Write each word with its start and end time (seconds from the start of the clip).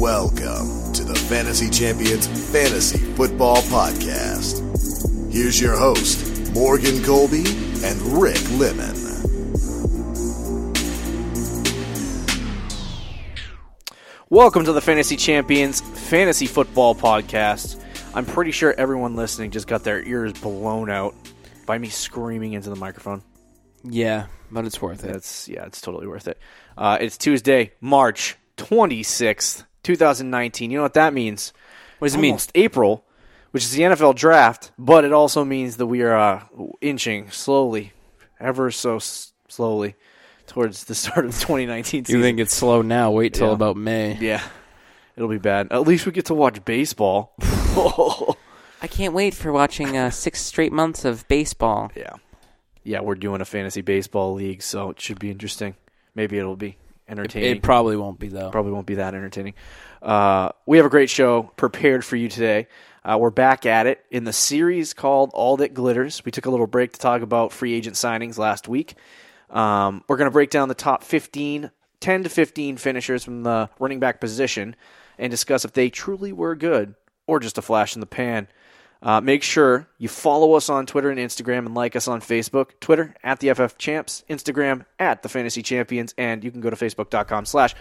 Welcome 0.00 0.94
to 0.94 1.04
the 1.04 1.14
Fantasy 1.14 1.68
Champions 1.68 2.26
Fantasy 2.50 2.96
Football 2.96 3.58
Podcast. 3.58 4.62
Here's 5.30 5.60
your 5.60 5.76
host, 5.76 6.54
Morgan 6.54 7.04
Colby 7.04 7.44
and 7.84 8.00
Rick 8.18 8.40
Lemon. 8.52 8.96
Welcome 14.30 14.64
to 14.64 14.72
the 14.72 14.80
Fantasy 14.80 15.18
Champions 15.18 15.82
Fantasy 15.82 16.46
Football 16.46 16.94
Podcast. 16.94 17.78
I'm 18.14 18.24
pretty 18.24 18.52
sure 18.52 18.72
everyone 18.78 19.16
listening 19.16 19.50
just 19.50 19.66
got 19.66 19.84
their 19.84 20.02
ears 20.02 20.32
blown 20.32 20.88
out 20.88 21.14
by 21.66 21.76
me 21.76 21.90
screaming 21.90 22.54
into 22.54 22.70
the 22.70 22.76
microphone. 22.76 23.22
Yeah, 23.84 24.28
but 24.50 24.64
it's 24.64 24.80
worth 24.80 25.04
it. 25.04 25.14
It's 25.14 25.46
yeah, 25.46 25.66
it's 25.66 25.82
totally 25.82 26.06
worth 26.06 26.26
it. 26.26 26.38
Uh, 26.78 26.96
it's 26.98 27.18
Tuesday, 27.18 27.72
March 27.82 28.38
26th, 28.56 29.64
2019. 29.82 30.70
You 30.70 30.78
know 30.78 30.82
what 30.82 30.94
that 30.94 31.12
means? 31.14 31.52
What 31.98 32.06
does 32.06 32.14
it 32.14 32.20
mean? 32.20 32.38
April, 32.54 33.04
which 33.50 33.62
is 33.64 33.72
the 33.72 33.82
NFL 33.82 34.14
draft, 34.14 34.72
but 34.78 35.04
it 35.04 35.12
also 35.12 35.44
means 35.44 35.76
that 35.76 35.86
we 35.86 36.02
are 36.02 36.16
uh, 36.16 36.42
inching 36.80 37.30
slowly, 37.30 37.92
ever 38.38 38.70
so 38.70 38.96
s- 38.96 39.32
slowly, 39.48 39.94
towards 40.46 40.84
the 40.84 40.94
start 41.02 41.26
of 41.26 41.32
the 41.32 41.40
2019 41.40 42.04
season. 42.06 42.18
You 42.18 42.24
think 42.24 42.40
it's 42.40 42.54
slow 42.54 42.82
now? 42.82 43.10
Wait 43.10 43.34
till 43.34 43.48
Yeah. 43.48 43.52
about 43.54 43.76
May. 43.76 44.16
Yeah, 44.18 44.42
it'll 45.16 45.28
be 45.28 45.38
bad. 45.38 45.68
At 45.70 45.82
least 45.86 46.06
we 46.06 46.12
get 46.12 46.26
to 46.26 46.34
watch 46.34 46.64
baseball. 46.64 47.34
I 48.82 48.86
can't 48.88 49.12
wait 49.12 49.34
for 49.34 49.52
watching 49.52 49.96
uh, 49.96 50.10
six 50.10 50.40
straight 50.40 50.72
months 50.72 51.04
of 51.04 51.28
baseball. 51.28 51.92
yeah, 51.94 52.14
yeah, 52.82 53.00
we're 53.00 53.14
doing 53.14 53.40
a 53.42 53.44
fantasy 53.44 53.82
baseball 53.82 54.32
league, 54.34 54.62
so 54.62 54.90
it 54.90 55.00
should 55.00 55.18
be 55.18 55.30
interesting. 55.30 55.74
Maybe 56.14 56.38
it'll 56.38 56.56
be 56.56 56.76
entertaining. 57.10 57.56
It 57.56 57.62
probably 57.62 57.96
won't 57.96 58.18
be 58.18 58.28
though. 58.28 58.50
probably 58.50 58.72
won't 58.72 58.86
be 58.86 58.96
that 58.96 59.14
entertaining. 59.14 59.54
Uh, 60.00 60.50
we 60.66 60.76
have 60.78 60.86
a 60.86 60.90
great 60.90 61.10
show 61.10 61.42
prepared 61.56 62.04
for 62.04 62.16
you 62.16 62.28
today. 62.28 62.68
Uh, 63.04 63.16
we're 63.18 63.30
back 63.30 63.66
at 63.66 63.86
it 63.86 64.04
in 64.10 64.24
the 64.24 64.32
series 64.32 64.92
called 64.94 65.30
All 65.32 65.56
That 65.56 65.74
Glitters. 65.74 66.24
We 66.24 66.30
took 66.32 66.46
a 66.46 66.50
little 66.50 66.66
break 66.66 66.92
to 66.92 66.98
talk 66.98 67.22
about 67.22 67.52
free 67.52 67.72
agent 67.72 67.96
signings 67.96 68.38
last 68.38 68.68
week. 68.68 68.94
Um, 69.48 70.04
we're 70.06 70.16
going 70.16 70.26
to 70.26 70.32
break 70.32 70.50
down 70.50 70.68
the 70.68 70.74
top 70.74 71.02
15, 71.02 71.70
10 72.00 72.22
to 72.22 72.28
15 72.28 72.76
finishers 72.76 73.24
from 73.24 73.42
the 73.42 73.70
running 73.78 74.00
back 74.00 74.20
position 74.20 74.76
and 75.18 75.30
discuss 75.30 75.64
if 75.64 75.72
they 75.72 75.90
truly 75.90 76.32
were 76.32 76.54
good 76.54 76.94
or 77.26 77.40
just 77.40 77.58
a 77.58 77.62
flash 77.62 77.94
in 77.94 78.00
the 78.00 78.06
pan. 78.06 78.48
Uh, 79.02 79.20
make 79.20 79.42
sure 79.42 79.86
you 79.98 80.08
follow 80.08 80.52
us 80.54 80.68
on 80.68 80.84
Twitter 80.84 81.08
and 81.10 81.18
Instagram 81.18 81.60
and 81.66 81.74
like 81.74 81.96
us 81.96 82.06
on 82.06 82.20
Facebook. 82.20 82.70
Twitter 82.80 83.14
at 83.24 83.40
the 83.40 83.52
FF 83.54 83.78
Champs, 83.78 84.24
Instagram 84.28 84.84
at 84.98 85.22
the 85.22 85.28
Fantasy 85.30 85.62
Champions, 85.62 86.14
and 86.18 86.44
you 86.44 86.50
can 86.50 86.60
go 86.60 86.68
to 86.68 86.76
facebook.com 86.76 87.46
slash 87.46 87.74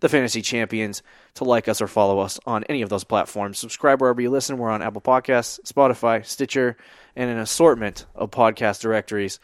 the 0.00 0.08
Fantasy 0.08 0.40
Champions 0.40 1.02
to 1.34 1.44
like 1.44 1.68
us 1.68 1.82
or 1.82 1.86
follow 1.86 2.20
us 2.20 2.40
on 2.46 2.64
any 2.64 2.80
of 2.82 2.88
those 2.88 3.04
platforms. 3.04 3.58
Subscribe 3.58 4.00
wherever 4.00 4.20
you 4.20 4.30
listen. 4.30 4.56
We're 4.56 4.70
on 4.70 4.80
Apple 4.82 5.02
Podcasts, 5.02 5.60
Spotify, 5.70 6.24
Stitcher, 6.24 6.76
and 7.14 7.30
an 7.30 7.38
assortment 7.38 8.06
of 8.14 8.30
podcast 8.30 8.80
directories. 8.80 9.38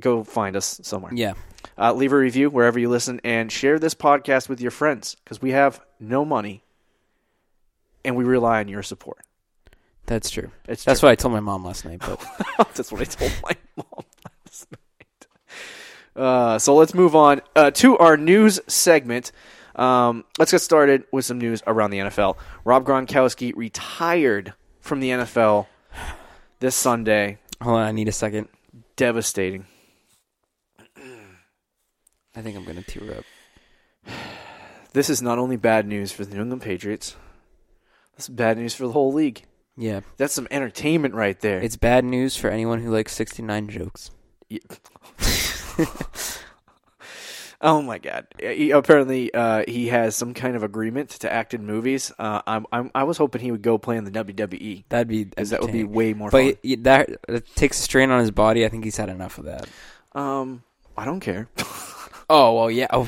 Go 0.00 0.24
find 0.24 0.56
us 0.56 0.80
somewhere. 0.82 1.12
Yeah, 1.14 1.34
Uh, 1.78 1.92
leave 1.92 2.12
a 2.12 2.16
review 2.16 2.50
wherever 2.50 2.78
you 2.78 2.88
listen 2.88 3.20
and 3.24 3.50
share 3.52 3.78
this 3.78 3.94
podcast 3.94 4.48
with 4.48 4.60
your 4.60 4.70
friends 4.70 5.16
because 5.24 5.40
we 5.40 5.52
have 5.52 5.80
no 6.00 6.24
money 6.24 6.62
and 8.04 8.16
we 8.16 8.24
rely 8.24 8.58
on 8.60 8.68
your 8.68 8.82
support. 8.82 9.18
That's 10.10 10.28
true. 10.28 10.50
It's 10.66 10.82
That's 10.82 10.98
true. 10.98 11.06
what 11.06 11.12
I 11.12 11.14
told 11.14 11.32
my 11.32 11.38
mom 11.40 11.64
last 11.64 11.84
night. 11.84 12.00
But 12.00 12.20
That's 12.74 12.90
what 12.90 13.00
I 13.00 13.04
told 13.04 13.32
my 13.44 13.54
mom 13.76 14.04
last 14.44 14.66
night. 14.72 15.26
Uh, 16.16 16.58
so 16.58 16.74
let's 16.74 16.94
move 16.94 17.14
on 17.14 17.40
uh, 17.54 17.70
to 17.70 17.96
our 17.96 18.16
news 18.16 18.58
segment. 18.66 19.30
Um, 19.76 20.24
let's 20.36 20.50
get 20.50 20.62
started 20.62 21.04
with 21.12 21.24
some 21.24 21.38
news 21.38 21.62
around 21.64 21.92
the 21.92 21.98
NFL. 22.00 22.36
Rob 22.64 22.84
Gronkowski 22.84 23.52
retired 23.54 24.52
from 24.80 24.98
the 24.98 25.10
NFL 25.10 25.68
this 26.58 26.74
Sunday. 26.74 27.38
hold 27.62 27.76
on, 27.76 27.86
I 27.86 27.92
need 27.92 28.08
a 28.08 28.12
second. 28.12 28.48
Devastating. 28.96 29.64
I 32.34 32.42
think 32.42 32.56
I'm 32.56 32.64
gonna 32.64 32.82
tear 32.82 33.18
up. 33.18 33.24
This 34.92 35.08
is 35.08 35.22
not 35.22 35.38
only 35.38 35.54
bad 35.54 35.86
news 35.86 36.10
for 36.10 36.24
the 36.24 36.34
New 36.34 36.42
England 36.42 36.62
Patriots. 36.62 37.14
This 38.16 38.24
is 38.28 38.34
bad 38.34 38.58
news 38.58 38.74
for 38.74 38.88
the 38.88 38.92
whole 38.92 39.12
league. 39.12 39.44
Yeah, 39.80 40.00
That's 40.18 40.34
some 40.34 40.46
entertainment 40.50 41.14
right 41.14 41.40
there. 41.40 41.58
it's 41.60 41.76
bad 41.76 42.04
news 42.04 42.36
for 42.36 42.50
anyone 42.50 42.80
who 42.82 42.90
likes 42.90 43.12
69 43.14 43.68
jokes. 43.68 44.10
Oh 47.62 47.82
my 47.82 47.98
god! 47.98 48.26
He, 48.40 48.70
apparently, 48.70 49.34
uh, 49.34 49.64
he 49.68 49.88
has 49.88 50.16
some 50.16 50.32
kind 50.32 50.56
of 50.56 50.62
agreement 50.62 51.10
to 51.10 51.30
act 51.30 51.52
in 51.52 51.66
movies. 51.66 52.10
Uh, 52.18 52.40
I'm, 52.46 52.64
I'm, 52.72 52.90
I 52.94 53.04
was 53.04 53.18
hoping 53.18 53.42
he 53.42 53.50
would 53.50 53.60
go 53.60 53.76
play 53.76 53.98
in 53.98 54.04
the 54.04 54.10
WWE 54.10 54.84
That'd 54.88 55.08
be 55.08 55.24
that 55.24 55.60
would 55.60 55.70
be 55.70 55.84
way 55.84 56.14
more 56.14 56.30
But 56.30 56.56
he- 56.62 56.76
that, 56.76 57.10
that 57.28 57.54
takes 57.56 57.78
a 57.78 57.82
strain 57.82 58.10
on 58.10 58.20
his 58.20 58.30
body. 58.30 58.64
I 58.64 58.70
think 58.70 58.84
he's 58.84 58.96
had 58.96 59.10
enough 59.10 59.36
of 59.36 59.44
that. 59.44 59.68
um, 60.14 60.62
I 60.96 61.04
don't 61.04 61.20
care. 61.20 61.48
Oh 62.32 62.54
well, 62.54 62.70
yeah. 62.70 62.86
Oh, 62.90 63.00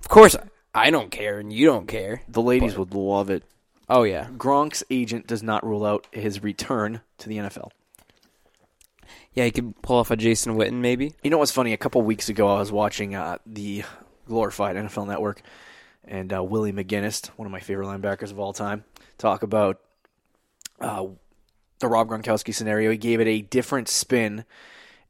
of 0.00 0.08
course, 0.08 0.36
I 0.72 0.90
don't 0.90 1.10
care, 1.10 1.40
and 1.40 1.52
you 1.52 1.66
don't 1.66 1.88
care. 1.88 2.22
the 2.28 2.40
ladies 2.40 2.78
would 2.78 2.94
love 2.94 3.30
it. 3.30 3.42
Oh 3.88 4.02
yeah, 4.02 4.28
Gronk's 4.36 4.84
agent 4.90 5.26
does 5.26 5.42
not 5.42 5.64
rule 5.64 5.84
out 5.84 6.06
his 6.12 6.42
return 6.42 7.00
to 7.18 7.28
the 7.28 7.38
NFL. 7.38 7.70
yeah. 9.32 9.44
He 9.44 9.50
could 9.50 9.80
pull 9.82 9.96
off 9.96 10.10
a 10.10 10.16
Jason 10.16 10.56
Witten, 10.56 10.74
maybe. 10.74 11.14
You 11.22 11.30
know 11.30 11.38
what's 11.38 11.52
funny? 11.52 11.72
A 11.72 11.78
couple 11.78 12.02
weeks 12.02 12.28
ago, 12.28 12.48
I 12.48 12.58
was 12.58 12.70
watching 12.70 13.14
uh, 13.14 13.38
the 13.46 13.84
glorified 14.26 14.76
NFL 14.76 15.06
Network, 15.06 15.40
and 16.04 16.32
uh, 16.32 16.42
Willie 16.42 16.72
McGinest, 16.72 17.28
one 17.36 17.46
of 17.46 17.52
my 17.52 17.60
favorite 17.60 17.86
linebackers 17.86 18.30
of 18.30 18.38
all 18.38 18.52
time, 18.52 18.84
talk 19.16 19.42
about 19.42 19.80
uh, 20.80 21.06
the 21.78 21.88
Rob 21.88 22.08
Gronkowski 22.08 22.54
scenario. 22.54 22.90
He 22.90 22.98
gave 22.98 23.20
it 23.20 23.26
a 23.26 23.40
different 23.40 23.88
spin, 23.88 24.44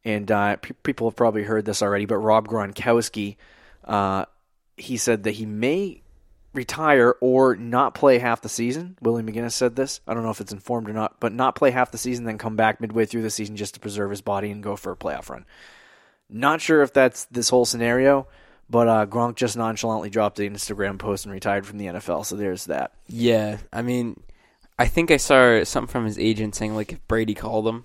and 0.04 0.30
uh, 0.30 0.56
pe 0.56 0.74
people 0.84 1.08
have 1.08 1.16
probably 1.16 1.42
heard 1.42 1.64
this 1.64 1.82
already. 1.82 2.06
But 2.06 2.18
Rob 2.18 2.46
Gronkowski, 2.46 3.36
uh, 3.84 4.26
he 4.76 4.96
said 4.96 5.24
that 5.24 5.32
he 5.32 5.46
may 5.46 6.02
retire 6.54 7.14
or 7.20 7.56
not 7.56 7.94
play 7.94 8.18
half 8.18 8.40
the 8.40 8.48
season. 8.48 8.96
Willie 9.00 9.22
McGinest 9.22 9.52
said 9.52 9.76
this. 9.76 10.00
I 10.06 10.14
don't 10.14 10.22
know 10.22 10.30
if 10.30 10.40
it's 10.40 10.52
informed 10.52 10.88
or 10.88 10.92
not, 10.92 11.20
but 11.20 11.32
not 11.32 11.54
play 11.54 11.70
half 11.70 11.90
the 11.90 11.98
season, 11.98 12.24
then 12.24 12.38
come 12.38 12.56
back 12.56 12.80
midway 12.80 13.04
through 13.04 13.22
the 13.22 13.30
season 13.30 13.56
just 13.56 13.74
to 13.74 13.80
preserve 13.80 14.10
his 14.10 14.20
body 14.20 14.50
and 14.50 14.62
go 14.62 14.76
for 14.76 14.92
a 14.92 14.96
playoff 14.96 15.28
run. 15.28 15.44
Not 16.30 16.60
sure 16.60 16.82
if 16.82 16.92
that's 16.92 17.26
this 17.26 17.48
whole 17.48 17.64
scenario, 17.64 18.26
but 18.68 18.88
uh, 18.88 19.06
Gronk 19.06 19.36
just 19.36 19.56
nonchalantly 19.56 20.10
dropped 20.10 20.38
an 20.40 20.54
Instagram 20.54 20.98
post 20.98 21.24
and 21.24 21.32
retired 21.32 21.66
from 21.66 21.78
the 21.78 21.86
NFL. 21.86 22.26
So 22.26 22.36
there's 22.36 22.66
that. 22.66 22.92
Yeah, 23.06 23.58
I 23.72 23.82
mean, 23.82 24.20
I 24.78 24.86
think 24.86 25.10
I 25.10 25.16
saw 25.16 25.62
something 25.64 25.90
from 25.90 26.04
his 26.04 26.18
agent 26.18 26.54
saying 26.54 26.74
like 26.74 26.92
if 26.92 27.08
Brady 27.08 27.34
called 27.34 27.66
him, 27.66 27.84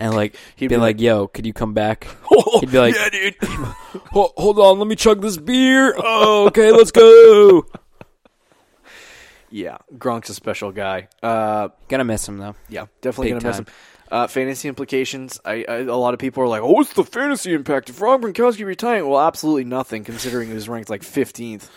and 0.00 0.14
like 0.14 0.34
He'd 0.56 0.68
be, 0.68 0.76
like, 0.76 1.00
"Yo, 1.00 1.28
could 1.28 1.46
you 1.46 1.52
come 1.52 1.72
back?" 1.74 2.06
Oh, 2.32 2.60
He'd 2.60 2.72
be 2.72 2.78
like, 2.78 2.94
yeah, 2.94 3.08
dude. 3.10 3.34
hold, 3.42 4.32
hold 4.36 4.58
on, 4.58 4.78
let 4.78 4.88
me 4.88 4.96
chug 4.96 5.20
this 5.22 5.36
beer. 5.36 5.94
Oh, 5.98 6.46
okay, 6.46 6.72
let's 6.72 6.90
go. 6.90 7.64
yeah, 9.50 9.78
Gronk's 9.96 10.28
a 10.30 10.34
special 10.34 10.72
guy. 10.72 11.08
Uh, 11.22 11.68
Gonna 11.88 12.04
miss 12.04 12.26
him 12.28 12.38
though. 12.38 12.54
yeah, 12.68 12.86
definitely 13.00 13.32
Big 13.32 13.40
gonna 13.42 13.50
miss 13.50 13.58
him. 13.58 13.64
time. 13.66 13.74
Uh, 14.12 14.26
fantasy 14.26 14.68
implications. 14.68 15.38
I, 15.44 15.64
I 15.68 15.74
a 15.82 15.94
lot 15.94 16.14
of 16.14 16.20
people 16.20 16.42
are 16.42 16.48
like, 16.48 16.62
"Oh, 16.62 16.72
what's 16.72 16.92
the 16.94 17.04
fantasy 17.04 17.52
impact 17.54 17.90
if 17.90 18.00
Rob 18.00 18.22
Gronkowski 18.22 18.64
retiring?" 18.64 19.08
Well, 19.08 19.20
absolutely 19.20 19.64
nothing, 19.64 20.02
considering 20.04 20.48
he 20.48 20.54
was 20.54 20.68
ranked 20.68 20.90
like 20.90 21.02
15th. 21.02 21.68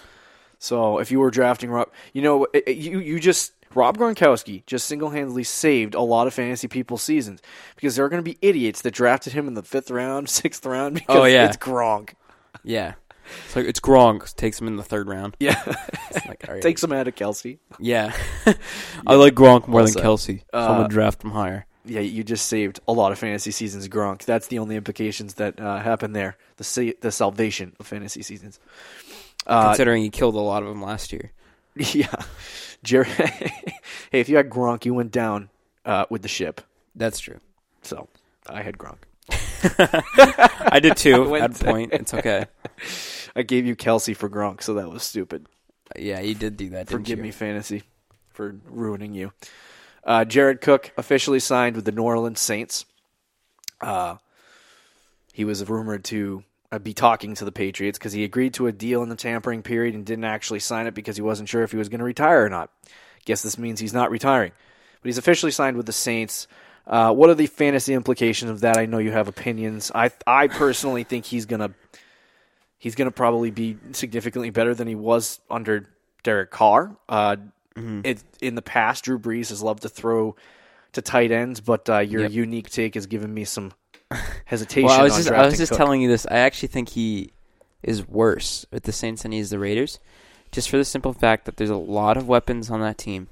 So 0.59 0.97
if 0.99 1.11
you 1.11 1.19
were 1.19 1.29
drafting 1.29 1.69
Rob, 1.69 1.89
you 2.13 2.21
know, 2.21 2.45
it- 2.53 2.63
it- 2.67 2.77
you 2.77 2.99
you 2.99 3.19
just 3.19 3.51
Rob 3.75 3.97
Gronkowski 3.97 4.65
just 4.65 4.85
single 4.87 5.09
handedly 5.09 5.43
saved 5.43 5.95
a 5.95 6.01
lot 6.01 6.27
of 6.27 6.33
fantasy 6.33 6.67
people's 6.67 7.03
seasons 7.03 7.41
because 7.75 7.95
there 7.95 8.05
are 8.05 8.09
going 8.09 8.23
to 8.23 8.29
be 8.29 8.37
idiots 8.41 8.81
that 8.81 8.91
drafted 8.93 9.33
him 9.33 9.47
in 9.47 9.53
the 9.53 9.63
fifth 9.63 9.89
round, 9.91 10.29
sixth 10.29 10.65
round 10.65 10.95
because 10.95 11.15
Oh, 11.17 11.25
yeah. 11.25 11.47
it's 11.47 11.57
Gronk. 11.57 12.13
Yeah, 12.63 12.93
it's 13.45 13.55
like 13.55 13.65
it's 13.65 13.79
Gronk 13.79 14.35
takes 14.35 14.59
him 14.61 14.67
in 14.67 14.75
the 14.77 14.83
third 14.83 15.07
round. 15.07 15.35
Yeah, 15.39 15.61
like, 16.27 16.43
right. 16.47 16.61
takes 16.61 16.83
him 16.83 16.93
out 16.93 17.07
of 17.07 17.15
Kelce. 17.15 17.57
yeah, 17.79 18.13
I 19.07 19.15
like 19.15 19.33
Gronk 19.33 19.67
more 19.67 19.81
Well 19.81 19.85
than. 19.91 20.01
Kelce. 20.03 20.39
So 20.39 20.45
I'm 20.53 20.71
Uh, 20.71 20.75
gonna 20.77 20.87
draft 20.89 21.23
him 21.23 21.31
higher. 21.31 21.65
Yeah, 21.85 21.99
you 21.99 22.23
just 22.23 22.45
saved 22.47 22.79
a 22.87 22.93
lot 22.93 23.11
of 23.11 23.19
fantasy 23.19 23.51
seasons, 23.51 23.89
Gronk. 23.89 24.23
That's 24.23 24.47
the 24.47 24.59
only 24.59 24.77
implications 24.77 25.33
that 25.33 25.59
uh, 25.59 25.79
happen 25.79 26.13
there. 26.13 26.37
The 26.55 26.63
sa- 26.63 26.93
the 27.01 27.11
salvation 27.11 27.73
of 27.79 27.87
fantasy 27.87 28.21
seasons. 28.21 28.59
Uh, 29.45 29.65
Considering 29.69 30.03
he 30.03 30.09
killed 30.09 30.35
a 30.35 30.39
lot 30.39 30.63
of 30.63 30.69
them 30.69 30.81
last 30.81 31.11
year. 31.11 31.31
yeah, 31.75 32.15
Jared. 32.83 33.07
hey, 33.07 33.71
if 34.11 34.29
you 34.29 34.37
had 34.37 34.49
Gronk, 34.49 34.85
you 34.85 34.93
went 34.93 35.11
down 35.11 35.49
uh, 35.85 36.05
with 36.09 36.21
the 36.21 36.27
ship. 36.27 36.61
That's 36.95 37.19
true. 37.19 37.39
So 37.81 38.07
I 38.47 38.61
had 38.61 38.77
Gronk. 38.77 38.99
I 40.69 40.79
did 40.81 40.97
too. 40.97 41.23
went 41.29 41.43
at 41.43 41.65
point, 41.65 41.93
it's 41.93 42.13
okay. 42.13 42.45
I 43.35 43.43
gave 43.43 43.65
you 43.65 43.75
Kelce 43.75 44.15
for 44.15 44.29
Gronk, 44.29 44.61
so 44.61 44.75
that 44.75 44.89
was 44.89 45.03
stupid. 45.03 45.47
Yeah, 45.97 46.19
you 46.19 46.35
did 46.35 46.57
do 46.57 46.69
that. 46.69 46.87
Didn't 46.87 46.89
Forgive 46.89 47.19
you? 47.19 47.23
me, 47.23 47.31
fantasy, 47.31 47.83
for 48.29 48.55
ruining 48.65 49.13
you. 49.13 49.31
Uh, 50.03 50.25
Jared 50.25 50.59
Cook 50.61 50.91
officially 50.97 51.39
signed 51.39 51.75
with 51.75 51.85
the 51.85 51.91
New 51.91 52.03
Orleans 52.03 52.39
Saints. 52.39 52.85
Uh, 53.79 54.17
he 55.33 55.45
was 55.45 55.67
rumored 55.69 56.03
to 56.05 56.43
be 56.79 56.93
talking 56.93 57.35
to 57.35 57.45
the 57.45 57.51
Patriots 57.51 57.97
because 57.97 58.13
he 58.13 58.23
agreed 58.23 58.53
to 58.55 58.67
a 58.67 58.71
deal 58.71 59.03
in 59.03 59.09
the 59.09 59.15
tampering 59.15 59.61
period 59.63 59.95
and 59.95 60.05
didn't 60.05 60.23
actually 60.25 60.59
sign 60.59 60.87
it 60.87 60.93
because 60.93 61.15
he 61.15 61.21
wasn't 61.21 61.49
sure 61.49 61.63
if 61.63 61.71
he 61.71 61.77
was 61.77 61.89
going 61.89 61.99
to 61.99 62.05
retire 62.05 62.45
or 62.45 62.49
not. 62.49 62.69
Guess 63.25 63.41
this 63.43 63.57
means 63.57 63.79
he's 63.79 63.93
not 63.93 64.11
retiring, 64.11 64.51
but 65.01 65.07
he's 65.07 65.17
officially 65.17 65.51
signed 65.51 65.77
with 65.77 65.85
the 65.85 65.91
Saints. 65.93 66.47
Uh, 66.85 67.13
what 67.13 67.29
are 67.29 67.35
the 67.35 67.47
fantasy 67.47 67.93
implications 67.93 68.51
of 68.51 68.61
that? 68.61 68.77
I 68.77 68.85
know 68.85 68.97
you 68.97 69.11
have 69.11 69.27
opinions. 69.27 69.91
I 69.95 70.11
I 70.27 70.47
personally 70.47 71.03
think 71.05 71.23
he's 71.25 71.45
gonna 71.45 71.73
he's 72.77 72.95
gonna 72.95 73.11
probably 73.11 73.51
be 73.51 73.77
significantly 73.93 74.49
better 74.49 74.73
than 74.73 74.87
he 74.87 74.95
was 74.95 75.39
under 75.49 75.89
Derek 76.23 76.51
Carr. 76.51 76.95
Uh, 77.07 77.37
Mm-hmm. 77.75 78.01
it, 78.03 78.23
in 78.39 78.53
the 78.53 78.61
past, 78.61 79.03
Drew 79.05 79.17
Brees 79.17 79.49
has 79.49 79.63
loved 79.63 79.81
to 79.81 79.89
throw 79.89 80.35
to 80.91 81.01
tight 81.01 81.31
ends, 81.31 81.59
but 81.59 81.89
uh, 81.89 81.97
your 82.01 82.21
Yep. 82.21 82.31
unique 82.31 82.69
take 82.69 82.93
has 82.93 83.07
given 83.07 83.33
me 83.33 83.45
some 83.45 83.71
hesitation. 84.45 84.87
Well, 84.87 84.99
I 84.99 85.03
was 85.03 85.13
on 85.13 85.17
just 85.19 85.31
I 85.31 85.45
was 85.45 85.57
just 85.57 85.71
Cook. 85.71 85.77
telling 85.77 86.01
you 86.01 86.07
this. 86.09 86.25
I 86.29 86.37
actually 86.39 86.69
think 86.69 86.89
he 86.89 87.31
is 87.81 88.07
worse 88.07 88.65
with 88.71 88.83
the 88.83 88.91
Saints 88.91 89.23
than 89.23 89.31
he 89.31 89.39
is 89.39 89.49
the 89.49 89.59
Raiders, 89.59 89.99
just 90.51 90.69
for 90.69 90.77
the 90.77 90.85
simple 90.85 91.13
fact 91.13 91.45
that 91.45 91.57
there's 91.57 91.69
a 91.69 91.75
lot 91.75 92.17
of 92.17 92.27
weapons 92.27 92.69
on 92.69 92.79
that 92.81 92.97
team, 92.97 93.27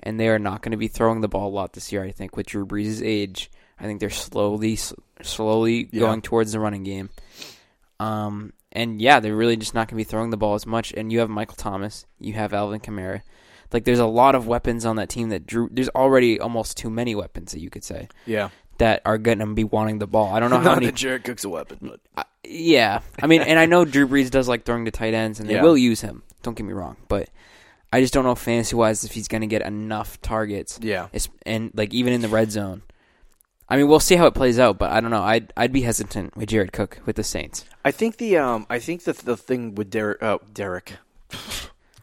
and 0.00 0.18
they 0.18 0.28
are 0.28 0.38
not 0.38 0.62
going 0.62 0.72
to 0.72 0.76
be 0.78 0.88
throwing 0.88 1.20
the 1.20 1.28
ball 1.28 1.48
a 1.48 1.54
lot 1.54 1.72
this 1.74 1.92
year. 1.92 2.02
I 2.02 2.10
think 2.12 2.36
with 2.36 2.46
Drew 2.46 2.66
Brees' 2.66 3.02
age, 3.04 3.50
I 3.78 3.84
think 3.84 4.00
they're 4.00 4.10
slowly 4.10 4.78
slowly 5.22 5.88
Yeah. 5.92 6.00
going 6.00 6.22
towards 6.22 6.52
the 6.52 6.60
running 6.60 6.82
game. 6.84 7.10
Um, 8.00 8.52
and 8.72 9.00
yeah, 9.00 9.20
they're 9.20 9.36
really 9.36 9.56
just 9.56 9.74
not 9.74 9.88
going 9.88 9.96
to 9.98 10.04
be 10.04 10.08
throwing 10.08 10.30
the 10.30 10.36
ball 10.36 10.54
as 10.54 10.66
much. 10.66 10.92
And 10.92 11.12
you 11.12 11.20
have 11.20 11.30
Michael 11.30 11.56
Thomas, 11.56 12.06
you 12.18 12.32
have 12.34 12.52
Alvin 12.52 12.80
Kamara. 12.80 13.22
Like 13.72 13.84
there's 13.84 13.98
a 14.00 14.06
lot 14.06 14.34
of 14.34 14.46
weapons 14.46 14.84
on 14.84 14.96
that 14.96 15.08
team 15.08 15.30
that 15.30 15.46
Drew. 15.46 15.68
There's 15.72 15.88
already 15.90 16.38
almost 16.38 16.76
too 16.76 16.90
many 16.90 17.14
weapons 17.14 17.52
that 17.52 17.60
you 17.60 17.70
could 17.70 17.82
say 17.82 18.08
Yeah, 18.26 18.50
that 18.78 19.02
are 19.04 19.18
going 19.18 19.38
to 19.38 19.46
be 19.46 19.64
wanting 19.64 19.98
the 19.98 20.06
ball. 20.06 20.34
I 20.34 20.40
don't 20.40 20.50
know 20.50 20.56
how 20.58 20.62
not 20.64 20.74
many. 20.76 20.86
that 20.86 20.94
Jared 20.94 21.24
Cook's 21.24 21.44
a 21.44 21.48
weapon, 21.48 21.78
but 21.82 22.00
Uh, 22.16 22.24
yeah, 22.44 23.00
I 23.22 23.26
mean, 23.26 23.42
and 23.42 23.58
I 23.58 23.66
know 23.66 23.84
Drew 23.84 24.06
Brees 24.08 24.30
does 24.30 24.48
like 24.48 24.64
throwing 24.64 24.84
to 24.86 24.90
tight 24.90 25.14
ends, 25.14 25.40
and 25.40 25.48
they 25.48 25.54
Yeah. 25.54 25.62
will 25.62 25.76
use 25.78 26.00
him. 26.00 26.22
Don't 26.42 26.56
get 26.56 26.64
me 26.66 26.72
wrong, 26.72 26.96
but 27.08 27.28
I 27.92 28.00
just 28.00 28.12
don't 28.12 28.24
know 28.24 28.34
fantasy 28.34 28.76
wise 28.76 29.04
if 29.04 29.12
he's 29.12 29.28
going 29.28 29.40
to 29.42 29.46
get 29.46 29.62
enough 29.62 30.20
targets. 30.20 30.78
yeah, 30.82 31.06
It's, 31.12 31.28
and 31.46 31.70
like 31.74 31.94
even 31.94 32.12
in 32.12 32.20
the 32.20 32.28
red 32.28 32.50
zone. 32.50 32.82
I 33.66 33.78
mean, 33.78 33.88
we'll 33.88 33.98
see 34.00 34.16
how 34.16 34.26
it 34.26 34.34
plays 34.34 34.58
out, 34.58 34.78
but 34.78 34.90
I 34.92 35.00
don't 35.00 35.10
know. 35.10 35.22
I'd 35.22 35.50
I'd 35.56 35.72
be 35.72 35.80
hesitant 35.82 36.36
with 36.36 36.50
Jared 36.50 36.72
Cook 36.72 36.98
with 37.06 37.16
the 37.16 37.24
Saints. 37.24 37.64
I 37.82 37.92
think 37.92 38.18
the 38.18 38.36
um 38.36 38.66
I 38.68 38.78
think 38.78 39.04
the 39.04 39.14
the 39.14 39.38
thing 39.38 39.74
with 39.74 39.88
Derek 39.90 40.22
uh, 40.22 40.36
Derek 40.52 40.98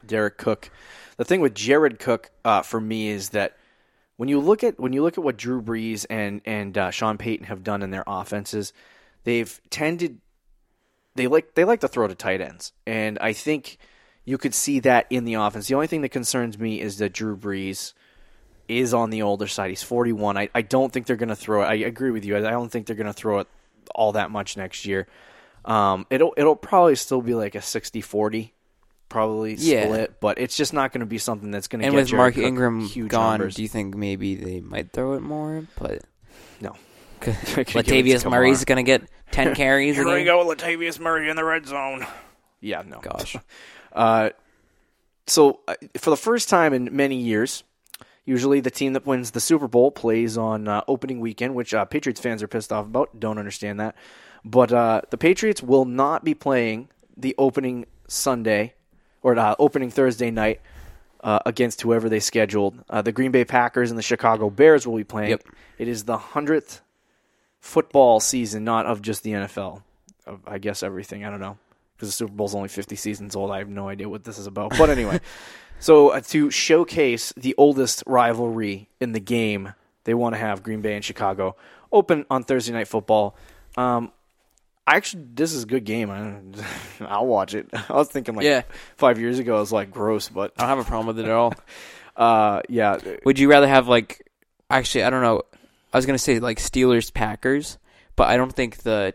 Derek 0.06 0.38
Cook, 0.38 0.72
the 1.18 1.24
thing 1.26 1.40
with 1.40 1.54
Jared 1.54 2.00
Cook 2.00 2.32
uh, 2.44 2.62
for 2.64 2.82
me 2.82 3.10
is 3.10 3.30
that 3.30 3.58
when 4.22 4.30
you 4.30 4.40
look 4.40 4.64
at 4.64 4.80
when 4.80 4.94
you 4.94 5.02
look 5.02 5.18
at 5.18 5.24
what 5.24 5.36
Drew 5.36 5.64
Brees 5.64 6.06
and 6.08 6.42
and 6.46 6.78
uh, 6.78 6.92
Sean 6.92 7.18
Payton 7.18 7.48
have 7.48 7.64
done 7.64 7.82
in 7.82 7.90
their 7.90 8.04
offenses, 8.06 8.72
they've 9.24 9.60
tended 9.72 10.20
they 11.16 11.26
like 11.26 11.56
they 11.56 11.64
like 11.64 11.80
to 11.80 11.88
throw 11.88 12.06
to 12.06 12.14
tight 12.14 12.40
ends, 12.40 12.72
and 12.86 13.18
I 13.18 13.34
think 13.34 13.80
you 14.24 14.38
could 14.38 14.54
see 14.54 14.80
that 14.82 15.08
in 15.10 15.26
the 15.26 15.34
offense. 15.34 15.70
The 15.70 15.74
only 15.74 15.88
thing 15.88 16.02
that 16.02 16.10
concerns 16.10 16.60
me 16.60 16.80
is 16.80 17.00
that 17.00 17.14
Drew 17.14 17.36
Brees 17.36 17.94
is 18.68 18.94
on 18.94 19.10
the 19.10 19.24
older 19.24 19.48
side. 19.48 19.72
He's 19.72 19.82
41. 19.82 20.38
I, 20.38 20.50
I 20.54 20.62
don't 20.62 20.94
think 20.94 21.08
they're 21.08 21.16
going 21.16 21.30
to 21.30 21.36
throw 21.36 21.64
it. 21.64 21.66
I 21.66 21.74
agree 21.74 22.12
with 22.12 22.24
you. 22.24 22.38
I 22.38 22.42
don't 22.42 22.72
think 22.72 22.86
they're 22.86 22.96
going 22.96 23.08
to 23.08 23.14
throw 23.14 23.40
it 23.40 23.48
all 23.96 24.12
that 24.12 24.30
much 24.30 24.56
next 24.56 24.86
year. 24.86 25.08
Um, 25.66 26.06
it'll 26.12 26.36
it'll 26.38 26.56
probably 26.56 26.96
still 26.96 27.24
be 27.24 27.34
like 27.34 27.56
a 27.56 27.60
60-40 27.60 28.52
probably 29.12 29.54
Yeah. 29.56 29.84
split, 29.86 30.20
but 30.20 30.40
it's 30.40 30.58
just 30.58 30.74
not 30.74 30.92
going 30.92 31.02
to 31.02 31.06
be 31.06 31.18
something 31.20 31.52
that's 31.52 31.68
going 31.68 31.82
to 31.82 31.86
And 31.86 31.94
get 31.94 32.00
with 32.00 32.08
Jared 32.08 32.18
Mark 32.18 32.34
Cook 32.36 32.44
Ingram 32.46 32.82
huge 32.88 33.10
gone, 33.10 33.40
numbers. 33.40 33.56
do 33.56 33.62
you 33.62 33.68
think 33.68 33.96
maybe 33.96 34.34
they 34.36 34.62
might 34.62 34.92
throw 34.92 35.14
it 35.14 35.22
more? 35.22 35.68
But 35.78 36.02
no. 36.62 36.76
Latavius 37.22 38.28
Murray's 38.30 38.66
going 38.66 38.78
to 38.78 38.84
get 38.84 39.04
ten 39.32 39.54
carries. 39.62 39.96
Here 39.96 40.08
a 40.08 40.12
we 40.12 40.20
game? 40.24 40.26
go, 40.26 40.46
Latavius 40.46 41.00
Murray 41.00 41.30
in 41.30 41.36
the 41.36 41.44
red 41.44 41.68
zone. 41.68 42.06
Yeah, 42.62 42.82
no. 42.88 43.00
Gosh, 43.02 43.36
Uh, 43.92 44.30
so 45.28 45.60
uh, 45.68 45.76
for 45.98 46.10
the 46.10 46.18
first 46.18 46.50
time 46.50 46.74
in 46.74 46.90
many 46.96 47.16
years, 47.18 47.64
usually 48.26 48.60
the 48.60 48.72
team 48.72 48.94
that 48.94 49.06
wins 49.06 49.32
the 49.32 49.40
Super 49.40 49.68
Bowl 49.68 49.92
plays 49.92 50.38
on 50.38 50.68
uh, 50.68 50.82
opening 50.88 51.20
weekend, 51.20 51.54
which 51.56 51.74
uh, 51.74 51.86
Patriots 51.86 52.20
fans 52.22 52.42
are 52.42 52.48
pissed 52.48 52.72
off 52.72 52.86
about. 52.86 53.20
Don't 53.20 53.38
understand 53.38 53.80
that, 53.80 53.96
but 54.46 54.72
uh, 54.72 55.02
the 55.10 55.18
Patriots 55.18 55.62
will 55.62 55.86
not 55.86 56.24
be 56.24 56.34
playing 56.34 56.90
the 57.18 57.36
opening 57.38 57.86
Sunday 58.08 58.74
or 59.22 59.38
uh, 59.38 59.56
opening 59.60 59.90
Thursday 59.90 60.32
night. 60.32 60.62
Uh, 61.24 61.38
against 61.46 61.82
whoever 61.82 62.10
they 62.10 62.20
scheduled, 62.20 62.84
uh, 62.90 63.04
the 63.04 63.12
Green 63.12 63.32
Bay 63.32 63.46
Packers 63.46 63.92
and 63.92 63.98
the 64.00 64.02
Chicago 64.02 64.50
Bears 64.50 64.88
will 64.88 64.98
be 64.98 65.04
playing. 65.04 65.30
Yep. 65.30 65.44
It 65.78 65.88
is 65.88 66.06
the 66.06 66.18
hundredth 66.18 66.82
football 67.60 68.20
season, 68.20 68.64
not 68.64 68.88
of 68.88 69.04
just 69.04 69.22
the 69.22 69.34
NFL. 69.34 69.84
Of, 70.26 70.40
I 70.48 70.58
guess 70.58 70.82
everything. 70.82 71.24
I 71.24 71.30
don't 71.30 71.40
know 71.40 71.60
because 72.02 72.10
the 72.10 72.14
Super 72.14 72.34
Bowl's 72.34 72.56
only 72.56 72.68
50 72.68 72.96
seasons 72.96 73.36
old. 73.36 73.52
I 73.52 73.60
have 73.60 73.70
no 73.70 73.88
idea 73.88 74.10
what 74.10 74.24
this 74.24 74.40
is 74.40 74.48
about. 74.48 74.76
But 74.76 74.90
anyway, 74.90 75.20
so 75.80 76.10
uh, 76.10 76.22
to 76.30 76.50
showcase 76.50 77.32
the 77.38 77.54
oldest 77.60 78.04
rivalry 78.08 78.90
in 79.00 79.12
the 79.12 79.20
game, 79.20 79.74
they 80.06 80.16
want 80.16 80.34
to 80.34 80.40
have 80.40 80.64
Green 80.64 80.82
Bay 80.82 80.96
and 80.96 81.06
Chicago 81.06 81.56
open 81.92 82.26
on 82.32 82.44
Thursday 82.44 82.74
Night 82.74 82.88
Football. 82.88 83.36
Um, 83.78 84.12
actually, 84.88 85.26
this 85.34 85.54
is 85.54 85.64
a 85.64 85.66
good 85.66 85.84
game. 85.86 86.10
I, 86.10 86.40
I'll 87.06 87.26
watch 87.28 87.54
it. 87.54 87.70
I 87.90 87.94
was 87.94 88.10
thinking 88.10 88.36
like 88.36 88.46
Yeah. 88.46 88.64
five 88.98 89.20
years 89.20 89.40
ago, 89.40 89.58
I 89.58 89.60
was 89.60 89.72
like 89.72 89.92
gross, 89.92 90.30
but 90.30 90.54
I 90.58 90.62
don't 90.62 90.70
have 90.78 90.80
a 90.80 90.84
problem 90.90 91.08
with 91.08 91.20
it 91.20 91.26
at 91.26 91.32
all. 91.32 91.54
uh, 92.16 92.62
yeah, 92.70 92.98
Would 93.26 93.40
you 93.40 93.50
rather 93.50 93.68
have 93.68 93.88
like 93.88 94.28
actually 94.70 95.04
I 95.04 95.10
don't 95.10 95.22
know. 95.22 95.42
I 95.94 95.98
was 95.98 96.06
gonna 96.06 96.18
say 96.18 96.40
like 96.40 96.58
Steelers 96.60 97.14
Packers, 97.14 97.78
but 98.16 98.28
I 98.30 98.38
don't 98.38 98.54
think 98.54 98.78
the 98.78 99.14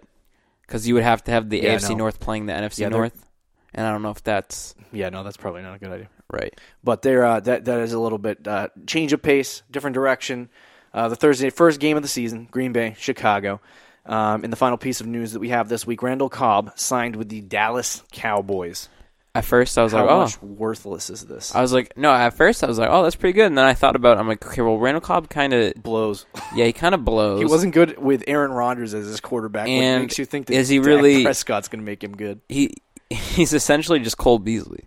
because 0.63 0.87
you 0.87 0.95
would 0.95 1.03
have 1.05 1.23
to 1.25 1.31
have 1.31 1.49
the 1.49 1.59
Yeah, 1.61 1.77
AFC 1.77 1.91
no. 1.91 1.97
North 1.97 2.21
playing 2.21 2.47
the 2.47 2.53
NFC 2.53 2.81
Yeah, 2.81 2.89
North, 2.89 3.27
and 3.75 3.87
I 3.87 3.93
don't 3.93 4.03
know 4.03 4.11
if 4.11 4.23
that's 4.23 4.75
yeah, 4.93 5.09
no, 5.11 5.23
that's 5.25 5.37
probably 5.37 5.63
not 5.63 5.75
a 5.75 5.79
good 5.79 5.91
idea. 5.91 6.09
right. 6.33 6.59
but 6.85 7.03
there 7.03 7.25
uh, 7.25 7.41
that 7.41 7.65
that 7.67 7.81
is 7.81 7.93
a 7.93 7.99
little 7.99 8.19
bit 8.19 8.47
uh, 8.47 8.69
change 8.87 9.13
of 9.13 9.23
pace, 9.23 9.63
different 9.71 9.95
direction. 9.95 10.49
Uh, 10.93 11.09
the 11.09 11.17
Thursday 11.17 11.51
first 11.51 11.79
game 11.81 11.97
of 11.97 12.03
the 12.03 12.09
season, 12.09 12.49
Green 12.51 12.73
Bay, 12.73 12.95
Chicago. 12.99 13.61
Um, 14.07 14.45
in 14.45 14.51
the 14.51 14.57
final 14.57 14.79
piece 14.79 15.01
of 15.01 15.07
news 15.07 15.33
that 15.33 15.41
we 15.41 15.49
have 15.49 15.69
this 15.69 15.87
week, 15.87 16.03
Randall 16.03 16.29
Cobb 16.29 16.73
signed 16.79 17.17
with 17.17 17.29
the 17.29 17.41
Dallas 17.41 18.03
Cowboys. 18.13 18.89
At 19.35 19.45
first 19.45 19.77
I 19.77 19.83
was 19.83 19.93
How 19.93 20.03
like, 20.03 20.11
oh, 20.11 20.21
much 20.21 20.41
worthless 20.43 21.11
is 21.11 21.27
this? 21.27 21.55
I 21.55 21.61
was 21.61 21.71
like, 21.73 21.95
no. 21.97 22.11
At 22.11 22.31
first 22.31 22.65
I 22.65 22.67
was 22.69 22.79
like, 22.79 22.89
oh, 22.91 23.03
that's 23.03 23.17
pretty 23.17 23.35
good, 23.35 23.47
and 23.47 23.59
then 23.59 23.67
I 23.67 23.75
thought 23.75 23.95
about, 23.95 24.17
it, 24.17 24.21
I'm 24.21 24.29
like, 24.29 24.47
okay, 24.47 24.63
well, 24.63 24.79
Randall 24.79 25.03
Cobb 25.03 25.29
kind 25.29 25.53
of, 25.53 25.75
blows. 25.75 26.25
yeah, 26.55 26.65
he 26.65 26.73
kind 26.73 26.95
of 26.95 27.05
blows. 27.05 27.39
He 27.41 27.45
wasn't 27.45 27.75
good 27.75 27.99
with 27.99 28.25
Aaron 28.27 28.51
Rodgers 28.53 28.95
as 28.95 29.07
his 29.07 29.21
quarterback. 29.21 29.69
And 29.69 30.05
makes 30.05 30.19
you 30.19 30.25
think 30.25 30.47
that 30.47 30.55
is 30.55 30.69
he 30.71 30.79
Dak 30.79 30.87
really- 30.87 31.23
Prescott's 31.25 31.69
going 31.69 31.81
to 31.81 31.85
make 31.85 32.03
him 32.03 32.17
good? 32.17 32.41
He 32.49 32.77
he's 33.11 33.53
essentially 33.53 33.99
just 33.99 34.17
Cole 34.17 34.39
Beasley, 34.39 34.85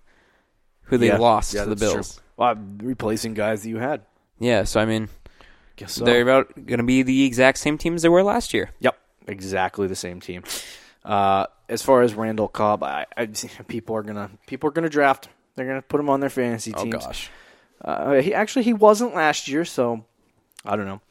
who 0.84 0.98
they 0.98 1.08
Yeah. 1.08 1.18
lost 1.18 1.54
Yeah, 1.54 1.66
to 1.66 1.70
the 1.70 1.76
Bills. 1.76 2.20
Well, 2.36 2.56
replacing 2.82 3.36
guys 3.36 3.62
that 3.64 3.70
you 3.70 3.78
had. 3.78 4.02
Yeah, 4.40 4.64
so 4.64 4.80
I 4.80 4.86
mean, 4.86 5.10
Guess 5.76 5.94
so. 5.94 6.06
they're 6.06 6.22
about 6.24 6.56
going 6.66 6.80
to 6.80 6.84
be 6.84 7.04
the 7.04 7.24
exact 7.26 7.60
same 7.60 7.78
team 7.78 7.94
as 7.96 8.02
they 8.02 8.10
were 8.10 8.24
last 8.24 8.54
year. 8.54 8.72
Yep, 8.80 8.98
exactly 9.30 9.88
the 9.88 9.96
same 9.96 10.20
team. 10.20 10.44
Uh, 11.04 11.46
as 11.70 11.82
far 11.82 12.02
as 12.02 12.14
Randall 12.14 12.48
Cobb, 12.48 12.84
I, 12.84 13.06
I, 13.16 13.28
people 13.68 13.96
are 13.96 14.04
gonna 14.04 14.30
people 14.48 14.70
are 14.70 14.72
gonna 14.72 14.90
draft. 14.90 15.30
They're 15.56 15.68
gonna 15.68 15.82
put 15.82 16.00
him 16.00 16.10
on 16.10 16.20
their 16.20 16.30
fantasy 16.30 16.74
team. 16.74 16.94
Oh 16.94 17.00
gosh. 17.00 17.30
Uh, 17.84 18.16
he 18.16 18.34
actually 18.34 18.64
he 18.64 18.74
wasn't 18.74 19.16
last 19.16 19.48
year, 19.48 19.64
so 19.64 20.04
I 20.66 20.76
don't 20.76 20.86
know. 20.86 21.02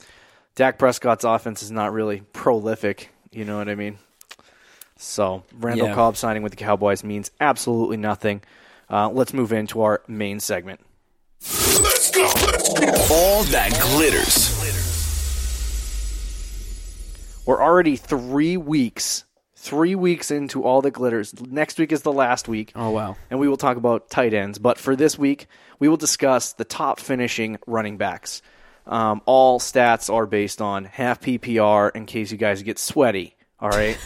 Dak 0.54 0.78
Prescott's 0.78 1.24
offense 1.24 1.62
is 1.62 1.70
not 1.70 1.92
really 1.92 2.20
prolific. 2.32 3.10
You 3.30 3.44
know 3.44 3.56
what 3.58 3.68
I 3.68 3.74
mean? 3.74 3.98
So 4.96 5.44
Randall 5.54 5.88
Yeah. 5.88 5.94
Cobb 5.94 6.16
signing 6.16 6.42
with 6.42 6.52
the 6.52 6.56
Cowboys 6.56 7.04
means 7.04 7.30
absolutely 7.40 7.96
nothing. 7.96 8.42
Uh, 8.90 9.08
let's 9.10 9.32
move 9.32 9.52
into 9.52 9.82
our 9.82 10.02
main 10.08 10.40
segment. 10.40 10.80
Let's 11.40 12.10
go. 12.10 12.24
All 13.10 13.44
that 13.44 13.78
glitters. 13.92 14.57
We're 17.48 17.62
already 17.62 17.96
three 17.96 18.58
weeks, 18.58 19.24
three 19.56 19.94
weeks 19.94 20.30
into 20.30 20.64
all 20.64 20.82
the 20.82 20.90
glitters. 20.90 21.32
Next 21.40 21.78
week 21.78 21.92
is 21.92 22.02
the 22.02 22.12
last 22.12 22.46
week. 22.46 22.72
Oh 22.76 22.90
wow. 22.90 23.16
and 23.30 23.40
we 23.40 23.48
will 23.48 23.56
talk 23.56 23.78
about 23.78 24.10
tight 24.10 24.34
ends. 24.34 24.58
But 24.58 24.76
for 24.76 24.94
this 24.94 25.18
week, 25.18 25.46
we 25.78 25.88
will 25.88 25.96
discuss 25.96 26.52
the 26.52 26.66
top 26.66 27.00
finishing 27.00 27.56
running 27.66 27.96
backs. 27.96 28.42
Um, 28.86 29.22
all 29.24 29.60
stats 29.60 30.12
are 30.12 30.26
based 30.26 30.60
on 30.60 30.84
half 30.84 31.22
PPR 31.22 31.96
in 31.96 32.04
case 32.04 32.30
you 32.30 32.36
guys 32.36 32.62
get 32.62 32.78
sweaty. 32.78 33.34
All 33.58 33.70
right. 33.70 33.96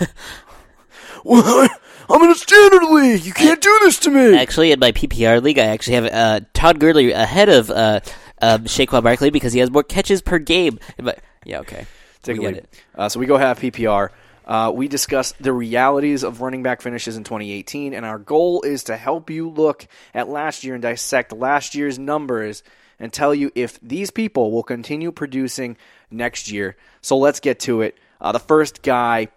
well, 1.25 1.69
I'm 2.09 2.23
in 2.23 2.31
a 2.31 2.37
standard 2.37 2.85
league. 2.95 3.25
You 3.25 3.33
can't 3.33 3.61
do 3.61 3.77
this 3.83 3.99
to 3.99 4.11
me. 4.11 4.39
Actually, 4.39 4.71
in 4.71 4.79
my 4.79 4.93
PPR 4.93 5.43
league, 5.43 5.59
I 5.59 5.67
actually 5.67 5.95
have 5.95 6.05
uh, 6.05 6.41
Todd 6.55 6.79
Gurley 6.79 7.11
ahead 7.11 7.49
of 7.49 7.73
uh, 7.73 7.99
uh, 8.41 8.59
Saquon 8.59 9.03
Barkley 9.03 9.31
because 9.31 9.53
he 9.53 9.59
has 9.59 9.69
more 9.69 9.83
catches 9.83 10.23
per 10.23 10.39
game. 10.39 10.79
But 10.97 11.19
Yeah. 11.45 11.59
Okay. 11.59 11.89
Take 12.23 12.39
we 12.39 12.47
a 12.47 12.51
it. 12.51 12.83
Uh, 12.95 13.09
so 13.09 13.19
we 13.21 13.27
go 13.27 13.37
half 13.37 13.61
PPR. 13.61 14.11
Uh, 14.45 14.73
we 14.75 14.89
discuss 14.89 15.33
the 15.41 15.53
realities 15.53 16.25
of 16.25 16.41
running 16.41 16.63
back 16.65 16.83
finishes 16.83 17.17
in 17.17 17.23
2018, 17.25 17.95
and 17.95 18.05
our 18.05 18.19
goal 18.19 18.63
is 18.63 18.83
to 18.85 18.97
help 18.97 19.31
you 19.31 19.49
look 19.49 19.87
at 20.15 20.29
last 20.29 20.65
year 20.65 20.75
and 20.75 20.83
dissect 20.83 21.33
last 21.33 21.75
year's 21.77 21.97
numbers 21.99 22.63
and 22.99 23.13
tell 23.13 23.33
you 23.35 23.51
if 23.55 23.79
these 23.81 24.11
people 24.11 24.51
will 24.51 24.63
continue 24.65 25.13
producing 25.13 25.77
next 26.11 26.51
year. 26.51 26.77
So 27.01 27.17
let's 27.19 27.39
get 27.41 27.61
to 27.61 27.83
it. 27.83 27.97
Uh, 28.21 28.33
the 28.33 28.41
first 28.41 28.83
guy 28.83 29.29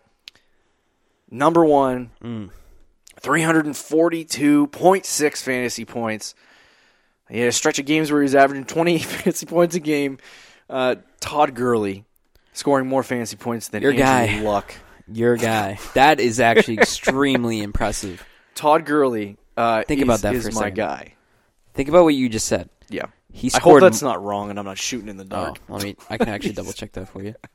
number 1.29 1.63
one, 1.65 2.09
Mm. 2.23 2.49
342.6 3.21 5.41
fantasy 5.41 5.85
points. 5.85 6.35
He 7.29 7.39
had 7.39 7.49
a 7.49 7.53
stretch 7.53 7.79
of 7.79 7.85
games 7.85 8.11
where 8.11 8.21
he 8.21 8.25
was 8.25 8.35
averaging 8.35 8.65
20 8.65 8.99
fantasy 9.03 9.45
points 9.45 9.75
a 9.75 9.79
game. 9.79 10.17
Uh, 10.69 10.95
Todd 11.19 11.55
Gurley 11.55 12.05
scoring 12.55 12.87
more 12.87 13.03
fantasy 13.03 13.35
points 13.35 13.67
than 13.67 13.83
Your 13.83 13.91
Andrew 13.91 14.03
guy. 14.03 14.41
Luck. 14.41 14.73
Your 15.07 15.37
guy. 15.37 15.77
That 15.93 16.19
is 16.19 16.39
actually 16.39 16.77
extremely 16.79 17.61
impressive. 17.61 18.25
Todd 18.55 18.85
Gurley. 18.85 19.37
Uh, 19.55 19.83
Think 19.83 19.99
is, 19.99 20.03
about 20.03 20.21
that 20.21 20.33
is 20.35 20.43
for 20.43 20.49
a 20.49 20.53
my 20.53 20.59
second. 20.61 20.75
guy. 20.75 21.13
Think 21.73 21.89
about 21.89 22.03
what 22.05 22.15
you 22.15 22.27
just 22.29 22.47
said. 22.47 22.69
Yeah. 22.89 23.05
He 23.31 23.49
I 23.49 23.57
hope 23.57 23.61
scored. 23.61 23.83
that's 23.83 24.01
not 24.01 24.23
wrong, 24.23 24.49
and 24.49 24.57
I'm 24.57 24.65
not 24.65 24.77
shooting 24.77 25.09
in 25.09 25.17
the 25.17 25.25
oh, 25.25 25.27
dark. 25.27 25.59
let 25.67 25.83
me. 25.83 25.95
I 26.09 26.17
can 26.17 26.29
actually 26.29 26.53
double 26.53 26.73
check 26.73 26.93
that 26.93 27.09
for 27.09 27.21
you. 27.21 27.35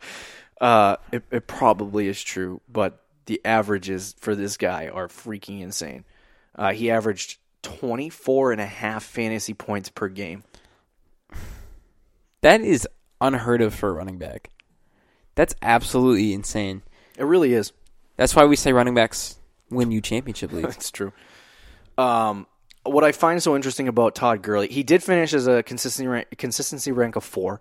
Uh, 0.61 0.97
it, 1.11 1.23
it 1.31 1.47
probably 1.47 2.07
is 2.07 2.23
true, 2.23 2.61
but 2.69 3.03
the 3.25 3.41
averages 3.47 4.15
for 4.19 4.35
this 4.35 4.59
guy 4.59 4.89
are 4.89 5.09
freaking 5.09 5.63
insane. 5.63 6.05
Uh, 6.55 6.75
he 6.75 6.91
averaged 6.91 7.39
24 7.63 8.53
and 8.53 8.61
a 8.61 8.67
half 8.67 9.03
fantasy 9.03 9.55
points 9.55 9.89
per 9.89 10.09
game. 10.09 10.45
That 12.43 12.61
is 12.61 12.87
unheard 13.23 13.63
of 13.63 13.75
for 13.75 13.89
a 13.89 13.93
running 13.93 14.19
back. 14.19 14.51
That's 15.35 15.55
absolutely 15.63 16.33
insane. 16.33 16.83
It 17.17 17.25
really 17.25 17.55
is. 17.55 17.73
That's 18.17 18.35
why 18.37 18.45
we 18.45 18.57
say 18.57 18.73
running 18.73 18.95
backs 18.95 19.37
win 19.71 19.91
you 19.91 20.01
championship 20.01 20.53
leagues. 20.53 20.69
That's 20.69 20.91
true. 20.91 21.13
Um, 21.97 22.47
what 22.85 23.05
I 23.05 23.13
find 23.13 23.43
so 23.43 23.55
interesting 23.55 23.89
about 23.89 24.15
Todd 24.15 24.43
Gurley, 24.43 24.69
he 24.69 24.83
did 24.83 25.03
finish 25.03 25.35
as 25.35 25.47
a 25.47 25.63
consistency 25.63 26.07
rank, 26.07 26.29
consistency 26.39 26.93
rank 26.93 27.17
of 27.17 27.25
four. 27.25 27.61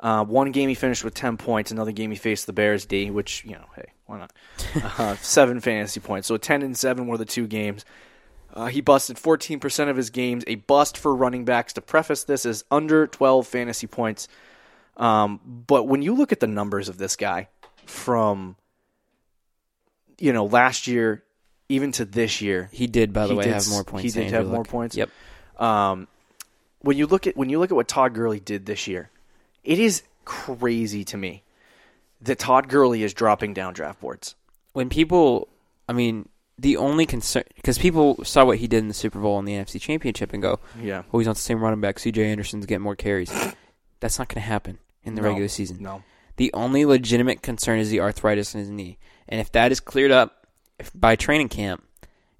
Uh, 0.00 0.24
one 0.24 0.52
game 0.52 0.68
he 0.68 0.74
finished 0.74 1.04
with 1.04 1.14
ten 1.14 1.36
points. 1.36 1.70
Another 1.70 1.92
game 1.92 2.10
he 2.10 2.16
faced 2.16 2.46
the 2.46 2.52
Bears 2.52 2.84
D, 2.84 3.10
which 3.10 3.44
you 3.44 3.52
know, 3.52 3.66
hey, 3.74 3.92
why 4.06 4.18
not? 4.18 4.32
uh, 4.98 5.16
seven 5.16 5.60
fantasy 5.60 6.00
points. 6.00 6.28
So 6.28 6.36
ten 6.36 6.62
and 6.62 6.76
seven 6.76 7.06
were 7.06 7.16
the 7.16 7.24
two 7.24 7.46
games. 7.46 7.84
Uh, 8.52 8.66
he 8.66 8.80
busted 8.80 9.16
14% 9.16 9.88
of 9.88 9.96
his 9.96 10.10
games. 10.10 10.44
A 10.46 10.54
bust 10.54 10.96
for 10.96 11.14
running 11.14 11.44
backs. 11.44 11.72
To 11.72 11.80
preface 11.80 12.22
this 12.22 12.46
is 12.46 12.64
under 12.70 13.06
12 13.06 13.46
fantasy 13.48 13.88
points. 13.88 14.28
Um, 14.96 15.40
but 15.66 15.84
when 15.84 16.02
you 16.02 16.14
look 16.14 16.32
at 16.32 16.40
the 16.40 16.46
numbers 16.46 16.88
of 16.88 16.98
this 16.98 17.16
guy 17.16 17.48
from, 17.86 18.56
you 20.18 20.32
know, 20.32 20.46
last 20.46 20.86
year 20.86 21.24
even 21.68 21.92
to 21.92 22.04
this 22.04 22.40
year, 22.40 22.68
He 22.72 22.86
did, 22.86 23.12
by 23.12 23.26
the 23.26 23.34
way, 23.34 23.44
did 23.44 23.54
have 23.54 23.68
more 23.68 23.84
points. 23.84 24.04
he 24.04 24.10
did 24.10 24.26
Andrew 24.26 24.38
have 24.38 24.48
more 24.48 24.64
points? 24.64 24.96
Yep. 24.96 25.10
um, 25.58 26.08
when 26.80 26.98
you 26.98 27.06
look 27.06 27.26
at 27.26 27.36
when 27.36 27.48
you 27.48 27.58
look 27.58 27.70
at 27.70 27.74
what 27.74 27.88
Todd 27.88 28.14
Gurley 28.14 28.40
did 28.40 28.66
this 28.66 28.86
year, 28.86 29.10
it 29.64 29.78
is 29.78 30.02
crazy 30.24 31.04
to 31.04 31.16
me 31.16 31.42
that 32.20 32.38
Todd 32.38 32.68
Gurley 32.68 33.02
is 33.02 33.14
dropping 33.14 33.54
down 33.54 33.72
draft 33.72 34.00
boards. 34.00 34.34
When 34.74 34.88
people, 34.90 35.48
I 35.88 35.94
mean, 35.94 36.28
the 36.58 36.76
only 36.76 37.06
concern 37.06 37.44
because 37.56 37.78
people 37.78 38.22
saw 38.24 38.44
what 38.44 38.58
he 38.58 38.68
did 38.68 38.78
in 38.78 38.88
the 38.88 38.94
Super 38.94 39.18
Bowl 39.18 39.38
and 39.38 39.48
the 39.48 39.52
NFC 39.52 39.80
Championship 39.80 40.32
and 40.34 40.42
go, 40.42 40.60
Yeah, 40.78 41.02
well, 41.10 41.20
he's 41.20 41.28
on 41.28 41.34
the 41.34 41.40
same 41.40 41.60
running 41.62 41.80
back. 41.80 41.98
C.J. 41.98 42.30
Anderson's 42.30 42.66
getting 42.66 42.82
more 42.82 42.96
carries." 42.96 43.32
That's 44.00 44.18
not 44.18 44.28
going 44.28 44.42
to 44.42 44.46
happen 44.46 44.78
in 45.04 45.14
the 45.14 45.22
No. 45.22 45.28
regular 45.28 45.48
season. 45.48 45.78
no, 45.80 46.02
The 46.36 46.50
only 46.54 46.84
legitimate 46.84 47.42
concern 47.42 47.78
is 47.78 47.90
the 47.90 48.00
arthritis 48.00 48.54
in 48.54 48.60
his 48.60 48.70
knee, 48.70 48.98
and 49.28 49.40
if 49.40 49.52
that 49.52 49.70
is 49.72 49.80
cleared 49.80 50.10
up 50.10 50.46
if, 50.78 50.90
by 50.94 51.16
training 51.16 51.48
camp 51.48 51.84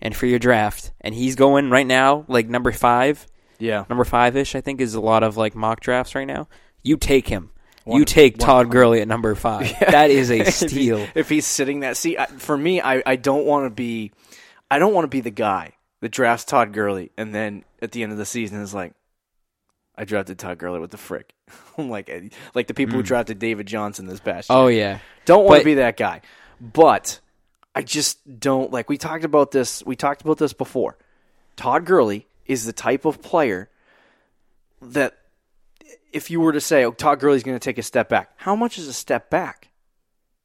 and 0.00 0.14
for 0.16 0.26
your 0.26 0.38
draft, 0.38 0.92
and 1.00 1.14
he's 1.14 1.36
going 1.36 1.70
right 1.70 1.86
now 1.86 2.24
like 2.28 2.48
number 2.48 2.72
five, 2.72 3.26
yeah, 3.58 3.84
number 3.88 4.04
five 4.04 4.36
ish, 4.36 4.54
I 4.54 4.60
think 4.60 4.80
is 4.80 4.94
a 4.94 5.00
lot 5.00 5.22
of 5.22 5.36
like 5.36 5.54
mock 5.54 5.80
drafts 5.80 6.14
right 6.14 6.26
now. 6.26 6.48
You 6.82 6.96
take 6.96 7.28
him. 7.28 7.50
One- 7.84 7.98
you 7.98 8.04
take 8.04 8.38
one- 8.38 8.46
Todd 8.46 8.70
Gurley 8.70 9.00
at 9.00 9.08
number 9.08 9.34
five. 9.34 9.70
That 9.80 10.10
is 10.10 10.30
a 10.30 10.44
steal. 10.50 11.06
if 11.14 11.28
he's 11.28 11.46
sitting 11.46 11.80
that, 11.80 11.96
see, 11.96 12.16
I, 12.18 12.26
for 12.26 12.56
me, 12.56 12.80
I, 12.80 13.02
I 13.06 13.16
don't 13.16 13.44
want 13.46 13.66
to 13.66 13.70
be, 13.70 14.10
I 14.70 14.78
don't 14.78 14.92
want 14.94 15.04
to 15.04 15.08
be 15.08 15.20
the 15.20 15.30
guy 15.30 15.72
that 16.00 16.08
drafts 16.10 16.44
Todd 16.46 16.72
Gurley 16.72 17.10
and 17.16 17.34
then 17.34 17.64
at 17.80 17.92
the 17.92 18.02
end 18.02 18.10
of 18.12 18.18
the 18.18 18.24
season 18.26 18.60
is 18.60 18.74
like, 18.74 18.92
I 19.96 20.04
drafted 20.04 20.38
Todd 20.38 20.58
Gurley 20.58 20.80
with 20.80 20.90
the 20.90 20.96
frick. 20.96 21.32
I'm 21.78 21.88
like, 21.88 22.10
like 22.54 22.66
the 22.66 22.74
people 22.74 22.94
who 22.94 23.00
hmm. 23.00 23.06
drafted 23.06 23.38
David 23.38 23.66
Johnson 23.66 24.06
this 24.06 24.20
past 24.20 24.50
oh, 24.50 24.66
year. 24.66 24.86
oh 24.86 24.88
yeah, 24.88 24.98
Don't 25.24 25.44
want 25.44 25.60
to 25.60 25.64
be 25.64 25.74
that 25.74 25.96
guy. 25.96 26.20
But 26.60 27.20
I 27.74 27.82
just 27.82 28.18
don't 28.40 28.70
like 28.70 28.88
we 28.88 28.98
talked 28.98 29.24
about 29.24 29.50
this 29.50 29.84
we 29.84 29.96
talked 29.96 30.22
about 30.22 30.38
this 30.38 30.52
before. 30.52 30.96
Todd 31.56 31.84
Gurley 31.84 32.26
is 32.46 32.64
the 32.64 32.72
type 32.72 33.04
of 33.04 33.22
player 33.22 33.68
that 34.80 35.16
if 36.12 36.30
you 36.30 36.40
were 36.40 36.52
to 36.52 36.60
say, 36.60 36.84
"Oh, 36.84 36.92
Todd 36.92 37.20
Gurley's 37.20 37.42
going 37.42 37.56
to 37.56 37.64
take 37.64 37.78
a 37.78 37.82
step 37.82 38.08
back." 38.08 38.30
How 38.36 38.54
much 38.54 38.78
is 38.78 38.86
a 38.86 38.92
step 38.92 39.30
back? 39.30 39.68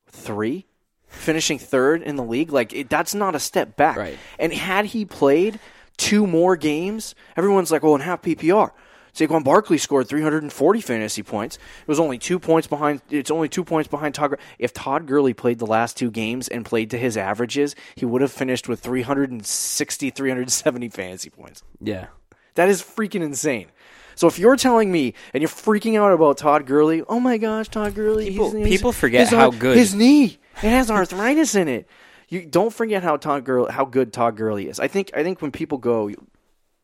3? 0.08 0.66
Finishing 1.08 1.60
third 1.60 2.02
in 2.02 2.16
the 2.16 2.24
league? 2.24 2.52
Like 2.52 2.74
it, 2.74 2.90
that's 2.90 3.14
not 3.14 3.36
a 3.36 3.40
step 3.40 3.76
back. 3.76 3.98
Right. 3.98 4.18
And 4.40 4.52
had 4.52 4.86
he 4.86 5.06
played 5.06 5.60
two 5.98 6.26
more 6.26 6.56
games, 6.56 7.14
everyone's 7.38 7.72
like, 7.72 7.84
oh, 7.84 7.88
"Well, 7.88 7.96
in 7.96 8.02
half 8.02 8.22
PPR." 8.22 8.72
Saquon 9.14 9.44
Barkley 9.44 9.78
scored 9.78 10.08
340 10.08 10.82
fantasy 10.82 11.24
points. 11.24 11.56
It 11.58 11.88
was 11.88 12.00
only 12.00 12.18
two 12.18 12.40
points 12.40 12.68
behind. 12.68 13.02
It's 13.10 13.32
only 13.32 13.50
two 13.50 13.64
points 13.64 13.88
behind 13.88 14.16
Todd. 14.16 14.38
If 14.60 14.74
Todd 14.74 15.08
Gurley 15.08 15.34
played 15.34 15.60
the 15.60 15.66
last 15.66 15.98
two 15.98 16.12
games 16.12 16.48
and 16.48 16.66
played 16.66 16.90
to 16.92 16.98
his 16.98 17.18
averages, 17.18 17.76
he 17.96 18.06
would 18.06 18.22
have 18.22 18.32
finished 18.32 18.68
with 18.70 18.80
360, 18.82 20.10
370 20.12 20.90
fantasy 20.90 21.30
points. 21.30 21.64
yeah. 21.82 22.08
That 22.56 22.68
is 22.68 22.82
freaking 22.82 23.22
insane. 23.22 23.68
So 24.16 24.28
if 24.28 24.38
you're 24.38 24.58
telling 24.58 24.92
me 24.92 25.14
and 25.34 25.42
you're 25.42 25.48
freaking 25.50 25.98
out 25.98 26.12
about 26.12 26.38
Todd 26.38 26.66
Gurley, 26.66 27.04
oh 27.08 27.20
my 27.20 27.38
gosh, 27.38 27.70
Todd 27.70 27.96
Gurley, 27.96 28.30
People- 28.30 28.52
his- 28.52 28.68
people 28.68 28.92
forget 28.92 29.22
his 29.22 29.30
how 29.30 29.52
good- 29.52 29.78
his 29.78 29.96
knee 29.96 30.40
it 30.58 30.70
has 30.70 30.92
arthritis 30.92 31.56
in 31.56 31.70
it. 31.70 31.88
You 32.28 32.46
don't 32.46 32.74
forget 32.74 33.02
how 33.02 33.16
Todd 33.16 33.46
Gurley, 33.46 33.72
how 33.72 33.86
good 33.86 34.12
Todd 34.12 34.36
Gurley 34.36 34.68
is. 34.68 34.78
I 34.80 34.88
think 34.90 35.12
I 35.16 35.24
think 35.24 35.42
when 35.42 35.52
people 35.52 35.78
go 35.78 36.12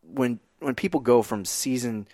when 0.02 0.40
when 0.60 0.76
people 0.76 1.00
go 1.00 1.22
from 1.22 1.46
season 1.46 2.08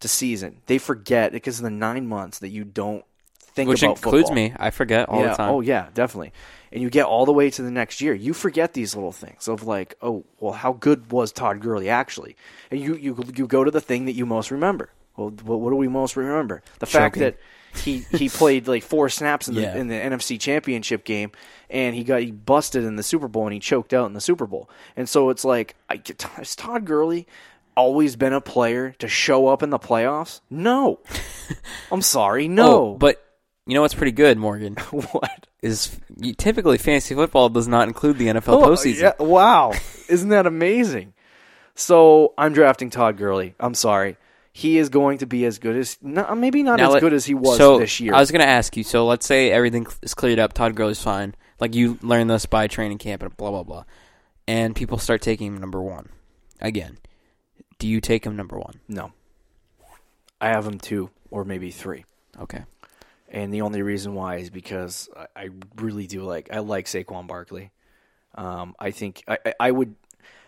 to 0.00 0.08
season, 0.08 0.60
they 0.66 0.78
forget 0.78 1.32
because 1.32 1.58
of 1.58 1.64
the 1.64 1.70
nine 1.70 2.06
months 2.06 2.38
that 2.40 2.48
you 2.48 2.64
don't 2.64 3.04
think 3.40 3.68
Which 3.68 3.82
about 3.82 3.96
includes 3.96 4.28
football. 4.28 4.34
me. 4.34 4.54
I 4.56 4.70
forget 4.70 5.08
all 5.08 5.20
yeah. 5.20 5.30
the 5.30 5.34
time. 5.36 5.50
Oh 5.50 5.60
yeah, 5.60 5.88
definitely. 5.94 6.32
And 6.70 6.82
you 6.82 6.90
get 6.90 7.06
all 7.06 7.24
the 7.24 7.32
way 7.32 7.50
to 7.50 7.62
the 7.62 7.70
next 7.70 8.00
year, 8.00 8.12
you 8.14 8.34
forget 8.34 8.74
these 8.74 8.94
little 8.94 9.12
things 9.12 9.48
of 9.48 9.64
like, 9.64 9.94
oh, 10.02 10.24
well, 10.38 10.52
how 10.52 10.74
good 10.74 11.10
was 11.10 11.32
Todd 11.32 11.60
Gurley 11.60 11.88
actually? 11.88 12.36
And 12.70 12.80
you 12.80 12.94
you 12.94 13.16
you 13.34 13.46
go 13.46 13.64
to 13.64 13.70
the 13.70 13.80
thing 13.80 14.04
that 14.04 14.12
you 14.12 14.26
most 14.26 14.50
remember. 14.50 14.90
Well, 15.16 15.30
what, 15.30 15.60
what 15.60 15.70
do 15.70 15.76
we 15.76 15.88
most 15.88 16.16
remember? 16.16 16.62
The 16.78 16.86
fact 16.86 17.16
that 17.18 17.38
he 17.74 18.04
he 18.12 18.28
played 18.40 18.68
like 18.68 18.82
four 18.84 19.08
snaps 19.08 19.48
in 19.48 19.54
the 19.56 19.62
Yeah. 19.62 19.76
in 19.76 19.88
the 19.88 19.94
NFC 19.94 20.38
Championship 20.38 21.04
game, 21.04 21.32
and 21.68 21.96
he 21.96 22.04
got 22.04 22.22
he 22.22 22.30
busted 22.30 22.84
in 22.84 22.96
the 22.96 23.02
Super 23.02 23.26
Bowl 23.28 23.44
and 23.44 23.52
he 23.52 23.60
choked 23.60 23.92
out 23.92 24.06
in 24.06 24.12
the 24.12 24.20
Super 24.20 24.46
Bowl. 24.46 24.70
And 24.94 25.08
so 25.08 25.30
it's 25.30 25.44
like, 25.44 25.74
I, 25.90 26.00
has 26.36 26.54
Todd 26.54 26.84
Gurley 26.84 27.26
always 27.78 28.16
been 28.16 28.32
a 28.32 28.40
player 28.40 28.90
to 28.98 29.08
show 29.08 29.46
up 29.46 29.62
in 29.62 29.70
the 29.70 29.78
playoffs? 29.78 30.40
No, 30.50 31.00
I'm 31.92 32.02
sorry, 32.02 32.46
oh, 32.46 32.48
no. 32.48 32.68
Oh, 32.70 32.94
but 32.98 33.22
you 33.66 33.74
know 33.74 33.82
what's 33.82 33.94
pretty 33.94 34.12
good, 34.12 34.36
Morgan, 34.38 34.74
what? 34.90 35.46
is 35.62 35.98
you, 36.20 36.34
typically 36.34 36.78
fantasy 36.78 37.14
football 37.14 37.48
does 37.48 37.66
not 37.68 37.88
include 37.88 38.18
the 38.18 38.26
NFL 38.28 38.62
Oh, 38.62 38.68
postseason. 38.68 39.00
yeah, 39.00 39.12
wow. 39.24 39.72
Isn't 40.08 40.28
that 40.30 40.46
amazing? 40.46 41.14
So 41.74 42.34
I'm 42.38 42.52
drafting 42.52 42.90
Todd 42.90 43.16
Gurley. 43.16 43.54
I'm 43.60 43.74
sorry. 43.74 44.16
He 44.52 44.78
is 44.78 44.88
going 44.88 45.18
to 45.18 45.26
be 45.26 45.44
as 45.44 45.58
good 45.60 45.76
as, 45.76 45.98
no, 46.02 46.34
maybe 46.34 46.62
not 46.64 46.78
Now 46.78 46.88
as 46.88 46.94
let- 46.94 47.00
good 47.00 47.12
as 47.12 47.24
he 47.26 47.34
was 47.34 47.56
so 47.56 47.78
this 47.78 48.00
year. 48.00 48.14
I 48.14 48.20
was 48.20 48.30
going 48.32 48.40
to 48.40 48.48
ask 48.48 48.76
you. 48.76 48.82
So 48.84 49.06
let's 49.06 49.26
say 49.26 49.50
everything 49.52 49.86
is 50.02 50.14
cleared 50.14 50.38
up. 50.40 50.52
Todd 50.52 50.74
Gurley's 50.74 51.02
fine. 51.02 51.34
Like 51.60 51.74
you 51.74 51.98
learned 52.02 52.30
this 52.30 52.46
by 52.46 52.66
training 52.68 52.98
camp 52.98 53.22
and 53.22 53.36
blah 53.36 53.50
blah 53.50 53.62
blah, 53.64 53.84
and 54.46 54.74
people 54.76 54.98
start 54.98 55.22
taking 55.22 55.48
him 55.48 55.58
number 55.58 55.80
one 55.82 56.08
again. 56.60 56.98
Do 57.78 57.86
you 57.86 58.00
take 58.00 58.24
him 58.24 58.36
number 58.36 58.58
one? 58.58 58.80
no. 58.88 59.12
I 60.40 60.48
have 60.50 60.66
him 60.66 60.78
two 60.78 61.10
or 61.32 61.44
maybe 61.44 61.72
three. 61.72 62.04
Okay. 62.40 62.62
And 63.28 63.52
the 63.52 63.62
only 63.62 63.82
reason 63.82 64.14
why 64.14 64.36
is 64.36 64.50
because 64.50 65.08
I, 65.16 65.26
I 65.34 65.48
really 65.76 66.06
do 66.06 66.22
like 66.22 66.48
I 66.52 66.60
like 66.60 66.86
Saquon 66.86 67.26
Barkley. 67.26 67.72
Um, 68.36 68.76
I 68.78 68.92
think 68.92 69.24
I, 69.26 69.38
I, 69.44 69.54
I 69.60 69.70
would. 69.72 69.96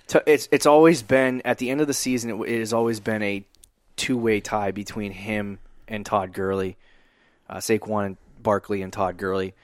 T- 0.07 0.21
it's 0.27 0.49
it's 0.53 0.67
always 0.67 1.03
been 1.03 1.43
at 1.45 1.59
the 1.59 1.71
end 1.71 1.81
of 1.81 1.89
the 1.89 1.95
season. 1.95 2.31
It, 2.31 2.49
it 2.49 2.59
has 2.61 2.73
always 2.73 3.01
been 3.01 3.23
a 3.23 3.45
two 3.97 4.17
way 4.17 4.41
tie 4.41 4.71
between 4.71 5.11
him 5.13 5.59
and 5.89 6.07
Todd 6.07 6.33
Gurley, 6.33 6.77
uh, 7.49 7.57
Saquon 7.57 8.17
Barkley 8.41 8.83
and 8.83 8.93
Todd 8.93 9.17
Gurley. 9.17 9.55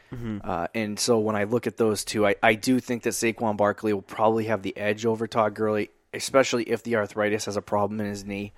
Uh, 0.43 0.67
and 0.75 0.99
so 0.99 1.19
when 1.19 1.37
I 1.37 1.45
look 1.45 1.67
at 1.67 1.77
those 1.77 2.05
two, 2.05 2.27
I, 2.27 2.35
I 2.43 2.55
do 2.55 2.81
think 2.81 3.05
that 3.05 3.11
Saquon 3.11 3.57
Barkley 3.57 3.93
will 3.93 4.03
probably 4.03 4.47
have 4.47 4.63
the 4.63 4.77
edge 4.77 5.07
over 5.07 5.27
Todd 5.27 5.55
Gurley, 5.55 5.91
especially 6.13 6.65
if 6.65 6.83
the 6.83 6.97
arthritis 6.97 7.45
has 7.47 7.57
a 7.57 7.63
problem 7.63 8.01
in 8.01 8.07
his 8.07 8.25
knee. 8.25 8.53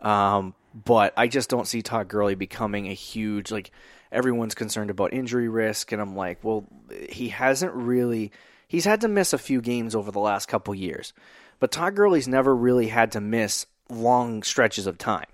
Um, 0.00 0.54
but 0.74 1.14
I 1.16 1.28
just 1.28 1.48
don't 1.48 1.66
see 1.66 1.82
Todd 1.82 2.08
Gurley 2.08 2.34
becoming 2.34 2.88
a 2.88 2.94
huge 2.94 3.50
like 3.50 3.70
everyone's 4.12 4.54
concerned 4.54 4.90
about 4.90 5.12
injury 5.12 5.48
risk, 5.48 5.92
and 5.92 6.00
I'm 6.00 6.16
like, 6.16 6.42
well, 6.42 6.64
he 7.08 7.28
hasn't 7.28 7.72
really. 7.74 8.32
He's 8.66 8.84
had 8.84 9.02
to 9.02 9.08
miss 9.08 9.32
a 9.32 9.38
few 9.38 9.60
games 9.60 9.94
over 9.94 10.10
the 10.10 10.20
last 10.20 10.46
couple 10.46 10.74
years, 10.74 11.12
but 11.60 11.70
Todd 11.70 11.94
Gurley's 11.94 12.28
never 12.28 12.54
really 12.54 12.88
had 12.88 13.12
to 13.12 13.20
miss 13.20 13.66
long 13.88 14.42
stretches 14.42 14.86
of 14.86 14.98
time. 14.98 15.26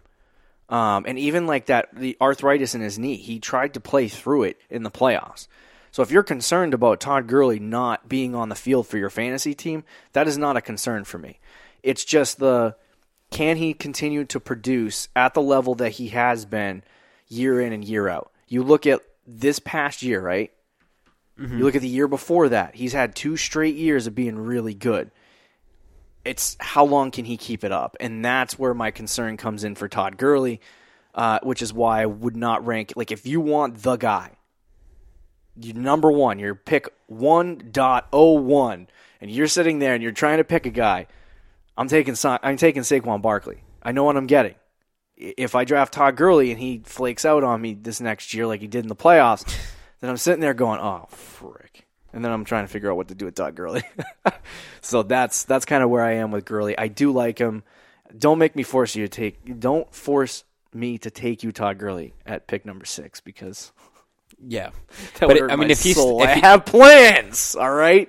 Um, 0.68 1.04
and 1.06 1.18
even 1.18 1.46
like 1.46 1.66
that, 1.66 1.88
the 1.94 2.16
arthritis 2.20 2.74
in 2.74 2.80
his 2.80 2.98
knee, 2.98 3.16
he 3.16 3.40
tried 3.40 3.74
to 3.74 3.80
play 3.80 4.08
through 4.08 4.44
it 4.44 4.60
in 4.70 4.82
the 4.82 4.90
playoffs. 4.90 5.48
So 5.90 6.02
if 6.02 6.10
you're 6.10 6.22
concerned 6.22 6.74
about 6.74 7.00
Todd 7.00 7.26
Gurley 7.26 7.58
not 7.58 8.08
being 8.08 8.34
on 8.34 8.48
the 8.48 8.54
field 8.54 8.86
for 8.86 8.98
your 8.98 9.10
fantasy 9.10 9.54
team, 9.54 9.84
that 10.12 10.28
is 10.28 10.38
not 10.38 10.56
a 10.56 10.60
concern 10.60 11.04
for 11.04 11.18
me. 11.18 11.40
It's 11.82 12.04
just 12.04 12.38
the 12.38 12.76
can 13.30 13.56
he 13.56 13.74
continue 13.74 14.24
to 14.26 14.40
produce 14.40 15.08
at 15.14 15.34
the 15.34 15.42
level 15.42 15.74
that 15.76 15.90
he 15.92 16.08
has 16.08 16.44
been 16.44 16.82
year 17.28 17.60
in 17.60 17.72
and 17.72 17.84
year 17.84 18.08
out? 18.08 18.32
You 18.48 18.62
look 18.62 18.86
at 18.86 19.00
this 19.26 19.58
past 19.58 20.02
year, 20.02 20.20
right? 20.20 20.52
You 21.58 21.64
look 21.64 21.74
at 21.74 21.80
the 21.82 21.88
year 21.88 22.08
before 22.08 22.50
that. 22.50 22.74
He's 22.74 22.92
had 22.92 23.14
two 23.14 23.36
straight 23.36 23.76
years 23.76 24.06
of 24.06 24.14
being 24.14 24.38
really 24.38 24.74
good. 24.74 25.10
It's 26.22 26.56
how 26.60 26.84
long 26.84 27.10
can 27.10 27.24
he 27.24 27.38
keep 27.38 27.64
it 27.64 27.72
up? 27.72 27.96
And 27.98 28.22
that's 28.22 28.58
where 28.58 28.74
my 28.74 28.90
concern 28.90 29.38
comes 29.38 29.64
in 29.64 29.74
for 29.74 29.88
Todd 29.88 30.18
Gurley, 30.18 30.60
uh, 31.14 31.38
which 31.42 31.62
is 31.62 31.72
why 31.72 32.02
I 32.02 32.06
would 32.06 32.36
not 32.36 32.66
rank. 32.66 32.92
Like, 32.94 33.10
if 33.10 33.26
you 33.26 33.40
want 33.40 33.82
the 33.82 33.96
guy, 33.96 34.32
you 35.64 35.72
number 35.74 36.10
one, 36.10 36.38
your 36.38 36.54
pick 36.54 36.88
1.01, 37.10 38.86
and 39.20 39.30
you're 39.30 39.46
sitting 39.46 39.78
there 39.78 39.94
and 39.94 40.02
you're 40.02 40.12
trying 40.12 40.38
to 40.38 40.44
pick 40.44 40.66
a 40.66 40.70
guy, 40.70 41.06
I'm 41.76 41.88
taking 41.88 42.14
Sa- 42.14 42.38
I'm 42.42 42.56
taking 42.56 42.82
Saquon 42.82 43.22
Barkley. 43.22 43.62
I 43.82 43.92
know 43.92 44.04
what 44.04 44.16
I'm 44.16 44.26
getting. 44.26 44.54
If 45.16 45.54
I 45.54 45.64
draft 45.64 45.94
Todd 45.94 46.16
Gurley 46.16 46.50
and 46.50 46.60
he 46.60 46.82
flakes 46.84 47.24
out 47.24 47.44
on 47.44 47.60
me 47.60 47.74
this 47.74 48.00
next 48.00 48.32
year 48.34 48.46
like 48.46 48.60
he 48.60 48.66
did 48.66 48.84
in 48.84 48.88
the 48.88 48.96
playoffs, 48.96 49.44
then 50.00 50.10
I'm 50.10 50.16
sitting 50.16 50.40
there 50.40 50.54
going, 50.54 50.80
"Oh, 50.80 51.06
frick." 51.10 51.86
And 52.12 52.24
then 52.24 52.32
I'm 52.32 52.44
trying 52.44 52.64
to 52.64 52.72
figure 52.72 52.90
out 52.90 52.96
what 52.96 53.08
to 53.08 53.14
do 53.14 53.26
with 53.26 53.36
Todd 53.36 53.54
Gurley. 53.54 53.82
so 54.80 55.02
that's 55.02 55.44
that's 55.44 55.64
kind 55.64 55.82
of 55.82 55.90
where 55.90 56.02
I 56.02 56.14
am 56.14 56.30
with 56.30 56.44
Gurley. 56.44 56.76
I 56.76 56.88
do 56.88 57.12
like 57.12 57.38
him. 57.38 57.62
Don't 58.16 58.38
make 58.38 58.56
me 58.56 58.62
force 58.62 58.96
you 58.96 59.06
to 59.06 59.08
take 59.08 59.60
don't 59.60 59.94
force 59.94 60.44
me 60.74 60.98
to 60.98 61.10
take 61.10 61.42
you 61.42 61.52
Todd 61.52 61.78
Gurley 61.78 62.14
at 62.26 62.46
pick 62.46 62.64
number 62.64 62.84
6 62.84 63.20
because 63.20 63.72
Yeah, 64.46 64.70
that 65.18 65.26
But 65.26 65.36
it- 65.36 65.50
I 65.50 65.56
mean, 65.56 65.70
if 65.70 65.82
he's- 65.82 65.96
soul. 65.96 66.22
if 66.22 66.28
I 66.30 66.34
he- 66.36 66.40
have 66.40 66.64
plans, 66.64 67.54
all 67.54 67.72
right? 67.72 68.08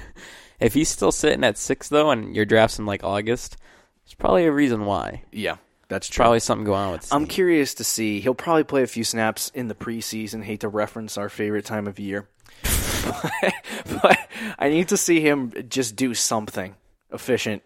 if 0.60 0.74
he's 0.74 0.88
still 0.88 1.12
sitting 1.12 1.44
at 1.44 1.58
six 1.58 1.88
though, 1.88 2.10
and 2.10 2.34
your 2.36 2.44
draft's 2.44 2.78
in 2.78 2.86
like 2.86 3.02
August, 3.04 3.56
there's 4.04 4.14
probably 4.14 4.44
a 4.44 4.52
reason 4.52 4.84
why. 4.84 5.22
Yeah, 5.32 5.56
that's 5.88 6.08
true. 6.08 6.22
Probably 6.22 6.40
something 6.40 6.64
going 6.64 6.80
on 6.80 6.92
with. 6.92 7.12
I'm 7.12 7.26
curious 7.26 7.74
to 7.74 7.84
see. 7.84 8.20
He'll 8.20 8.34
probably 8.34 8.64
play 8.64 8.82
a 8.82 8.86
few 8.86 9.04
snaps 9.04 9.50
in 9.54 9.68
the 9.68 9.74
preseason. 9.74 10.42
Hate 10.44 10.60
to 10.60 10.68
reference 10.68 11.16
our 11.18 11.28
favorite 11.28 11.64
time 11.64 11.86
of 11.86 11.98
year, 11.98 12.28
but, 12.62 13.54
but 14.02 14.18
I 14.58 14.68
need 14.68 14.88
to 14.88 14.96
see 14.96 15.20
him 15.20 15.52
just 15.68 15.96
do 15.96 16.14
something 16.14 16.74
efficient 17.12 17.62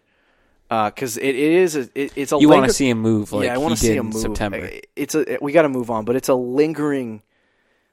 uh, 0.69 0.89
because 0.89 1.17
it, 1.17 1.23
it 1.27 1.35
is 1.35 1.75
a, 1.75 1.81
it, 1.95 2.13
it's 2.15 2.31
a 2.31 2.37
you 2.39 2.49
want 2.49 2.65
to 2.67 2.73
see 2.73 2.89
him 2.89 2.99
move 2.99 3.31
like 3.33 3.45
yeah, 3.45 3.53
I 3.53 3.57
want 3.57 3.73
to 3.75 3.79
see 3.79 3.95
him 3.95 4.07
move. 4.07 4.21
September. 4.21 4.69
It's 4.95 5.13
a 5.15 5.37
we 5.41 5.51
got 5.51 5.63
to 5.63 5.69
move 5.69 5.89
on, 5.91 6.05
but 6.05 6.15
it's 6.15 6.29
a 6.29 6.35
lingering 6.35 7.21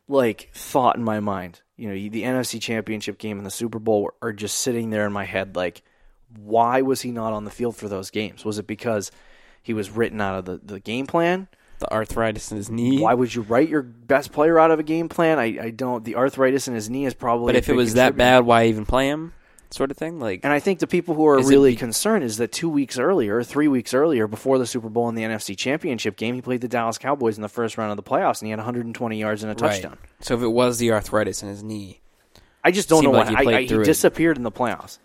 like 0.08 0.50
thought 0.52 0.96
in 0.96 1.04
my 1.04 1.20
mind. 1.20 1.61
You 1.76 1.88
know, 1.88 1.94
the 1.94 2.23
NFC 2.23 2.61
Championship 2.61 3.18
game 3.18 3.37
and 3.37 3.46
the 3.46 3.50
Super 3.50 3.78
Bowl 3.78 4.12
are 4.23 4.32
just 4.32 4.58
sitting 4.58 4.90
there 4.90 5.06
in 5.06 5.12
my 5.12 5.25
head. 5.25 5.56
Like, 5.56 5.82
why 6.37 6.82
was 6.82 7.00
he 7.00 7.11
not 7.11 7.32
on 7.32 7.44
the 7.44 7.50
field 7.50 7.76
for 7.76 7.88
those 7.88 8.11
games? 8.11 8.44
Was 8.44 8.58
it 8.58 8.66
because 8.66 9.11
he 9.62 9.75
was 9.75 9.90
written 9.90 10.20
out 10.20 10.38
of 10.38 10.44
the, 10.44 10.61
the 10.75 10.80
game 10.80 11.06
plan? 11.06 11.49
The 11.80 11.92
arthritis 11.92 12.52
in 12.52 12.56
his 12.56 12.70
knee. 12.70 13.00
Why 13.00 13.14
would 13.14 13.34
you 13.34 13.42
write 13.42 13.68
your 13.68 13.82
best 13.82 14.30
player 14.32 14.58
out 14.58 14.70
of 14.70 14.78
a 14.78 14.84
game 14.84 15.08
plan? 15.08 15.40
I, 15.40 15.58
I 15.61 15.70
don't. 15.70 16.04
The 16.04 16.14
arthritis 16.14 16.68
in 16.68 16.75
his 16.75 16.88
knee 16.88 17.04
is 17.04 17.14
probably. 17.14 17.52
But 17.52 17.56
if 17.56 17.68
it 17.68 17.75
was 17.75 17.94
that 17.94 18.16
bad, 18.16 18.46
why 18.46 18.66
even 18.66 18.87
play 18.87 19.08
him? 19.08 19.32
Sort 19.75 19.90
of 19.90 19.97
thing. 19.97 20.21
Like 20.21 20.45
And 20.45 20.52
I 20.52 20.61
think 20.61 20.78
the 20.78 20.87
people 20.87 21.16
who 21.16 21.26
are 21.26 21.43
really 21.43 21.73
be- 21.73 21.76
concerned 21.76 22.23
is 22.23 22.37
that 22.37 22.52
two 22.52 22.69
weeks 22.69 22.97
earlier, 22.97 23.43
three 23.43 23.66
weeks 23.66 23.93
earlier, 23.93 24.28
before 24.28 24.57
the 24.57 24.66
Super 24.66 24.88
Bowl 24.88 25.09
and 25.09 25.19
the 25.19 25.23
NFC 25.23 25.59
Championship 25.59 26.16
game, 26.16 26.37
he 26.37 26.40
played 26.40 26.61
the 26.61 26.69
Dallas 26.69 26.97
Cowboys 26.97 27.35
in 27.35 27.43
the 27.43 27.49
first 27.49 27.76
round 27.76 27.90
of 27.90 27.97
the 27.97 28.09
playoffs, 28.09 28.40
and 28.40 28.47
he 28.47 28.50
had 28.50 28.61
120 28.61 29.19
yards 29.19 29.43
and 29.43 29.50
a 29.50 29.54
right. 29.54 29.73
touchdown. 29.73 29.99
So 30.21 30.37
if 30.37 30.43
it 30.43 30.47
was 30.47 30.78
the 30.78 30.93
arthritis 30.93 31.43
in 31.43 31.49
his 31.49 31.64
knee, 31.64 32.02
I 32.62 32.71
just 32.71 32.88
don't 32.88 33.02
know 33.02 33.11
like 33.11 33.31
what 33.31 33.47
he 33.47 33.52
I, 33.52 33.59
I, 33.59 33.62
he 33.62 33.83
disappeared 33.83 34.37
in 34.37 34.45
the 34.45 34.52
playoffs. 34.52 35.00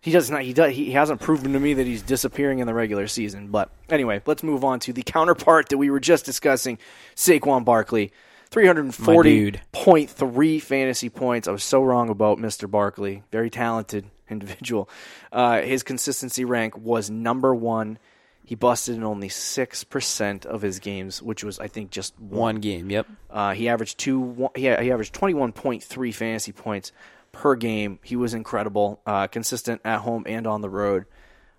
He 0.00 0.10
does 0.10 0.32
not. 0.32 0.42
He 0.42 0.52
does. 0.52 0.74
He 0.74 0.90
hasn't 0.90 1.20
proven 1.20 1.52
to 1.52 1.60
me 1.60 1.74
that 1.74 1.86
he's 1.86 2.02
disappearing 2.02 2.58
in 2.58 2.66
the 2.66 2.74
regular 2.74 3.06
season. 3.06 3.52
But 3.52 3.70
anyway, 3.88 4.20
let's 4.26 4.42
move 4.42 4.64
on 4.64 4.80
to 4.80 4.92
the 4.92 5.04
counterpart 5.04 5.68
that 5.68 5.78
we 5.78 5.90
were 5.90 6.00
just 6.00 6.24
discussing, 6.24 6.78
Saquon 7.14 7.64
Barkley. 7.64 8.10
340.3 8.50 10.62
fantasy 10.62 11.10
points. 11.10 11.46
I 11.46 11.50
was 11.50 11.62
so 11.62 11.82
wrong 11.82 12.08
about 12.08 12.38
Mr. 12.38 12.70
Barkley. 12.70 13.22
Very 13.30 13.50
talented 13.50 14.06
individual. 14.30 14.88
Uh, 15.32 15.60
his 15.62 15.82
consistency 15.82 16.44
rank 16.44 16.76
was 16.76 17.10
number 17.10 17.54
one. 17.54 17.98
He 18.44 18.54
busted 18.54 18.96
in 18.96 19.04
only 19.04 19.28
6% 19.28 20.46
of 20.46 20.62
his 20.62 20.78
games, 20.78 21.20
which 21.22 21.44
was, 21.44 21.58
I 21.58 21.68
think, 21.68 21.90
just 21.90 22.18
one. 22.18 22.38
one 22.40 22.56
game. 22.56 22.90
Yep. 22.90 23.06
Uh, 23.28 23.52
he 23.52 23.68
averaged 23.68 23.98
two. 23.98 24.18
one- 24.18 24.50
He, 24.54 24.62
he 24.62 24.90
averaged 24.90 25.12
twenty 25.12 25.34
one 25.34 25.52
point 25.52 25.82
three 25.82 26.12
fantasy 26.12 26.52
points 26.52 26.90
per 27.32 27.56
game. 27.56 27.98
He 28.02 28.16
was 28.16 28.32
incredible, 28.32 29.00
uh, 29.04 29.26
consistent 29.26 29.82
at 29.84 29.98
home 30.00 30.22
and 30.26 30.46
on 30.46 30.62
the 30.62 30.70
road. 30.70 31.04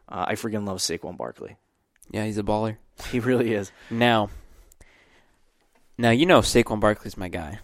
Uh, 0.08 0.26
I 0.30 0.34
freaking 0.34 0.66
love 0.66 0.80
Saquon 0.80 1.16
Barkley. 1.16 1.58
Yeah, 2.10 2.26
he's 2.26 2.40
a 2.40 2.44
baller. 2.44 2.78
He 3.12 3.20
really 3.20 3.54
is. 3.54 3.72
Now, 3.92 4.32
now 5.96 6.10
you 6.10 6.26
know 6.26 6.40
Saquon 6.42 6.80
Barkley's 6.80 7.18
my 7.18 7.28
guy. 7.30 7.60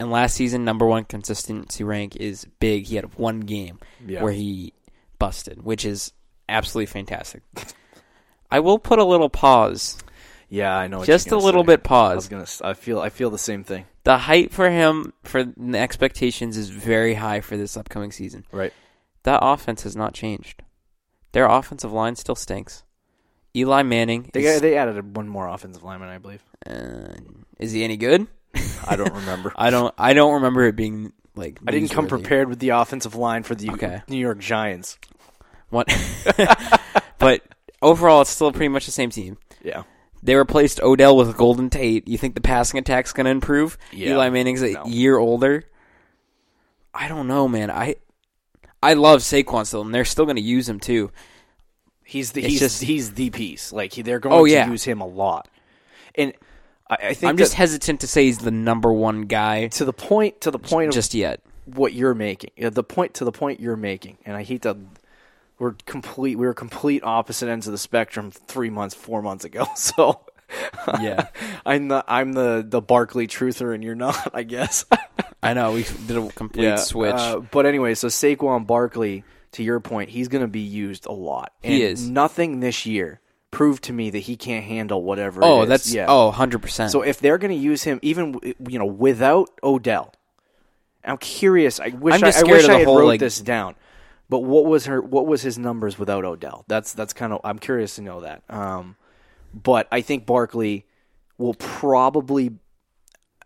And 0.00 0.10
last 0.10 0.34
season, 0.36 0.64
number 0.64 0.86
one 0.86 1.04
consistency 1.04 1.82
rank 1.84 2.14
is 2.16 2.46
big. 2.60 2.86
He 2.86 2.96
had 2.96 3.16
one 3.18 3.40
game 3.40 3.80
Yeah. 4.06 4.22
where 4.22 4.32
he 4.32 4.72
busted, 5.18 5.62
which 5.64 5.84
is 5.84 6.12
absolutely 6.48 6.86
fantastic. 6.86 7.42
I 8.50 8.60
will 8.60 8.78
put 8.78 8.98
a 8.98 9.04
little 9.04 9.28
pause, 9.28 9.98
Yeah, 10.48 10.74
I 10.76 10.86
know. 10.86 11.04
Just 11.04 11.32
a 11.32 11.36
little 11.36 11.62
say. 11.64 11.76
bit 11.76 11.90
I 11.90 12.14
was 12.14 12.28
pause. 12.28 12.28
gonna. 12.60 12.70
I 12.70 12.74
feel. 12.74 13.00
I 13.00 13.10
feel 13.10 13.28
the 13.30 13.38
same 13.38 13.64
thing. 13.64 13.84
The 14.04 14.16
height 14.16 14.52
for 14.52 14.70
him, 14.70 15.12
for 15.24 15.44
the 15.44 15.78
expectations, 15.78 16.56
is 16.56 16.70
very 16.70 17.14
high 17.14 17.40
for 17.42 17.56
this 17.58 17.76
upcoming 17.76 18.10
season. 18.12 18.46
Right. 18.52 18.72
That 19.24 19.40
offense 19.42 19.82
has 19.82 19.94
not 19.96 20.14
changed. 20.14 20.62
Their 21.32 21.44
offensive 21.46 21.92
line 21.92 22.16
still 22.16 22.34
stinks. 22.36 22.84
Eli 23.54 23.82
Manning 23.82 24.30
They 24.32 24.44
is, 24.44 24.60
they 24.62 24.76
added 24.78 25.14
one 25.16 25.28
more 25.28 25.46
offensive 25.48 25.82
lineman, 25.82 26.08
I 26.08 26.16
believe. 26.18 26.42
uh, 26.66 27.14
is 27.58 27.72
he 27.72 27.82
any 27.84 27.96
good? 27.98 28.26
I 28.86 28.96
don't 28.96 29.12
remember. 29.14 29.52
I 29.56 29.70
don't. 29.70 29.94
I 29.98 30.12
don't 30.14 30.34
remember 30.34 30.64
it 30.64 30.76
being 30.76 31.12
like. 31.34 31.58
I 31.66 31.70
didn't 31.70 31.90
come 31.90 32.06
newsworthy. 32.06 32.08
prepared 32.10 32.48
with 32.48 32.58
the 32.58 32.70
offensive 32.70 33.14
line 33.14 33.42
for 33.42 33.54
the 33.54 33.70
Okay. 33.70 34.02
New 34.08 34.16
York 34.18 34.38
Giants. 34.38 34.98
What? 35.70 35.88
but 37.18 37.42
overall, 37.82 38.22
it's 38.22 38.30
still 38.30 38.50
pretty 38.52 38.68
much 38.68 38.86
the 38.86 38.92
same 38.92 39.10
team. 39.10 39.38
Yeah. 39.62 39.82
They 40.22 40.34
replaced 40.34 40.80
Odell 40.82 41.16
with 41.16 41.36
Golden 41.36 41.70
Tate. 41.70 42.08
You 42.08 42.18
think 42.18 42.34
the 42.34 42.40
passing 42.40 42.78
attack's 42.78 43.12
going 43.12 43.26
to 43.26 43.30
improve? 43.30 43.78
Yeah. 43.92 44.10
Eli 44.10 44.30
Manning's 44.30 44.62
a 44.62 44.72
No. 44.72 44.84
year 44.86 45.16
older. 45.16 45.64
I 46.92 47.06
don't 47.06 47.28
know, 47.28 47.46
man. 47.46 47.70
I 47.70 47.96
I 48.82 48.94
love 48.94 49.20
Saquon 49.20 49.66
still, 49.66 49.82
and 49.82 49.94
they're 49.94 50.04
still 50.04 50.24
going 50.24 50.36
to 50.36 50.42
use 50.42 50.68
him 50.68 50.80
too. 50.80 51.12
He's 52.04 52.32
the 52.32 52.40
It's 52.42 52.50
he's 52.50 52.60
just- 52.60 52.82
he's 52.82 53.12
the 53.14 53.30
piece. 53.30 53.72
Like 53.72 53.92
he, 53.92 54.02
they're 54.02 54.16
oh, 54.16 54.20
going 54.20 54.34
Oh, 54.40 54.46
to 54.46 54.50
yeah. 54.50 54.68
use 54.70 54.82
him 54.84 55.00
a 55.00 55.06
lot, 55.06 55.48
and 56.14 56.32
I, 56.90 56.94
I 57.08 57.14
think 57.14 57.28
I'm 57.30 57.36
just 57.36 57.54
hesitant 57.54 58.00
to 58.00 58.06
say 58.06 58.24
he's 58.24 58.38
the 58.38 58.50
number 58.50 58.92
one 58.92 59.22
guy 59.22 59.68
to 59.68 59.84
the 59.84 59.92
point 59.92 60.40
to 60.42 60.50
the 60.50 60.58
point 60.58 60.88
of 60.88 60.94
just 60.94 61.14
yet. 61.14 61.40
what 61.66 61.92
you're 61.92 62.14
making. 62.14 62.50
uh, 62.62 62.70
The 62.70 62.82
point 62.84 63.14
to 63.14 63.24
the 63.24 63.32
point 63.32 63.60
you're 63.60 63.76
making, 63.76 64.18
and 64.24 64.36
I 64.36 64.42
hate 64.42 64.62
to. 64.62 64.76
We're 65.58 65.74
complete. 65.86 66.36
We 66.38 66.46
were 66.46 66.54
complete 66.54 67.02
opposite 67.02 67.48
ends 67.48 67.66
of 67.66 67.72
the 67.72 67.78
spectrum 67.78 68.30
three 68.30 68.70
months, 68.70 68.94
four 68.94 69.22
months 69.22 69.44
ago. 69.44 69.66
So, 69.76 70.20
Yeah. 71.00 71.26
I'm 71.66 71.88
the 71.88 72.04
I'm 72.08 72.32
the 72.32 72.64
the 72.66 72.80
Barkley 72.80 73.26
truther, 73.26 73.74
and 73.74 73.82
you're 73.84 73.94
not. 73.96 74.30
I 74.34 74.44
guess. 74.44 74.84
I 75.42 75.54
know 75.54 75.72
we 75.72 75.84
did 76.06 76.16
a 76.16 76.28
complete 76.30 76.78
switch. 76.78 77.14
uh, 77.14 77.40
but 77.40 77.66
anyway, 77.66 77.94
so 77.94 78.08
Saquon 78.08 78.66
Barkley, 78.66 79.24
to 79.52 79.62
your 79.62 79.78
point, 79.80 80.10
he's 80.10 80.28
going 80.28 80.42
to 80.42 80.48
be 80.48 80.60
used 80.60 81.06
a 81.06 81.12
lot. 81.12 81.52
And 81.62 81.74
He 81.74 81.82
is. 81.82 82.08
Nothing 82.08 82.60
this 82.60 82.86
year 82.86 83.20
proved 83.58 83.82
to 83.82 83.92
me 83.92 84.08
that 84.08 84.20
he 84.20 84.36
can't 84.36 84.64
handle 84.64 85.02
whatever. 85.02 85.40
oh, 85.42 85.62
it 85.62 85.62
is. 85.64 85.68
that's 85.68 85.92
yeah. 85.92 86.06
oh, 86.08 86.26
100 86.26 86.62
percent. 86.62 86.92
So 86.92 87.02
if 87.02 87.18
they're 87.18 87.38
going 87.38 87.50
to 87.50 87.60
use 87.60 87.82
him, 87.82 87.98
even 88.02 88.38
you 88.68 88.78
know, 88.78 88.86
without 88.86 89.50
Odell, 89.64 90.14
I'm 91.04 91.18
curious. 91.18 91.80
I 91.80 91.88
wish 91.88 92.14
I, 92.14 92.18
I 92.18 92.42
wish 92.44 92.68
I 92.68 92.78
had 92.78 92.86
whole, 92.86 93.00
wrote 93.00 93.06
like- 93.08 93.20
this 93.20 93.40
down. 93.40 93.74
But 94.28 94.40
what 94.40 94.66
was 94.66 94.86
her? 94.86 95.02
What 95.02 95.26
was 95.26 95.42
his 95.42 95.58
numbers 95.58 95.98
without 95.98 96.24
Odell? 96.24 96.66
That's 96.68 96.92
that's 96.92 97.12
kind 97.12 97.32
of. 97.32 97.40
I'm 97.42 97.58
curious 97.58 97.96
to 97.96 98.02
know 98.02 98.20
that. 98.20 98.44
Um, 98.48 98.94
but 99.52 99.88
I 99.90 100.02
think 100.02 100.24
Barkley 100.24 100.86
will 101.36 101.54
probably. 101.54 102.52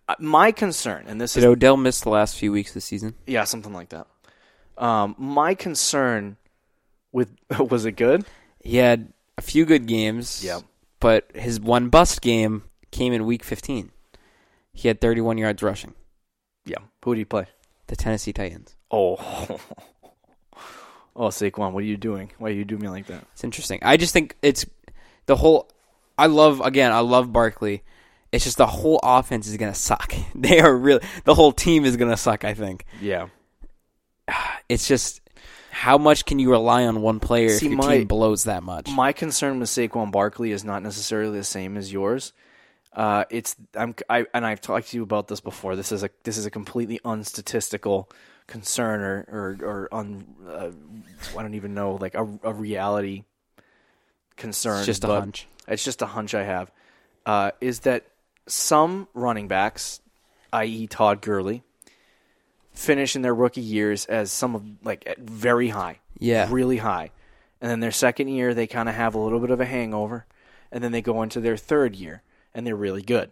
uh, 0.09 0.17
My 0.19 0.53
concern, 0.53 1.07
and 1.07 1.19
this 1.21 1.33
did 1.33 1.41
is 1.41 1.45
Odell 1.47 1.79
miss 1.79 2.01
the 2.01 2.11
last 2.11 2.37
few 2.37 2.53
weeks 2.53 2.71
of 2.71 2.75
the 2.75 2.81
season? 2.83 3.15
yeah, 3.27 3.45
something 3.45 3.73
like 3.73 3.89
that. 3.91 4.09
Um, 4.77 5.15
my 5.17 5.55
concern 5.55 6.37
with 7.13 7.33
was 7.71 7.87
it 7.87 7.93
good? 7.93 8.27
He 8.61 8.77
had 8.77 9.13
a 9.43 9.45
few 9.51 9.65
good 9.65 9.87
games. 9.87 10.45
Yep. 10.45 10.63
But 11.01 11.31
his 11.35 11.59
one 11.61 11.89
bust 11.89 12.23
game 12.23 12.63
came 12.93 13.13
in 13.13 13.27
week 13.27 13.43
15. 13.43 13.91
He 14.73 14.89
had 14.89 15.01
31 15.01 15.37
yards 15.39 15.63
rushing. 15.63 15.95
Yeah. 16.65 16.79
Who 17.05 17.15
did 17.15 17.21
he 17.21 17.25
play? 17.25 17.47
The 17.89 17.97
Tennessee 17.97 18.33
Titans. 18.33 18.77
Oh, 18.91 19.17
oh, 21.17 21.29
Saquon, 21.29 21.73
what 21.73 21.83
are 21.83 21.87
you 21.87 21.97
doing? 21.97 22.31
Why 22.39 22.51
you 22.51 22.65
do 22.65 22.79
me 22.79 22.89
like 22.89 23.07
that? 23.07 23.25
It's 23.33 23.43
interesting. 23.45 23.81
I 23.83 23.97
just 23.97 24.13
think 24.13 24.37
it's 24.43 24.65
the 25.27 25.37
whole. 25.37 25.69
I 26.17 26.27
love 26.27 26.61
again. 26.61 26.93
I 26.93 27.01
love 27.01 27.33
Barkley, 27.33 27.83
It's 28.31 28.45
just 28.45 28.59
the 28.59 28.67
whole 28.67 29.01
offense 29.03 29.49
is 29.49 29.57
gonna 29.57 29.75
suck. 29.75 30.15
They 30.35 30.61
are 30.61 30.75
really 30.77 31.01
the 31.25 31.35
whole 31.35 31.53
team 31.53 31.85
is 31.85 31.97
gonna 31.97 32.17
suck. 32.17 32.45
I 32.45 32.55
think 32.55 32.85
Yeah. 33.01 33.29
it's 34.69 34.87
just 34.87 35.22
how 35.73 35.97
much 35.97 36.27
can 36.27 36.39
you 36.39 36.51
rely 36.51 36.85
on 36.85 37.01
one 37.01 37.19
player 37.19 37.49
See, 37.49 37.67
if 37.67 37.73
your 37.73 37.79
my- 37.79 37.99
team 37.99 38.07
blows 38.07 38.45
that 38.45 38.63
much? 38.63 38.91
My 38.91 39.13
concern 39.13 39.59
with 39.59 39.71
Saquon 39.71 40.13
Barkley 40.13 40.53
is 40.53 40.65
not 40.65 40.83
necessarily 40.83 41.39
the 41.39 41.45
same 41.45 41.79
as 41.79 41.91
yours. 41.91 42.35
Uh, 42.93 43.25
it's 43.31 43.57
I'm 43.75 43.95
I 44.11 44.27
and 44.35 44.45
I've 44.45 44.61
talked 44.61 44.89
to 44.91 44.99
you 44.99 45.03
about 45.03 45.29
this 45.29 45.41
before. 45.41 45.75
This 45.75 45.91
is 45.91 46.03
a 46.05 46.11
this 46.25 46.37
is 46.37 46.45
a 46.45 46.51
completely 46.51 47.01
unstatistical 47.07 48.11
concern 48.47 49.01
or 49.01 49.27
or 49.33 49.59
or 49.63 49.89
un 49.93 50.27
uh, 50.47 50.71
I 51.39 51.43
don't 51.43 51.55
even 51.55 51.73
know 51.73 51.95
like 51.95 52.15
a, 52.15 52.29
a 52.43 52.53
reality 52.53 53.25
concern. 54.37 54.79
it's 54.79 54.87
just 54.87 55.05
a 55.05 55.07
hunch. 55.07 55.49
It's 55.67 55.85
just 55.85 56.03
a 56.03 56.07
hunch 56.07 56.35
I 56.35 56.43
have. 56.43 56.71
Uh, 57.25 57.53
is 57.63 57.81
that 57.81 58.05
some 58.47 59.09
running 59.15 59.49
backs, 59.49 60.01
i.e. 60.53 60.87
Todd 60.87 61.23
Gurley, 61.23 61.63
finish 62.73 63.15
in 63.17 63.23
their 63.23 63.35
rookie 63.35 63.61
years 63.61 64.07
as 64.07 64.31
some 64.33 64.55
of 64.55 64.63
like 64.83 65.05
at 65.07 65.19
very 65.19 65.69
high, 65.69 65.99
Yeah. 66.19 66.49
really 66.51 66.79
high, 66.79 67.11
and 67.61 67.71
then 67.71 67.81
their 67.81 67.93
second 67.93 68.29
year 68.29 68.55
they 68.55 68.67
kind 68.67 68.89
of 68.89 68.95
have 68.95 69.15
a 69.15 69.19
little 69.19 69.41
bit 69.41 69.51
of 69.51 69.61
a 69.61 69.65
hangover, 69.67 70.27
and 70.71 70.83
then 70.83 70.93
they 70.93 71.03
go 71.03 71.23
into 71.23 71.41
their 71.41 71.57
third 71.57 71.95
year 71.97 72.23
and 72.55 72.67
they're 72.67 72.77
really 72.77 73.03
good. 73.03 73.31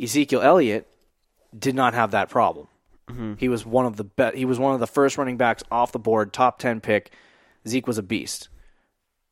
Ezekiel 0.00 0.40
Elliott 0.42 0.88
did 1.56 1.74
not 1.74 1.94
have 1.94 2.10
that 2.12 2.28
problem. 2.28 2.66
Mm-hmm. 3.08 3.34
He 3.38 3.48
was 3.48 3.66
one 3.66 3.84
of 3.86 3.96
the 3.96 4.04
be- 4.04 4.36
he 4.36 4.44
was 4.44 4.58
one 4.58 4.74
of 4.74 4.80
the 4.80 4.86
first 4.86 5.18
running 5.18 5.36
backs 5.36 5.62
off 5.70 5.92
the 5.92 5.98
board, 5.98 6.32
top 6.32 6.58
ten 6.58 6.80
pick. 6.80 7.12
Zeke 7.66 7.86
was 7.86 7.98
a 7.98 8.02
beast. 8.02 8.48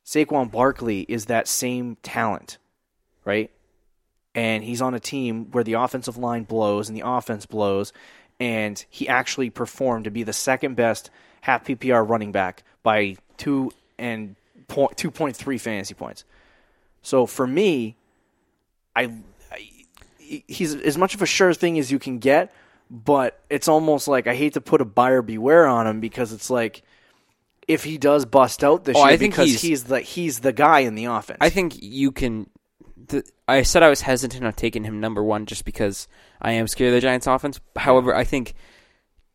Saquon 0.05 0.51
Barkley 0.51 1.01
is 1.03 1.27
that 1.27 1.47
same 1.47 1.97
talent, 2.03 2.59
right? 3.25 3.51
And 4.35 4.63
he's 4.65 4.81
on 4.83 4.95
a 4.95 5.01
team 5.01 5.51
where 5.53 5.65
the 5.65 5.75
offensive 5.75 6.17
line 6.17 6.45
blows 6.45 6.89
and 6.89 6.97
the 6.97 7.03
offense 7.07 7.47
blows, 7.47 7.93
and 8.41 8.85
he 8.89 9.07
actually 9.07 9.51
performed 9.51 10.05
to 10.05 10.11
be 10.11 10.23
the 10.25 10.33
second 10.33 10.75
best 10.75 11.11
half 11.43 11.65
PPR 11.65 12.09
running 12.09 12.33
back 12.33 12.65
by 12.83 13.17
two 13.37 13.71
and 13.99 14.35
point 14.67 14.97
two 14.97 15.11
point 15.11 15.37
three 15.37 15.59
fantasy 15.59 15.95
points. 15.95 16.25
So 17.03 17.27
for 17.27 17.47
me, 17.47 17.97
I, 18.97 19.13
I 19.53 19.83
he's 20.19 20.75
as 20.75 20.97
much 20.99 21.15
of 21.15 21.23
a 21.23 21.27
sure 21.27 21.53
thing 21.55 21.79
as 21.79 21.91
you 21.93 21.99
can 21.99 22.19
get, 22.19 22.53
but 22.91 23.39
it's 23.51 23.69
almost 23.69 24.09
like 24.09 24.27
I 24.27 24.35
hate 24.35 24.55
to 24.55 24.61
put 24.61 24.81
a 24.81 24.85
buyer 24.85 25.23
beware 25.23 25.67
on 25.67 25.87
him 25.87 26.01
because 26.01 26.33
it's 26.33 26.51
like 26.51 26.83
if 27.69 27.85
he 27.85 27.99
does 27.99 28.25
bust 28.25 28.65
out 28.65 28.85
this 28.85 28.97
Oh, 28.97 29.01
year 29.05 29.09
I 29.15 29.17
think 29.17 29.35
because 29.35 29.49
he's- 29.51 29.61
he's, 29.63 29.85
the 29.85 30.01
he's 30.01 30.41
the 30.41 30.53
guy 30.53 30.81
in 30.81 30.95
the 30.95 31.05
offense. 31.05 31.39
I 31.41 31.51
think 31.51 31.75
you 31.81 32.11
can. 32.11 32.49
The, 33.11 33.23
I 33.47 33.63
said 33.63 33.83
I 33.83 33.89
was 33.91 34.01
hesitant 34.01 34.45
on 34.45 34.53
taking 34.55 34.85
him 34.85 35.01
number 35.01 35.23
one 35.23 35.47
just 35.47 35.65
because 35.65 36.09
I 36.41 36.53
am 36.53 36.67
scared 36.69 36.89
of 36.89 36.95
the 36.95 37.01
Giants' 37.01 37.27
offense. 37.27 37.61
However, 37.77 38.15
I 38.15 38.25
think 38.25 38.55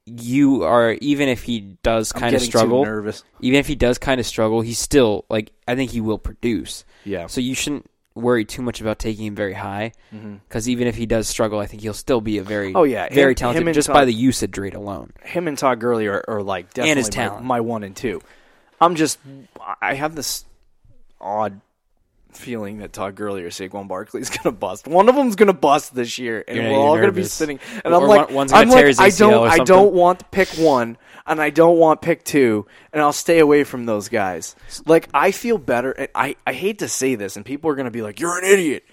you 0.06 0.64
are 0.64 0.92
even 1.02 1.30
if 1.30 1.44
he 1.44 1.60
does 1.84 2.12
kind 2.12 2.36
of 2.36 2.42
struggle, 2.42 2.86
nervous. 2.86 3.24
even 3.42 3.60
if 3.60 3.68
he 3.68 3.76
does 3.76 3.98
kind 3.98 4.20
of 4.20 4.26
struggle, 4.26 4.62
he's 4.62 4.80
still 4.80 5.26
like 5.30 5.52
I 5.68 5.76
think 5.76 5.92
he 5.92 6.02
will 6.02 6.20
produce. 6.20 6.86
Yeah. 7.06 7.28
So 7.28 7.42
you 7.42 7.56
shouldn't 7.56 7.90
worry 8.14 8.46
too 8.46 8.62
much 8.62 8.80
about 8.80 8.98
taking 9.00 9.26
him 9.26 9.36
very 9.36 9.54
high 9.54 9.92
because 10.48 10.70
even 10.70 10.88
if 10.88 10.96
he 10.96 11.06
does 11.06 11.28
struggle, 11.28 11.60
I 11.60 11.66
think 11.66 11.82
he'll 11.82 11.94
still 11.94 12.22
be 12.22 12.38
a 12.38 12.44
very 12.44 12.68
Mm-hmm. 12.70 12.78
Oh, 12.78 12.84
yeah. 12.84 13.10
very 13.12 13.32
Him- 13.32 13.36
talented 13.36 13.68
him 13.68 13.74
just 13.74 13.88
Todd- 13.88 13.94
by 13.94 14.06
the 14.06 14.14
usage 14.14 14.58
rate 14.58 14.74
alone. 14.76 15.12
him 15.24 15.48
and 15.48 15.58
Todd 15.58 15.80
Gurley 15.80 16.08
are, 16.08 16.24
are 16.28 16.42
like 16.44 16.74
definitely 16.74 17.00
his 17.02 17.08
my- 17.08 17.24
talent. 17.24 17.46
My, 17.46 17.60
one 17.62 17.84
and 17.84 17.96
two. 17.96 18.22
I'm 18.80 18.96
just 18.96 19.18
I 19.82 19.96
have 19.96 20.16
this 20.16 20.46
odd 21.20 21.60
feeling 22.36 22.78
that 22.80 22.94
Todd 22.94 23.16
Gurley 23.16 23.44
or 23.44 23.50
Saquon 23.50 23.88
Barkley 23.88 24.22
is 24.22 24.30
gonna 24.38 24.56
bust. 24.56 24.88
One 24.88 25.10
of 25.10 25.16
them's 25.16 25.36
gonna 25.36 25.54
bust 25.54 25.96
this 25.96 26.18
year, 26.20 26.44
and 26.48 26.58
You're- 26.58 26.70
we're 26.72 26.78
all 26.78 26.96
gonna 26.98 27.12
be 27.12 27.24
sitting. 27.24 27.60
And 27.84 27.94
Or 27.94 28.02
I'm 28.02 28.08
like, 28.08 28.30
one- 28.32 28.54
I'm 28.54 28.70
like, 28.70 29.00
I 29.00 29.10
don't, 29.10 29.48
I 29.50 29.58
don't 29.60 29.94
want 29.94 30.20
to 30.20 30.26
pick 30.26 30.50
one, 30.50 30.98
and 31.26 31.42
I 31.42 31.50
don't 31.50 31.78
want 31.78 32.02
pick 32.02 32.24
two, 32.24 32.66
and 32.94 33.02
I'll 33.02 33.14
stay 33.14 33.40
away 33.40 33.64
from 33.64 33.86
those 33.86 34.10
guys. 34.10 34.56
Like 34.86 35.10
I 35.14 35.32
feel 35.32 35.58
better. 35.58 35.92
And 35.92 36.10
I 36.16 36.36
I 36.46 36.54
hate 36.54 36.80
to 36.80 36.88
say 36.88 37.16
this, 37.16 37.36
and 37.36 37.46
people 37.46 37.70
are 37.72 37.76
gonna 37.76 37.92
be 37.92 38.02
like, 38.02 38.20
"You're 38.20 38.38
an 38.38 38.46
idiot." 38.46 38.84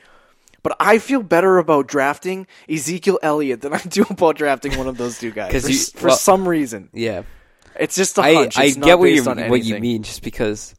But 0.64 0.76
I 0.78 0.98
feel 0.98 1.24
better 1.24 1.58
about 1.58 1.88
drafting 1.88 2.46
Ezekiel 2.70 3.18
Elliott 3.20 3.62
than 3.62 3.72
I 3.74 3.78
do 3.88 4.04
about 4.08 4.36
drafting 4.36 4.78
one 4.78 4.86
of 4.86 4.96
those 4.96 5.18
two 5.18 5.32
guys 5.32 5.50
for, 5.64 5.68
you- 5.70 5.78
for 5.78 6.06
well- 6.08 6.16
some 6.16 6.48
reason. 6.48 6.88
Yeah, 6.92 7.22
It's 7.80 7.96
just 7.96 8.16
a 8.18 8.22
I 8.22 8.34
hunch. 8.34 8.58
I 8.58 8.66
not 8.76 8.84
get 8.84 8.98
what 9.00 9.10
you 9.10 9.24
what 9.24 9.64
you 9.64 9.80
mean 9.80 10.04
just 10.04 10.22
because 10.22 10.74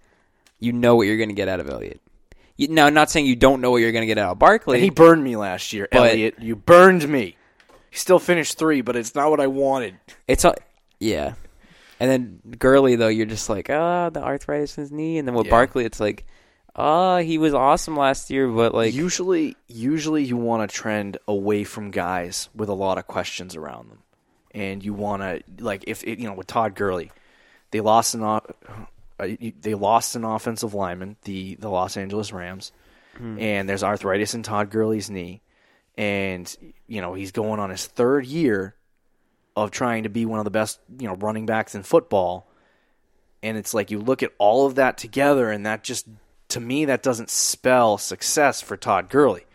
you 0.60 0.72
know 0.72 0.96
what 0.96 1.08
you're 1.08 1.18
going 1.18 1.28
to 1.28 1.36
get 1.36 1.50
out 1.50 1.60
of 1.60 1.70
Elliott. 1.70 2.00
You, 2.58 2.68
now, 2.68 2.86
I'm 2.86 2.94
not 2.94 3.10
saying 3.10 3.26
you 3.26 3.36
don't 3.36 3.62
know 3.62 3.72
what 3.72 3.78
you're 3.78 3.92
going 3.92 4.04
to 4.04 4.08
get 4.08 4.18
out 4.18 4.32
of 4.34 4.40
Barkley. 4.40 4.78
And 4.78 4.84
he 4.84 4.90
burned 4.90 5.24
me 5.24 5.36
last 5.36 5.74
year, 5.74 5.88
But- 5.92 6.12
Elliott. 6.12 6.36
You 6.40 6.56
burned 6.56 7.08
me. 7.08 7.36
He 7.90 7.98
still 7.98 8.20
finished 8.20 8.58
three, 8.58 8.82
but 8.82 8.96
it's 8.96 9.14
not 9.16 9.30
what 9.30 9.40
I 9.40 9.48
wanted. 9.48 9.96
It's 10.28 10.46
a, 10.46 10.56
yeah. 11.00 11.34
And 12.00 12.10
then 12.10 12.40
Gurley 12.58 12.96
though, 12.96 13.08
you're 13.08 13.28
just 13.28 13.50
like, 13.50 13.70
ah, 13.70 14.10
the 14.10 14.22
arthritis 14.24 14.78
in 14.78 14.82
his 14.84 14.92
knee. 14.92 15.20
And 15.20 15.28
then 15.28 15.36
with 15.36 15.46
Yeah. 15.46 15.52
Barkley, 15.52 15.86
it's 15.86 16.00
like, 16.00 16.26
ah, 16.76 17.20
he 17.20 17.38
was 17.38 17.54
awesome 17.54 17.96
last 17.96 18.32
year, 18.32 18.48
but 18.48 18.74
like, 18.74 18.94
usually, 18.96 19.56
usually 19.68 20.24
you 20.24 20.38
want 20.38 20.68
to 20.68 20.76
trend 20.76 21.18
away 21.28 21.64
from 21.64 21.92
guys 21.92 22.50
with 22.56 22.68
a 22.70 22.74
lot 22.74 22.98
of 22.98 23.06
questions 23.06 23.56
around 23.56 23.90
them, 23.92 24.00
and 24.56 24.84
you 24.84 24.94
want 24.96 25.22
to 25.22 25.44
like 25.64 25.84
if 25.86 26.04
it, 26.04 26.18
you 26.18 26.26
know 26.28 26.34
with 26.34 26.48
Todd 26.48 26.74
Gurley, 26.74 27.12
they 27.70 27.80
lost 27.80 28.16
an 28.16 28.24
Uh, 29.24 29.52
they 29.62 29.74
lost 29.74 30.16
an 30.16 30.24
offensive 30.24 30.74
lineman, 30.74 31.18
the 31.24 31.56
the 31.56 31.70
Los 31.70 31.98
Angeles 31.98 32.32
Rams, 32.32 32.72
hmm. 33.18 33.40
and 33.40 33.68
there's 33.68 33.84
arthritis 33.84 34.34
in 34.34 34.44
Todd 34.44 34.70
Gurley's 34.70 35.10
knee, 35.10 35.42
and 35.98 36.56
you 36.88 37.02
know 37.02 37.14
he's 37.14 37.32
going 37.32 37.60
on 37.60 37.70
his 37.70 37.86
third 37.86 38.26
year 38.26 38.76
of 39.56 39.72
trying 39.72 40.04
to 40.04 40.10
be 40.10 40.26
one 40.26 40.40
of 40.40 40.46
the 40.46 40.52
best 40.52 40.80
you 41.00 41.08
know 41.08 41.16
running 41.16 41.46
backs 41.46 41.76
in 41.76 41.84
football, 41.84 42.48
and 43.42 43.58
it's 43.58 43.74
like 43.74 43.92
you 43.92 44.00
look 44.00 44.24
at 44.24 44.32
all 44.38 44.66
of 44.66 44.76
that 44.76 44.98
together, 44.98 45.50
and 45.50 45.66
that 45.66 45.84
just 45.84 46.08
to 46.50 46.60
me 46.60 46.86
that 46.86 47.04
doesn't 47.04 47.30
spell 47.30 47.98
success 47.98 48.62
for 48.62 48.78
Todd 48.78 49.10
Gurley. 49.10 49.46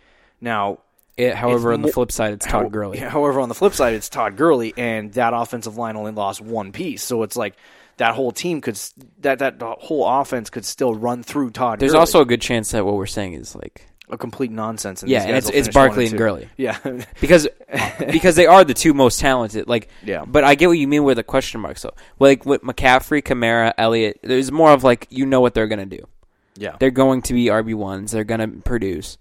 Now, 0.40 0.80
it, 1.16 1.34
however, 1.34 1.72
on 1.72 1.82
the 1.82 1.92
flip 1.92 2.12
side, 2.12 2.32
it's 2.32 2.46
Todd 2.46 2.70
Gurley. 2.70 2.98
However, 3.16 3.40
on 3.40 3.48
the 3.48 3.54
flip 3.54 3.74
side, 3.74 3.94
it's 3.94 4.08
Todd 4.08 4.36
Gurley, 4.36 4.72
and 4.76 5.12
that 5.14 5.34
offensive 5.34 5.76
line 5.76 5.96
only 5.96 6.12
lost 6.12 6.40
one 6.40 6.70
piece, 6.70 7.02
so 7.02 7.24
it's 7.24 7.36
like 7.36 7.56
that 7.98 8.14
whole 8.14 8.32
team 8.32 8.60
could 8.60 8.78
that 9.20 9.38
that 9.40 9.60
whole 9.60 10.06
offense 10.08 10.50
could 10.50 10.64
still 10.64 10.94
run 10.94 11.22
through 11.22 11.50
Todd. 11.50 11.78
There's 11.78 11.92
Gurley. 11.92 12.00
also 12.00 12.20
a 12.22 12.24
good 12.26 12.40
chance 12.40 12.70
that 12.72 12.84
what 12.84 12.94
we're 12.94 13.06
saying 13.06 13.34
is 13.34 13.54
like 13.54 13.86
a 14.10 14.16
complete 14.16 14.50
nonsense. 14.50 15.02
And 15.02 15.10
Yeah, 15.10 15.22
and 15.24 15.36
it's- 15.36 15.50
it's 15.52 15.68
Barkley 15.68 16.04
and 16.04 16.12
two. 16.12 16.16
Gurley. 16.18 16.48
Yeah, 16.56 16.78
because 17.20 17.46
because 17.98 18.36
they 18.36 18.46
are 18.46 18.64
the 18.64 18.72
two 18.74 18.94
most 18.94 19.20
talented. 19.20 19.68
Like, 19.68 19.88
Yeah. 20.02 20.24
But 20.26 20.44
I 20.44 20.54
get 20.54 20.68
what 20.68 20.78
you 20.78 20.88
mean 20.88 21.04
with 21.04 21.18
the 21.18 21.22
question 21.22 21.60
marks. 21.60 21.82
though. 21.82 21.94
like 22.18 22.46
with 22.46 22.62
McCaffrey, 22.62 23.22
Kamara, 23.22 23.74
Elliott, 23.76 24.18
there's 24.22 24.50
more 24.50 24.70
of 24.72 24.82
like 24.82 25.06
you 25.10 25.26
know 25.26 25.40
what 25.40 25.52
they're 25.54 25.66
gonna 25.68 25.84
do. 25.84 26.06
yeah, 26.56 26.76
They're 26.80 26.90
going 26.90 27.20
to 27.22 27.34
be 27.34 27.46
RB 27.46 27.74
ones. 27.74 28.12
They're 28.12 28.24
going 28.24 28.40
to 28.40 28.48
produce. 28.62 29.18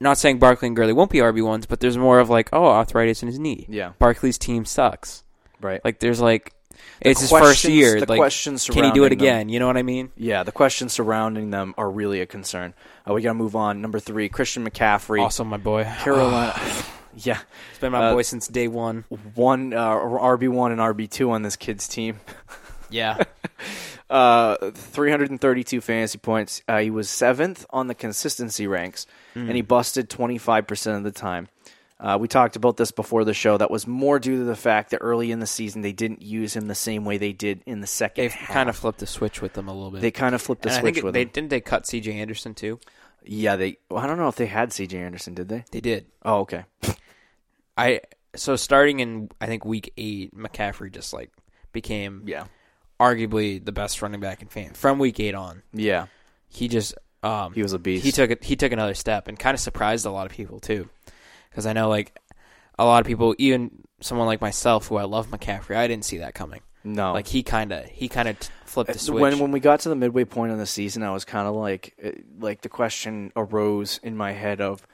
Not 0.00 0.18
saying 0.18 0.38
Barkley 0.40 0.66
and 0.68 0.74
Gurley 0.76 0.92
won't 0.92 1.10
be 1.12 1.18
RB 1.18 1.44
ones, 1.44 1.66
but 1.66 1.78
there's 1.78 1.96
more 1.96 2.18
of 2.18 2.28
like, 2.28 2.48
oh, 2.52 2.66
arthritis 2.66 3.22
in 3.22 3.28
his 3.28 3.38
knee. 3.38 3.66
Yeah. 3.68 3.92
Barkley's 4.00 4.38
team 4.38 4.64
sucks. 4.64 5.22
right. 5.60 5.80
Like, 5.84 6.00
there's 6.00 6.20
like, 6.20 6.52
it's 7.00 7.20
his 7.20 7.30
first 7.30 7.64
year. 7.64 8.00
the 8.00 8.06
like, 8.06 8.18
questions 8.18 8.64
can 8.66 8.84
he 8.84 8.90
do 8.92 9.04
it 9.04 9.08
surrounding 9.10 9.18
them. 9.18 9.26
again? 9.26 9.48
You 9.48 9.58
know 9.60 9.66
what 9.66 9.76
I 9.76 9.82
mean? 9.82 10.10
Yeah, 10.16 10.42
the 10.42 10.52
questions 10.52 10.92
surrounding 10.92 11.50
them 11.50 11.74
are 11.76 11.90
really 11.90 12.20
a 12.20 12.26
concern. 12.26 12.74
Uh, 13.08 13.14
we 13.14 13.22
got 13.22 13.30
to 13.30 13.34
move 13.34 13.56
on. 13.56 13.80
Number 13.80 13.98
three, 14.00 14.28
Christian 14.28 14.68
McCaffrey, 14.68 15.20
Also, 15.20 15.44
my 15.44 15.56
boy. 15.56 15.84
Carolina. 16.00 16.54
yeah, 17.16 17.38
It's 17.70 17.78
been 17.80 17.92
my 17.92 18.06
Uh, 18.10 18.14
boy 18.14 18.22
since 18.22 18.46
day 18.48 18.68
one. 18.68 19.04
one 19.34 19.72
uh, 19.74 19.90
RB 19.98 20.48
one 20.48 20.72
and 20.72 20.80
RB 20.80 21.10
two 21.10 21.30
on 21.32 21.42
this 21.42 21.56
kid's 21.56 21.88
team. 21.88 22.20
Yeah. 22.90 23.16
Uh, 24.10 24.70
332 24.74 25.80
fantasy 25.80 26.18
points. 26.18 26.60
Uh, 26.68 26.80
he 26.80 26.90
was 26.90 27.08
seventh 27.08 27.64
on 27.70 27.86
the 27.86 27.94
consistency 27.94 28.66
ranks, 28.66 29.06
and 29.34 29.52
he 29.52 29.62
busted 29.62 30.10
25% 30.10 30.98
of 30.98 31.02
the 31.02 31.10
time. 31.10 31.48
Uh, 32.02 32.18
we 32.20 32.26
talked 32.26 32.56
about 32.56 32.76
this 32.76 32.90
before 32.90 33.24
the 33.24 33.32
show. 33.32 33.56
That 33.56 33.70
was 33.70 33.86
more 33.86 34.18
due 34.18 34.38
to 34.38 34.44
the 34.44 34.56
fact 34.56 34.90
that 34.90 34.98
early 34.98 35.30
in 35.30 35.38
the 35.38 35.46
season 35.46 35.82
they 35.82 35.92
didn't 35.92 36.20
use 36.20 36.54
him 36.56 36.66
the 36.66 36.74
same 36.74 37.04
way 37.04 37.16
they 37.16 37.32
did 37.32 37.62
in 37.64 37.80
the 37.80 37.86
second 37.86 38.24
They've 38.24 38.36
kind 38.48 38.68
of 38.68 38.74
flipped 38.76 38.98
the 38.98 39.06
switch 39.06 39.40
with 39.40 39.52
them 39.52 39.68
a 39.68 39.72
little 39.72 39.92
bit. 39.92 40.00
they 40.00 40.10
kind 40.10 40.34
of 40.34 40.42
flipped 40.42 40.62
the 40.62 40.70
and 40.70 40.78
I 40.78 40.80
switch 40.80 40.94
think 40.96 41.04
with 41.04 41.14
they 41.14 41.22
him. 41.22 41.30
didn't 41.32 41.50
they 41.50 41.60
cut 41.60 41.84
CJ 41.84 42.12
Anderson 42.14 42.54
too? 42.54 42.80
Yeah, 43.24 43.54
they. 43.54 43.76
Well, 43.88 44.02
I 44.02 44.08
don't 44.08 44.18
know 44.18 44.26
if 44.26 44.34
they 44.34 44.46
had 44.46 44.72
C.J. 44.72 44.98
Anderson, 44.98 45.34
did 45.34 45.48
they? 45.48 45.64
They 45.70 45.80
did. 45.80 46.06
Oh, 46.24 46.40
okay. 46.40 46.64
I 47.76 48.00
so 48.34 48.56
starting 48.56 49.00
in 49.00 49.30
I 49.40 49.46
think 49.46 49.64
week 49.64 49.92
eight, 49.96 50.34
McCaffrey 50.36 50.92
just 50.92 51.12
like 51.12 51.30
became 51.72 52.22
Yeah, 52.26 52.46
arguably 53.00 53.64
the 53.64 53.72
best 53.72 54.02
running 54.02 54.20
back 54.20 54.42
in 54.42 54.48
fan 54.48 54.72
from 54.74 54.98
week 54.98 55.20
eight 55.20 55.34
on. 55.34 55.62
yeah. 55.72 56.06
He 56.48 56.68
just 56.68 56.94
um 57.22 57.54
He 57.54 57.62
was 57.62 57.72
a 57.72 57.78
beast. 57.78 58.04
he 58.04 58.12
took 58.12 58.30
it 58.30 58.44
he 58.44 58.56
took 58.56 58.72
another 58.72 58.94
step 58.94 59.28
and 59.28 59.38
kind 59.38 59.54
of 59.54 59.60
surprised 59.60 60.04
a 60.04 60.10
lot 60.10 60.26
of 60.26 60.32
people 60.32 60.58
too, 60.60 60.88
because 61.52 61.66
I 61.66 61.72
know 61.74 61.88
like 61.88 62.18
a 62.78 62.84
lot 62.84 63.00
of 63.00 63.06
people, 63.06 63.34
even 63.38 63.70
someone 64.00 64.26
like 64.26 64.40
myself 64.40 64.88
who 64.88 64.96
I 64.96 65.04
love 65.04 65.28
McCaffrey, 65.28 65.76
I 65.76 65.86
didn't 65.86 66.04
see 66.06 66.18
that 66.18 66.34
coming. 66.34 66.62
no, 66.82 67.12
Like 67.12 67.28
he 67.28 67.42
kind 67.42 67.72
of 67.72 67.84
he 67.86 68.08
kind 68.08 68.28
of 68.28 68.36
flipped 68.64 68.92
the 68.92 68.98
switch. 68.98 69.20
when 69.20 69.38
when 69.38 69.52
we 69.52 69.60
got 69.60 69.80
to 69.80 69.88
the 69.88 69.94
midway 69.94 70.24
point 70.24 70.52
of 70.52 70.58
the 70.58 70.66
season, 70.66 71.02
I 71.02 71.12
was 71.12 71.24
kind 71.24 71.46
of 71.46 71.54
like, 71.54 71.94
uh, 72.04 72.10
like 72.40 72.62
the 72.62 72.68
question 72.68 73.32
arose 73.36 74.00
in 74.02 74.16
my 74.16 74.32
head 74.32 74.60
of, 74.60 74.86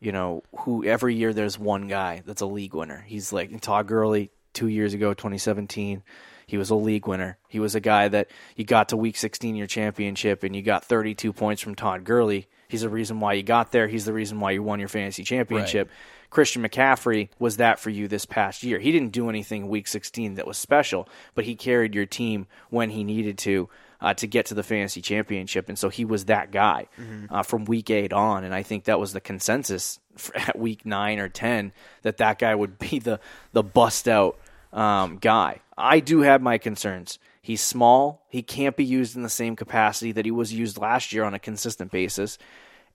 you 0.00 0.12
know, 0.12 0.42
who 0.60 0.84
every 0.84 1.14
year 1.14 1.32
there's 1.32 1.58
one 1.58 1.88
guy 1.88 2.22
that's 2.26 2.42
a 2.42 2.46
league 2.46 2.74
winner. 2.74 3.04
He's 3.06 3.32
like 3.32 3.58
Todd 3.60 3.86
Gurley 3.86 4.30
two 4.52 4.68
years 4.68 4.94
ago, 4.94 5.14
2017. 5.14 6.02
He 6.50 6.58
was 6.58 6.70
a 6.70 6.74
league 6.74 7.06
winner. 7.06 7.38
He 7.48 7.60
was 7.60 7.76
a 7.76 7.80
guy 7.80 8.08
that 8.08 8.28
you 8.56 8.64
got 8.64 8.88
to 8.88 8.96
week 8.96 9.16
16 9.16 9.54
your 9.54 9.68
championship 9.68 10.42
and 10.42 10.54
you 10.56 10.62
got 10.62 10.84
32 10.84 11.32
points 11.32 11.62
from 11.62 11.76
Todd 11.76 12.02
Gurley. 12.02 12.48
He's 12.66 12.80
the 12.80 12.88
reason 12.88 13.20
why 13.20 13.34
you 13.34 13.44
got 13.44 13.70
there. 13.70 13.86
He's 13.86 14.04
the 14.04 14.12
reason 14.12 14.40
why 14.40 14.50
you 14.50 14.62
won 14.62 14.80
your 14.80 14.88
fantasy 14.88 15.22
championship. 15.22 15.88
Christian 16.28 16.62
McCaffrey 16.62 17.28
was 17.38 17.58
that 17.58 17.78
for 17.78 17.90
you 17.90 18.08
this 18.08 18.26
past 18.26 18.64
year. 18.64 18.80
He 18.80 18.90
didn't 18.90 19.12
do 19.12 19.28
anything 19.28 19.68
week 19.68 19.86
16 19.86 20.34
that 20.34 20.46
was 20.46 20.58
special, 20.58 21.08
but 21.36 21.44
he 21.44 21.54
carried 21.54 21.94
your 21.94 22.06
team 22.06 22.48
when 22.68 22.90
he 22.90 23.04
needed 23.04 23.38
to 23.38 23.68
uh, 24.00 24.14
to 24.14 24.26
get 24.26 24.46
to 24.46 24.54
the 24.54 24.62
fantasy 24.62 25.00
championship. 25.02 25.68
And 25.68 25.78
so 25.78 25.88
he 25.88 26.04
was 26.04 26.24
that 26.24 26.50
guy 26.50 26.88
uh, 27.30 27.42
from 27.42 27.64
week 27.66 27.90
eight 27.90 28.12
on. 28.12 28.44
And 28.44 28.54
I 28.54 28.62
think 28.62 28.84
that 28.84 28.98
was 28.98 29.12
the 29.12 29.20
consensus 29.20 30.00
at 30.34 30.58
week 30.58 30.84
nine 30.84 31.18
or 31.20 31.28
10 31.28 31.72
that 32.02 32.16
that 32.16 32.38
guy 32.40 32.54
would 32.54 32.78
be 32.78 32.98
the, 32.98 33.20
the 33.52 33.62
bust 33.62 34.08
out 34.08 34.38
um, 34.72 35.16
guy. 35.16 35.60
I 35.76 36.00
do 36.00 36.20
have 36.20 36.42
my 36.42 36.58
concerns. 36.58 37.18
He's 37.42 37.62
small. 37.62 38.26
He 38.28 38.42
can't 38.42 38.76
be 38.76 38.84
used 38.84 39.16
in 39.16 39.22
the 39.22 39.28
same 39.28 39.56
capacity 39.56 40.12
that 40.12 40.24
he 40.24 40.30
was 40.30 40.52
used 40.52 40.78
last 40.78 41.12
year 41.12 41.24
on 41.24 41.34
a 41.34 41.38
consistent 41.38 41.90
basis. 41.90 42.38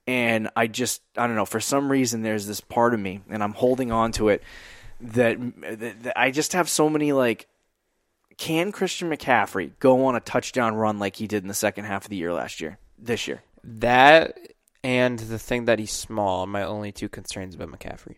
And 0.06 0.48
I 0.54 0.68
just, 0.68 1.02
I 1.16 1.26
don't 1.26 1.34
know, 1.34 1.44
for 1.44 1.60
some 1.60 1.90
reason, 1.90 2.22
there's 2.22 2.46
this 2.46 2.60
part 2.60 2.94
of 2.94 3.00
me, 3.00 3.22
and 3.28 3.42
I'm 3.42 3.54
holding 3.54 3.90
on 3.90 4.12
to 4.12 4.28
it, 4.28 4.42
that, 5.00 5.36
that, 5.62 6.02
that 6.04 6.18
I 6.18 6.30
just 6.30 6.52
have 6.52 6.68
so 6.68 6.88
many 6.88 7.12
like, 7.12 7.48
can 8.36 8.70
Christian 8.70 9.10
McCaffrey 9.10 9.72
go 9.80 10.04
on 10.04 10.14
a 10.14 10.20
touchdown 10.20 10.76
run 10.76 10.98
like 10.98 11.16
he 11.16 11.26
did 11.26 11.42
in 11.42 11.48
the 11.48 11.54
second 11.54 11.86
half 11.86 12.04
of 12.04 12.10
the 12.10 12.16
year 12.16 12.32
last 12.32 12.60
year, 12.60 12.78
this 12.98 13.26
year? 13.26 13.42
That 13.64 14.38
and 14.84 15.18
the 15.18 15.38
thing 15.38 15.64
that 15.64 15.80
he's 15.80 15.90
small 15.90 16.42
are 16.42 16.46
my 16.46 16.62
only 16.62 16.92
two 16.92 17.08
concerns 17.08 17.56
about 17.56 17.70
McCaffrey. 17.70 18.16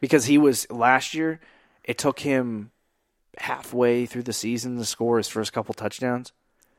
Because 0.00 0.26
he 0.26 0.36
was 0.36 0.70
last 0.70 1.14
year, 1.14 1.40
it 1.84 1.96
took 1.96 2.20
him 2.20 2.70
halfway 3.38 4.06
through 4.06 4.22
the 4.24 4.32
season 4.32 4.76
to 4.76 4.84
score 4.84 5.16
his 5.18 5.28
first 5.28 5.52
couple 5.52 5.74
touchdowns. 5.74 6.32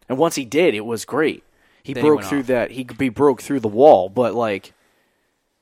And 0.10 0.18
once 0.18 0.36
he 0.36 0.46
did, 0.46 0.74
it 0.76 0.86
was 0.86 1.06
great. 1.06 1.44
He 1.84 1.94
Then 1.94 2.04
broke 2.04 2.18
went 2.20 2.30
through 2.30 2.40
off. 2.42 2.48
that. 2.48 2.72
He, 2.72 2.88
he 3.00 3.10
broke 3.10 3.42
through 3.42 3.60
the 3.60 3.68
wall, 3.68 4.10
but 4.10 4.34
like 4.36 4.74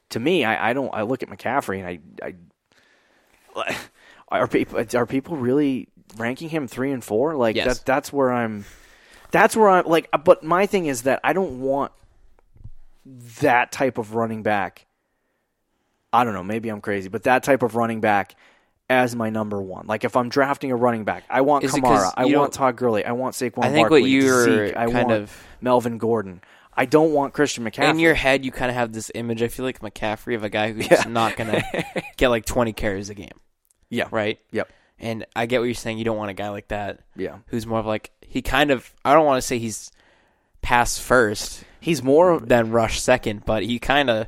to 0.09 0.19
me, 0.19 0.43
I, 0.43 0.69
I 0.69 0.73
don't. 0.73 0.93
I 0.93 1.03
look 1.03 1.23
at 1.23 1.29
McCaffrey 1.29 1.79
and 1.79 1.87
I, 1.87 2.35
I 3.55 3.75
are 4.29 4.47
people 4.47 4.83
are 4.95 5.05
people 5.05 5.37
really 5.37 5.87
ranking 6.17 6.49
him 6.49 6.67
three 6.67 6.91
and 6.91 7.03
four? 7.03 7.35
Like 7.35 7.55
Yes. 7.55 7.79
that. 7.79 7.85
That's 7.85 8.13
where 8.13 8.31
I'm. 8.31 8.65
That's 9.31 9.55
where 9.55 9.69
I'm 9.69 9.85
like. 9.85 10.09
But 10.23 10.43
my 10.43 10.65
thing 10.65 10.85
is 10.85 11.03
that 11.03 11.19
I 11.23 11.33
don't 11.33 11.61
want 11.61 11.91
that 13.41 13.71
type 13.71 13.97
of 13.97 14.13
running 14.13 14.43
back. 14.43 14.85
I 16.13 16.23
don't 16.23 16.33
know. 16.33 16.43
Maybe 16.43 16.69
I'm 16.69 16.81
crazy, 16.81 17.07
but 17.09 17.23
that 17.23 17.43
type 17.43 17.63
of 17.63 17.75
running 17.75 18.01
back 18.01 18.35
as 18.91 19.15
my 19.15 19.29
number 19.29 19.61
one. 19.61 19.87
Like 19.87 20.03
if 20.03 20.15
I'm 20.15 20.29
drafting 20.29 20.71
a 20.71 20.75
running 20.75 21.03
back, 21.05 21.23
I 21.29 21.41
want 21.41 21.63
Is 21.63 21.73
it 21.75 21.81
'cause 21.81 22.03
Kamara, 22.05 22.13
I 22.17 22.25
you 22.25 22.37
want 22.37 22.51
don't- 22.53 22.59
Todd 22.59 22.75
Gurley, 22.75 23.05
I 23.05 23.13
want 23.13 23.33
Saquon 23.35 23.63
I 23.63 23.69
think 23.71 23.83
Barkley, 23.83 24.01
what 24.01 24.09
you're 24.09 24.43
Zeke, 24.67 24.75
I 24.77 24.85
kind 24.85 24.93
want 24.93 25.11
of- 25.11 25.43
Melvin 25.61 25.97
Gordon. 25.97 26.41
I 26.73 26.85
don't 26.85 27.11
want 27.13 27.33
Christian 27.33 27.63
McCaffrey. 27.65 27.89
In 27.89 27.99
your 27.99 28.13
head, 28.13 28.45
you 28.45 28.51
kind 28.51 28.69
of 28.71 28.75
have 28.75 28.93
this 28.93 29.11
image. 29.13 29.41
I 29.43 29.47
feel 29.49 29.65
like 29.65 29.79
McCaffrey 29.81 30.35
of 30.35 30.43
a 30.43 30.49
guy 30.49 30.71
who's 30.71 31.05
not 31.07 31.35
gonna 31.35 31.61
get 32.17 32.29
like 32.29 32.45
20 32.45 32.71
carries 32.73 33.09
a 33.09 33.13
game, 33.13 33.37
yeah, 33.89 34.07
right? 34.11 34.39
Yep. 34.51 34.69
And 34.99 35.25
I 35.35 35.47
get 35.47 35.59
what 35.59 35.65
you're 35.65 35.73
saying. 35.73 35.97
You 35.97 36.03
don't 36.05 36.17
want 36.17 36.29
a 36.29 36.33
guy 36.33 36.49
like 36.49 36.67
that. 36.69 36.99
Yeah. 37.15 37.37
Who's 37.47 37.65
more 37.65 37.79
of 37.79 37.85
like 37.85 38.11
he 38.21 38.41
kind 38.41 38.69
of. 38.71 38.93
I 39.03 39.13
don't 39.13 39.25
want 39.25 39.37
to 39.37 39.45
say 39.47 39.57
he's 39.57 39.91
pass 40.61 40.99
first 40.99 41.63
He's 41.79 42.03
more 42.03 42.29
of 42.29 42.47
than 42.47 42.69
rush 42.69 43.01
second, 43.01 43.43
but 43.45 43.63
he 43.63 43.79
kind 43.79 44.09
of 44.11 44.27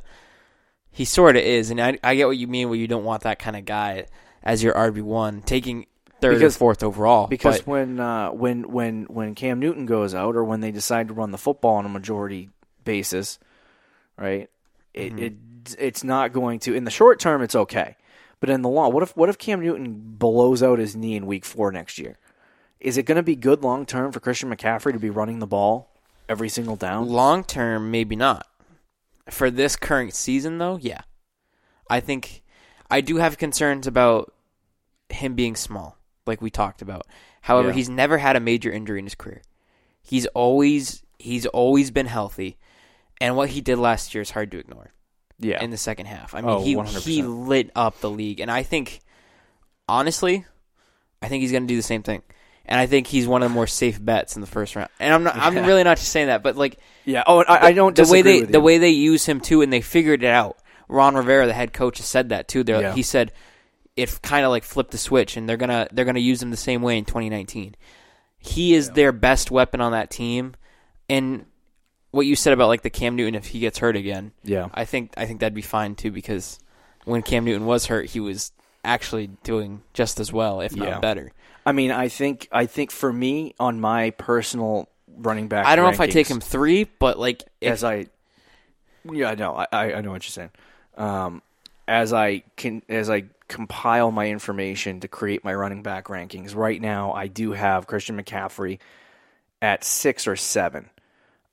he 0.90 1.04
sort 1.04 1.36
of 1.36 1.42
is. 1.44 1.70
And 1.70 1.80
I 1.80 1.96
I 2.02 2.16
get 2.16 2.26
what 2.26 2.36
you 2.36 2.48
mean. 2.48 2.68
Where 2.68 2.76
you 2.78 2.88
don't 2.88 3.04
want 3.04 3.22
that 3.22 3.38
kind 3.38 3.56
of 3.56 3.64
guy 3.64 4.06
as 4.44 4.62
your 4.62 4.74
RB 4.74 5.00
one 5.02 5.42
taking 5.42 5.86
third 6.20 6.34
Because- 6.34 6.54
or 6.54 6.58
fourth 6.58 6.82
overall. 6.84 7.26
because 7.26 7.58
but 7.58 7.66
when 7.66 7.98
uh, 7.98 8.30
when 8.30 8.70
when 8.70 9.04
when 9.04 9.34
Cam 9.34 9.58
Newton 9.58 9.86
goes 9.86 10.14
out, 10.14 10.36
or 10.36 10.44
when 10.44 10.60
they 10.60 10.70
decide 10.70 11.08
to 11.08 11.14
run 11.14 11.32
the 11.32 11.38
football 11.38 11.74
on 11.76 11.84
a 11.86 11.88
majority 11.88 12.50
basis, 12.84 13.38
right? 14.18 14.48
It, 14.92 15.12
Mm-hmm. 15.12 15.18
it 15.24 15.34
it's 15.78 16.04
not 16.04 16.32
going 16.32 16.58
to 16.60 16.74
in 16.74 16.84
the 16.84 16.90
short 16.90 17.18
term. 17.18 17.40
It's 17.42 17.54
okay, 17.54 17.96
but 18.38 18.50
in 18.50 18.60
the 18.62 18.68
long, 18.68 18.92
what 18.92 19.02
if 19.02 19.16
what 19.16 19.28
if 19.30 19.38
Cam 19.38 19.60
Newton 19.60 19.94
blows 20.18 20.62
out 20.62 20.78
his 20.78 20.94
knee 20.94 21.16
in 21.16 21.26
Week 21.26 21.44
Four 21.44 21.72
next 21.72 21.98
year? 21.98 22.18
Is 22.80 22.98
it 22.98 23.04
going 23.04 23.16
to 23.16 23.22
be 23.22 23.34
good 23.34 23.62
long 23.62 23.86
term 23.86 24.12
for 24.12 24.20
Christian 24.20 24.54
McCaffrey 24.54 24.92
to 24.92 24.98
be 24.98 25.08
running 25.08 25.38
the 25.38 25.46
ball 25.46 25.90
every 26.28 26.50
single 26.50 26.76
down? 26.76 27.08
long 27.08 27.42
term, 27.44 27.90
maybe 27.90 28.14
not. 28.14 28.46
For 29.30 29.50
this 29.50 29.74
current 29.74 30.12
season, 30.14 30.58
though, 30.58 30.76
yeah. 30.76 31.00
I 31.88 32.00
think 32.00 32.42
I 32.90 33.00
do 33.00 33.16
have 33.16 33.38
concerns 33.38 33.86
about 33.86 34.33
him 35.10 35.34
being 35.34 35.56
small, 35.56 35.98
like 36.26 36.40
we 36.42 36.50
talked 36.50 36.82
about. 36.82 37.06
However, 37.42 37.68
Yeah. 37.68 37.74
he's 37.74 37.88
never 37.88 38.18
had 38.18 38.36
a 38.36 38.40
major 38.40 38.70
injury 38.72 38.98
in 38.98 39.04
his 39.06 39.14
career. 39.14 39.42
He's 40.02 40.26
always 40.28 41.02
he's 41.18 41.46
always 41.46 41.90
been 41.90 42.06
healthy, 42.06 42.58
and 43.20 43.36
what 43.36 43.50
he 43.50 43.60
did 43.60 43.78
last 43.78 44.14
year 44.14 44.22
is 44.22 44.30
hard 44.30 44.50
to 44.50 44.58
ignore. 44.58 44.92
Yeah, 45.38 45.62
In 45.62 45.70
the 45.70 45.76
second 45.76 46.06
half, 46.06 46.34
I 46.34 46.40
mean, 46.40 46.50
Oh, 46.50 46.62
he 46.62 46.76
100%. 46.76 47.02
he 47.04 47.22
lit 47.22 47.70
up 47.74 47.98
the 48.00 48.10
league, 48.10 48.38
and 48.40 48.50
I 48.50 48.62
think, 48.62 49.00
honestly, 49.88 50.44
I 51.22 51.28
think 51.28 51.42
he's 51.42 51.50
going 51.50 51.64
to 51.64 51.68
do 51.68 51.76
the 51.76 51.82
same 51.82 52.02
thing. 52.02 52.22
And 52.66 52.80
I 52.80 52.86
think 52.86 53.06
he's 53.08 53.26
one 53.28 53.42
of 53.42 53.50
the 53.50 53.54
more 53.54 53.66
safe 53.66 54.02
bets 54.02 54.36
in 54.36 54.40
the 54.40 54.46
first 54.46 54.74
round. 54.74 54.88
And 54.98 55.12
I'm 55.12 55.22
not. 55.22 55.36
I'm 55.36 55.54
really 55.66 55.84
not 55.84 55.98
just 55.98 56.10
saying 56.10 56.28
that, 56.28 56.42
but 56.42 56.56
like 56.56 56.78
yeah. 57.04 57.22
Oh, 57.26 57.42
I, 57.46 57.66
I 57.68 57.72
don't 57.72 57.94
the 57.94 58.06
way 58.06 58.22
they 58.22 58.40
the 58.40 58.60
way 58.60 58.78
they 58.78 58.88
use 58.90 59.26
him 59.26 59.40
too, 59.40 59.60
and 59.60 59.70
they 59.72 59.82
figured 59.82 60.22
it 60.22 60.28
out. 60.30 60.56
Ron 60.88 61.14
Rivera, 61.14 61.46
the 61.46 61.52
head 61.52 61.72
coach, 61.74 61.98
has 61.98 62.06
said 62.06 62.30
that 62.30 62.48
too. 62.48 62.62
They're, 62.64 62.80
Yeah. 62.80 62.94
He 62.94 63.02
said 63.02 63.32
it 63.96 64.20
kind 64.22 64.44
of 64.44 64.50
like 64.50 64.64
flipped 64.64 64.90
the 64.90 64.98
switch, 64.98 65.36
and 65.36 65.48
they're 65.48 65.56
gonna 65.56 65.88
they're 65.92 66.04
gonna 66.04 66.18
use 66.20 66.42
him 66.42 66.50
the 66.50 66.56
same 66.56 66.82
way 66.82 66.98
in 66.98 67.04
2019. 67.04 67.74
He 68.38 68.74
is 68.74 68.90
their 68.90 69.12
best 69.12 69.50
weapon 69.50 69.80
on 69.80 69.92
that 69.92 70.10
team, 70.10 70.54
and 71.08 71.46
what 72.10 72.26
you 72.26 72.36
said 72.36 72.52
about 72.52 72.68
like 72.68 72.82
the 72.82 72.90
Cam 72.90 73.16
Newton 73.16 73.34
if 73.34 73.46
he 73.46 73.58
gets 73.58 73.78
hurt 73.78 73.96
again, 73.96 74.32
Yeah. 74.44 74.68
I 74.72 74.84
think 74.84 75.12
I 75.16 75.26
think 75.26 75.40
that'd 75.40 75.54
be 75.54 75.62
fine 75.62 75.94
too 75.96 76.10
because 76.12 76.58
when 77.04 77.22
Cam 77.22 77.44
Newton 77.44 77.66
was 77.66 77.86
hurt, 77.86 78.06
he 78.10 78.20
was 78.20 78.52
actually 78.84 79.28
doing 79.42 79.82
just 79.94 80.20
as 80.20 80.32
well, 80.32 80.60
if 80.60 80.76
not 80.76 80.88
Yeah. 80.88 80.98
better. 81.00 81.32
I 81.66 81.72
mean, 81.72 81.90
I 81.90 82.08
think 82.08 82.48
I 82.52 82.66
think 82.66 82.90
for 82.90 83.12
me 83.12 83.54
on 83.58 83.80
my 83.80 84.10
personal 84.10 84.88
running 85.16 85.48
back, 85.48 85.66
I 85.66 85.74
don't 85.76 85.86
know 85.86 85.90
if 85.92 86.00
I 86.00 86.06
take 86.06 86.28
him 86.28 86.40
three, 86.40 86.84
but 86.84 87.18
like 87.18 87.42
if, 87.60 87.72
as 87.72 87.84
I 87.84 88.06
yeah 89.10 89.30
I 89.30 89.34
know 89.34 89.54
I 89.72 89.92
I 89.94 90.00
know 90.00 90.10
what 90.10 90.24
you're 90.24 90.30
saying 90.30 90.50
um, 90.96 91.42
as 91.88 92.12
I 92.12 92.42
can 92.56 92.82
as 92.88 93.10
I 93.10 93.24
compile 93.54 94.10
my 94.10 94.28
information 94.28 94.98
to 94.98 95.06
create 95.06 95.44
my 95.44 95.54
running 95.54 95.82
back 95.82 96.06
rankings 96.06 96.56
right 96.56 96.80
now 96.80 97.12
I 97.12 97.28
do 97.28 97.52
have 97.52 97.86
Christian 97.86 98.20
McCaffrey 98.20 98.80
at 99.62 99.84
six 99.84 100.26
or 100.26 100.34
seven 100.34 100.90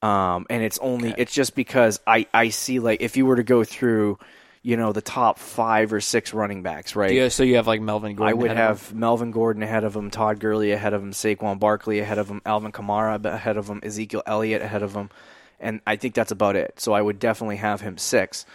um, 0.02 0.48
and 0.50 0.64
it's 0.64 0.80
only 0.80 1.14
it's 1.16 1.32
just 1.32 1.54
because 1.54 2.00
I 2.08 2.26
I 2.34 2.50
see 2.50 2.80
like 2.80 3.02
if 3.02 3.18
you 3.18 3.28
were 3.28 3.36
to 3.36 3.44
go 3.44 3.64
through 3.64 4.18
you 4.64 4.76
know 4.76 4.94
the 4.94 5.02
top 5.02 5.38
five 5.38 5.94
or 5.94 6.02
six 6.02 6.34
running 6.34 6.64
backs 6.64 6.96
right 6.96 7.12
you, 7.12 7.30
so 7.30 7.44
you 7.44 7.58
have 7.58 7.68
like 7.68 7.82
Melvin 7.82 8.16
Gordon. 8.16 8.32
I 8.32 8.34
would 8.34 8.52
ahead 8.52 8.72
of 8.72 8.82
him? 8.82 8.88
have 8.88 8.96
Melvin 8.96 9.32
Gordon 9.32 9.62
ahead 9.62 9.84
of 9.84 9.96
him, 9.96 10.10
Todd 10.10 10.40
Gurley 10.40 10.72
ahead 10.72 10.94
of 10.94 11.04
him, 11.04 11.12
Saquon 11.12 11.60
Barkley 11.60 12.00
ahead 12.00 12.18
of 12.18 12.30
him, 12.30 12.42
Alvin 12.48 12.72
Kamara 12.72 13.24
ahead 13.24 13.58
of 13.58 13.70
him, 13.70 13.80
Ezekiel 13.84 14.24
Elliott 14.26 14.64
ahead 14.64 14.82
of 14.82 14.96
him, 14.96 15.12
and 15.60 15.82
I 15.86 15.98
think 15.98 16.16
that's 16.16 16.32
about 16.32 16.56
it. 16.56 16.80
So 16.80 16.94
I 16.94 17.02
would 17.02 17.20
definitely 17.20 17.58
have 17.58 17.82
him 17.82 18.00
six. 18.00 18.48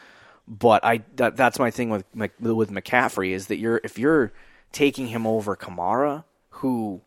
But 0.48 0.84
I 0.84 1.02
that, 1.16 1.36
that's 1.36 1.58
my 1.58 1.70
thing 1.70 1.90
with 1.90 2.04
with 2.14 2.70
McCaffrey 2.70 3.30
is 3.30 3.48
that 3.48 3.56
you're 3.58 3.80
if 3.82 3.98
you're 3.98 4.32
taking 4.72 5.08
him 5.08 5.26
over 5.26 5.56
Kamara, 5.56 6.24
who 6.50 7.00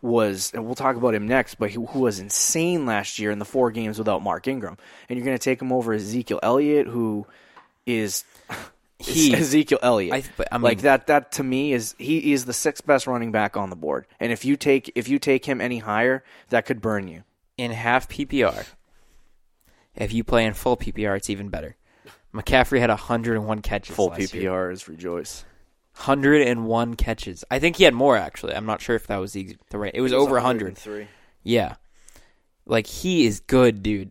was 0.00 0.50
and 0.54 0.64
we'll 0.66 0.74
talk 0.74 0.96
about 0.96 1.14
him 1.14 1.26
next, 1.26 1.56
but 1.56 1.70
who, 1.70 1.86
who 1.86 2.00
was 2.00 2.20
insane 2.20 2.86
last 2.86 3.18
year 3.18 3.30
in 3.30 3.38
the 3.38 3.44
four 3.44 3.70
games 3.70 3.98
without 3.98 4.22
Mark 4.22 4.46
Ingram, 4.48 4.76
and 5.08 5.18
you're 5.18 5.24
going 5.26 5.36
to 5.36 5.42
take 5.42 5.60
him 5.60 5.72
over 5.72 5.92
Ezekiel 5.92 6.40
Elliott, 6.42 6.86
who 6.86 7.26
is 7.86 8.24
He- 8.98 9.34
Ezekiel 9.34 9.78
Elliott. 9.82 10.14
I- 10.14 10.30
but, 10.36 10.48
I 10.52 10.56
like 10.56 10.80
that. 10.82 11.06
That 11.08 11.32
to 11.32 11.42
me 11.42 11.72
is 11.74 11.94
he 11.98 12.32
is 12.32 12.44
the 12.46 12.52
sixth 12.54 12.86
best 12.86 13.06
running 13.06 13.32
back 13.32 13.56
on 13.58 13.68
the 13.70 13.76
board. 13.76 14.06
And 14.20 14.32
if 14.32 14.44
you 14.44 14.56
take 14.56 14.90
if 14.94 15.08
you 15.08 15.18
take 15.18 15.44
him 15.44 15.60
any 15.60 15.78
higher, 15.80 16.24
that 16.48 16.64
could 16.64 16.80
burn 16.80 17.08
you. 17.08 17.24
in 17.58 17.72
half 17.72 18.08
PPR. 18.08 18.66
If 19.96 20.12
you 20.12 20.24
play 20.24 20.44
in 20.44 20.54
full 20.54 20.76
PPR, 20.76 21.16
it's 21.16 21.30
even 21.30 21.48
better. 21.50 21.76
McCaffrey 22.34 22.80
had 22.80 22.90
101 22.90 23.62
catches. 23.62 23.94
Full 23.94 24.08
last 24.08 24.34
year. 24.34 24.70
Is 24.70 24.88
rejoice. 24.88 25.44
101 25.96 26.94
catches. 26.96 27.44
I 27.50 27.60
think 27.60 27.76
he 27.76 27.84
had 27.84 27.94
more 27.94 28.16
actually. 28.16 28.54
I'm 28.54 28.66
not 28.66 28.80
sure 28.80 28.96
if 28.96 29.06
that 29.06 29.18
was 29.18 29.32
the, 29.32 29.56
the 29.70 29.78
right. 29.78 29.92
It 29.94 30.00
was 30.00 30.12
over 30.12 30.34
100. 30.34 30.76
Three. 30.76 31.06
Yeah. 31.44 31.76
Like 32.66 32.86
he 32.86 33.26
is 33.26 33.40
good, 33.40 33.82
dude. 33.82 34.10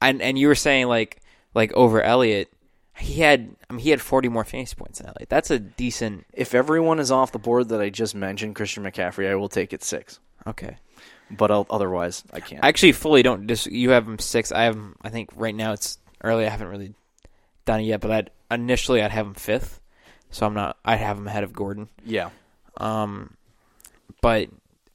And 0.00 0.22
and 0.22 0.38
you 0.38 0.46
were 0.46 0.54
saying 0.54 0.86
like 0.86 1.20
like 1.54 1.72
over 1.72 2.00
Elliott, 2.00 2.52
he 2.96 3.20
had 3.20 3.56
I 3.68 3.72
mean 3.72 3.80
he 3.80 3.90
had 3.90 4.00
40 4.00 4.28
more 4.28 4.44
fantasy 4.44 4.76
points 4.76 5.00
than 5.00 5.08
Elliott. 5.08 5.28
That's 5.28 5.50
a 5.50 5.58
decent 5.58 6.26
If 6.32 6.54
everyone 6.54 7.00
is 7.00 7.10
off 7.10 7.32
the 7.32 7.38
board 7.40 7.70
that 7.70 7.80
I 7.80 7.90
just 7.90 8.14
mentioned, 8.14 8.54
Christian 8.54 8.84
McCaffrey, 8.84 9.28
I 9.28 9.34
will 9.34 9.48
take 9.48 9.72
it 9.72 9.82
six. 9.82 10.20
Okay. 10.46 10.76
But 11.30 11.50
I'll, 11.50 11.66
otherwise, 11.68 12.22
I 12.32 12.40
can't. 12.40 12.64
I 12.64 12.68
actually 12.68 12.92
fully 12.92 13.22
don't 13.22 13.46
dis- 13.46 13.66
you 13.66 13.90
have 13.90 14.06
him 14.06 14.18
6. 14.18 14.52
I 14.52 14.62
have 14.62 14.76
him 14.76 14.96
I 15.02 15.10
think 15.10 15.30
right 15.34 15.54
now 15.54 15.72
it's 15.72 15.98
early. 16.22 16.46
I 16.46 16.48
haven't 16.48 16.68
really 16.68 16.94
done 17.68 17.80
it 17.80 17.84
yet, 17.84 18.00
but 18.00 18.10
I'd, 18.10 18.30
initially 18.50 19.02
I'd 19.02 19.10
have 19.12 19.26
him 19.26 19.34
fifth, 19.34 19.80
so 20.30 20.46
I'm 20.46 20.54
not. 20.54 20.78
I'd 20.84 20.98
have 21.00 21.18
him 21.18 21.26
ahead 21.28 21.44
of 21.44 21.52
Gordon. 21.52 21.88
Yeah. 22.04 22.30
Um, 22.78 23.36
but 24.22 24.48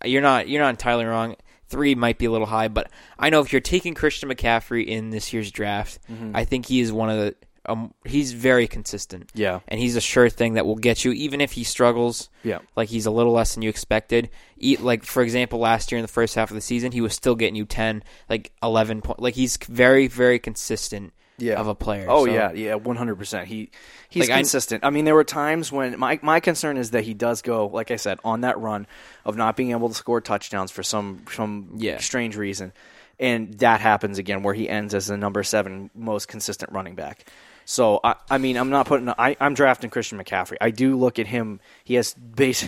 you're 0.04 0.22
not 0.22 0.48
you're 0.50 0.62
not 0.62 0.70
entirely 0.72 1.06
wrong. 1.06 1.36
Three 1.68 1.96
might 1.96 2.18
be 2.18 2.26
a 2.26 2.32
little 2.32 2.48
high, 2.48 2.68
but 2.68 2.90
I 3.18 3.30
know 3.30 3.40
if 3.42 3.52
you're 3.54 3.62
taking 3.62 3.94
Christian 3.94 4.30
McCaffrey 4.30 4.86
in 4.86 5.10
this 5.12 5.34
year's 5.34 5.52
draft, 5.52 6.00
I 6.34 6.46
think 6.46 6.66
he 6.68 6.80
is 6.82 6.92
one 6.92 7.10
of 7.10 7.18
the. 7.18 7.36
Um, 7.66 7.94
he's 8.06 8.34
very 8.34 8.68
consistent. 8.68 9.32
Yeah. 9.34 9.62
and 9.70 9.80
he's 9.80 9.96
a 9.96 10.02
sure 10.02 10.28
thing 10.30 10.56
that 10.56 10.66
will 10.66 10.76
get 10.76 11.06
you, 11.06 11.14
even 11.14 11.40
if 11.40 11.54
he 11.54 11.64
struggles. 11.64 12.30
Yeah. 12.44 12.60
like 12.76 12.90
he's 12.90 13.06
a 13.06 13.12
little 13.12 13.32
less 13.32 13.54
than 13.54 13.64
you 13.64 13.70
expected. 13.70 14.30
Eat 14.58 14.82
like 14.82 15.04
for 15.06 15.24
example, 15.24 15.60
last 15.60 15.92
year 15.92 15.98
in 15.98 16.02
the 16.02 16.12
first 16.12 16.36
half 16.36 16.52
of 16.52 16.56
the 16.56 16.62
season, 16.62 16.92
he 16.92 17.00
was 17.02 17.14
still 17.14 17.36
getting 17.36 17.56
you 17.56 17.66
ten, 17.66 18.04
like 18.30 18.52
eleven 18.62 19.02
point. 19.02 19.20
Like 19.22 19.36
he's 19.36 19.58
very 19.58 20.08
very 20.08 20.40
consistent. 20.40 21.14
Yeah. 21.38 21.60
of 21.60 21.68
a 21.68 21.76
player. 21.76 22.06
Oh 22.10 22.26
So- 22.26 22.32
yeah, 22.32 22.52
yeah, 22.54 22.76
one 22.76 22.96
hundred 22.96 23.16
percent. 23.16 23.48
He 23.48 23.70
he's 24.10 24.30
Like, 24.30 24.38
consistent. 24.38 24.84
I, 24.86 24.90
mean, 24.92 25.06
there 25.06 25.16
were 25.16 25.24
times 25.24 25.72
when 25.72 25.98
my 26.00 26.20
my 26.22 26.40
concern 26.40 26.78
is 26.78 26.92
that 26.92 27.04
he 27.04 27.14
does 27.14 27.42
go, 27.42 27.68
like 27.68 27.92
I 27.92 27.96
said, 27.96 28.20
on 28.24 28.42
that 28.42 28.60
run 28.60 28.86
of 29.26 29.36
not 29.36 29.56
being 29.56 29.72
able 29.72 29.90
to 29.90 29.96
score 29.96 30.22
touchdowns 30.22 30.72
for 30.72 30.84
some 30.84 31.26
some 31.32 31.74
Yeah. 31.78 31.98
strange 31.98 32.38
reason, 32.38 32.72
and 33.20 33.54
that 33.60 33.82
happens 33.82 34.18
again 34.20 34.44
where 34.44 34.54
he 34.54 34.70
ends 34.70 34.94
as 34.94 35.08
the 35.08 35.18
number 35.18 35.44
seven 35.44 35.90
most 35.96 36.28
consistent 36.28 36.72
running 36.72 36.96
back. 36.96 37.26
So 37.66 38.00
I, 38.04 38.16
I 38.30 38.38
mean, 38.38 38.58
I'm 38.58 38.70
not 38.70 38.86
putting. 38.88 39.10
I, 39.10 39.36
I'm 39.40 39.54
drafting 39.54 39.90
Christian 39.90 40.20
McCaffrey. 40.22 40.58
I 40.62 40.70
do 40.70 40.98
look 40.98 41.18
at 41.18 41.28
him. 41.28 41.60
He 41.84 41.96
has 41.96 42.14
base. 42.14 42.68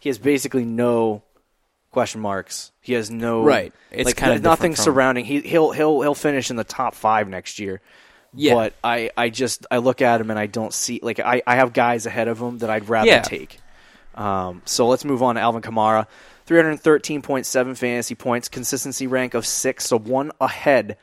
He 0.00 0.08
has 0.10 0.18
basically 0.18 0.64
no 0.66 1.22
question 1.90 2.20
marks. 2.20 2.70
He 2.82 2.92
has 2.92 3.10
no 3.10 3.42
Right. 3.42 3.72
It's 3.90 4.04
like 4.06 4.16
kinda 4.16 4.38
nothing 4.40 4.72
different 4.72 4.76
from- 4.76 4.84
surrounding. 4.84 5.24
He 5.24 5.40
he'll 5.40 5.70
he'll 5.72 6.02
he'll 6.02 6.14
finish 6.14 6.50
in 6.50 6.56
the 6.56 6.64
top 6.64 6.94
five 6.94 7.26
next 7.28 7.58
year. 7.58 7.80
Yeah. 8.34 8.54
But 8.54 8.74
I, 8.82 9.10
I 9.16 9.28
just 9.30 9.66
I 9.70 9.78
look 9.78 10.02
at 10.02 10.20
him 10.20 10.30
and 10.30 10.38
I 10.38 10.46
don't 10.46 10.72
see 10.74 11.00
like 11.02 11.20
I, 11.20 11.42
I 11.46 11.56
have 11.56 11.72
guys 11.72 12.06
ahead 12.06 12.28
of 12.28 12.40
him 12.40 12.58
that 12.58 12.70
I'd 12.70 12.88
rather 12.88 13.06
Yeah. 13.08 13.22
take. 13.22 13.60
Um, 14.14 14.62
so 14.64 14.86
let's 14.88 15.04
move 15.04 15.22
on 15.22 15.34
to 15.36 15.40
Alvin 15.40 15.62
Kamara. 15.62 16.06
313.7 16.46 17.76
fantasy 17.76 18.14
points, 18.14 18.48
consistency 18.48 19.06
rank 19.06 19.34
of 19.34 19.46
six, 19.46 19.86
so 19.86 19.98
one 19.98 20.30
ahead 20.40 20.96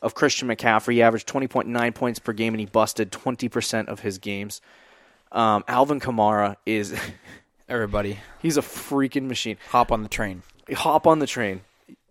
of 0.00 0.14
Christian 0.14 0.48
McCaffrey. 0.48 0.94
He 0.94 1.02
averaged 1.02 1.28
20.9 1.28 1.94
points 1.94 2.18
per 2.18 2.32
game 2.32 2.54
and 2.54 2.60
he 2.60 2.66
busted 2.66 3.10
20% 3.12 3.88
of 3.88 4.00
his 4.00 4.18
games. 4.18 4.60
Um, 5.32 5.64
Alvin 5.68 6.00
Kamara 6.00 6.56
is 6.64 6.98
everybody 7.68 8.18
he's 8.40 8.56
a 8.56 8.62
freaking 8.62 9.24
machine. 9.28 9.58
hop 9.70 9.92
on 9.92 10.02
the 10.02 10.08
train. 10.08 10.42
Hop 10.72 11.06
on 11.06 11.18
the 11.18 11.26
train. 11.26 11.60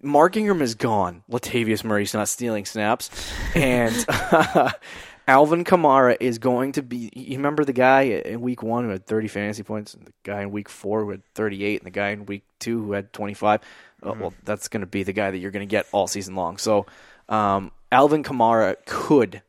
Mark 0.07 0.37
Ingram 0.37 0.61
is 0.61 0.75
gone. 0.75 1.23
Latavius 1.29 1.83
Murray's 1.83 2.13
not 2.13 2.27
stealing 2.27 2.65
snaps, 2.65 3.09
and 3.55 3.93
Alvin 5.27 5.63
Kamara 5.63 6.17
is 6.19 6.37
going 6.39 6.71
to 6.73 6.81
be. 6.81 7.11
You 7.13 7.37
remember 7.37 7.65
the 7.65 7.73
guy 7.73 8.01
in 8.01 8.41
week 8.41 8.63
one 8.63 8.85
who 8.85 8.89
had 8.91 9.05
30 9.05 9.27
fantasy 9.27 9.63
points, 9.63 9.93
and 9.93 10.05
the 10.05 10.13
guy 10.23 10.41
in 10.41 10.51
week 10.51 10.69
four 10.69 11.01
who 11.01 11.11
had 11.11 11.23
38, 11.35 11.81
and 11.81 11.85
the 11.85 11.91
guy 11.91 12.09
in 12.09 12.25
week 12.25 12.43
two 12.59 12.83
who 12.83 12.93
had 12.93 13.11
25. 13.13 13.61
Uh, 14.05 14.13
well, 14.19 14.33
that's 14.43 14.67
going 14.67 14.81
to 14.81 14.87
be 14.87 15.03
the 15.03 15.13
guy 15.13 15.31
that 15.31 15.37
you're 15.39 15.51
going 15.51 15.67
to 15.67 15.69
get 15.69 15.87
all 15.91 16.07
season 16.07 16.35
long. 16.35 16.57
So, 16.57 16.85
um, 17.29 17.71
Alvin 17.91 18.23
Kamara 18.23 18.75
could 18.85 19.41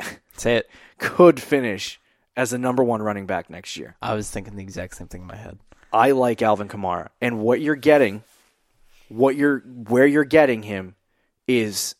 Say 0.36 0.56
it. 0.56 0.70
could 0.98 1.40
finish 1.40 2.00
as 2.36 2.50
the 2.50 2.58
number 2.58 2.82
one 2.82 3.02
running 3.02 3.26
back 3.26 3.48
next 3.50 3.76
year. 3.76 3.96
I 4.02 4.14
was 4.14 4.30
thinking 4.30 4.56
the 4.56 4.62
exact 4.62 4.96
same 4.96 5.06
thing 5.08 5.22
in 5.22 5.26
my 5.26 5.36
head. 5.36 5.58
I 5.94 6.10
like 6.10 6.42
Alvin 6.42 6.68
Kamara, 6.68 7.08
and 7.20 7.38
what 7.38 7.60
you're 7.60 7.76
getting, 7.76 8.24
what 9.08 9.36
you're 9.36 9.60
where 9.60 10.06
you're 10.06 10.24
getting 10.24 10.64
him, 10.64 10.96
is 11.46 11.94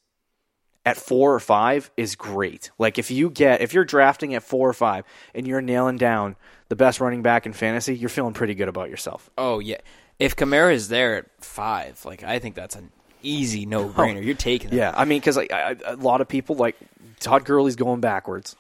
at 0.85 0.97
four 0.97 1.33
or 1.33 1.41
five 1.41 1.91
is 1.97 2.17
great. 2.17 2.71
Like 2.77 2.99
if 2.99 3.11
you 3.11 3.31
get 3.31 3.61
if 3.61 3.73
you're 3.73 3.85
drafting 3.85 4.35
at 4.35 4.43
four 4.43 4.69
or 4.69 4.73
five 4.73 5.05
and 5.35 5.47
you're 5.47 5.63
nailing 5.63 5.97
down 5.97 6.35
the 6.69 6.77
best 6.77 7.01
running 7.01 7.23
back 7.23 7.47
in 7.47 7.53
fantasy, 7.53 7.97
you're 7.97 8.09
feeling 8.09 8.35
pretty 8.35 8.55
good 8.55 8.69
about 8.69 8.91
yourself. 8.91 9.31
Oh 9.39 9.61
yeah, 9.61 9.79
if 10.19 10.35
Kamara 10.35 10.75
is 10.75 10.89
there 10.89 11.17
at 11.19 11.27
five, 11.39 12.05
like 12.05 12.25
I 12.25 12.41
think 12.41 12.57
that's 12.57 12.75
an 12.75 12.91
easy 13.23 13.65
no 13.65 13.89
brainer. 13.89 14.17
Oh, 14.17 14.21
you're 14.21 14.35
taking 14.35 14.73
it. 14.73 14.77
Yeah, 14.77 14.93
I 14.95 15.05
mean, 15.05 15.21
because 15.21 15.37
like, 15.37 15.53
a 15.53 15.97
lot 15.99 16.21
of 16.21 16.29
people 16.29 16.57
like 16.57 16.77
Todd 17.21 17.45
Gurley's 17.45 17.77
going 17.77 18.01
backwards. 18.01 18.57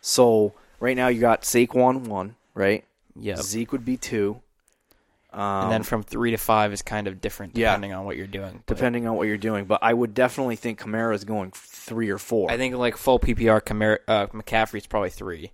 So 0.00 0.54
right 0.78 0.96
now 0.96 1.08
you 1.08 1.20
got 1.20 1.42
Saquon 1.42 2.06
one, 2.06 2.36
right? 2.54 2.84
Yep. 3.18 3.38
Zeke 3.38 3.72
would 3.72 3.84
be 3.84 3.96
two. 3.96 4.40
and 5.32 5.70
then 5.70 5.82
from 5.82 6.02
three 6.02 6.30
to 6.30 6.38
five 6.38 6.72
is 6.72 6.80
kind 6.80 7.06
of 7.06 7.20
different 7.20 7.56
Yeah. 7.58 7.70
depending 7.72 7.92
on 7.92 8.04
what 8.06 8.16
you're 8.16 8.26
doing. 8.26 8.62
But 8.64 8.76
depending 8.76 9.06
on 9.06 9.16
what 9.16 9.26
you're 9.28 9.36
doing. 9.36 9.66
But 9.66 9.80
I 9.82 9.92
would 9.92 10.14
definitely 10.14 10.56
think 10.56 10.80
Kamara 10.80 11.14
is 11.14 11.24
going 11.24 11.50
three 11.54 12.08
or 12.10 12.16
four. 12.18 12.50
I 12.50 12.56
think 12.56 12.74
like 12.76 12.96
full 12.96 13.18
PPR, 13.18 13.60
Kamara, 13.60 13.98
uh, 14.08 14.26
McCaffrey's 14.28 14.86
probably 14.86 15.10
three. 15.10 15.52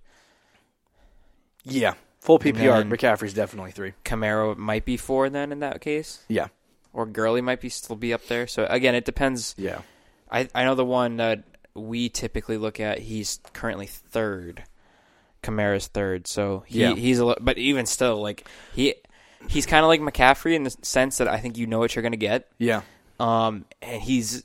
yeah, 1.65 1.93
full 2.21 2.39
PPR. 2.39 2.79
then- 2.79 2.89
McCaffrey's 2.89 3.33
definitely 3.33 3.71
three. 3.71 3.93
Kamara 4.05 4.55
might 4.57 4.85
be 4.85 4.97
four 4.97 5.29
then 5.29 5.51
in 5.51 5.59
that 5.59 5.81
case, 5.81 6.23
Yeah, 6.27 6.47
or 6.93 7.05
Gurley 7.05 7.41
might 7.41 7.61
be 7.61 7.69
still 7.69 7.95
be 7.95 8.13
up 8.13 8.25
there. 8.27 8.47
So 8.47 8.65
again, 8.69 8.95
it 8.95 9.05
depends. 9.05 9.53
yeah, 9.57 9.81
I 10.31 10.47
I 10.55 10.63
know 10.63 10.75
the 10.75 10.85
one 10.85 11.17
that 11.17 11.43
we 11.73 12.07
typically 12.09 12.57
look 12.57 12.79
at. 12.79 12.99
He's 12.99 13.39
currently 13.53 13.87
third. 13.87 14.63
Kamara's 15.43 15.87
third, 15.87 16.25
so 16.27 16.63
he, 16.65 16.81
Yeah. 16.81 16.95
he's 16.95 17.19
a 17.19 17.25
li- 17.25 17.35
but 17.41 17.57
even 17.57 17.85
still 17.85 18.21
like 18.21 18.47
he 18.73 18.95
he's 19.49 19.65
kind 19.65 19.83
of 19.83 19.89
like 19.89 20.01
McCaffrey 20.01 20.55
in 20.55 20.63
the 20.63 20.75
sense 20.81 21.17
that 21.17 21.27
I 21.27 21.37
think 21.39 21.57
you 21.57 21.67
know 21.67 21.79
what 21.79 21.95
you're 21.95 22.01
going 22.01 22.13
to 22.13 22.17
get. 22.17 22.47
yeah, 22.57 22.81
Um, 23.19 23.65
and 23.81 24.01
he's 24.01 24.43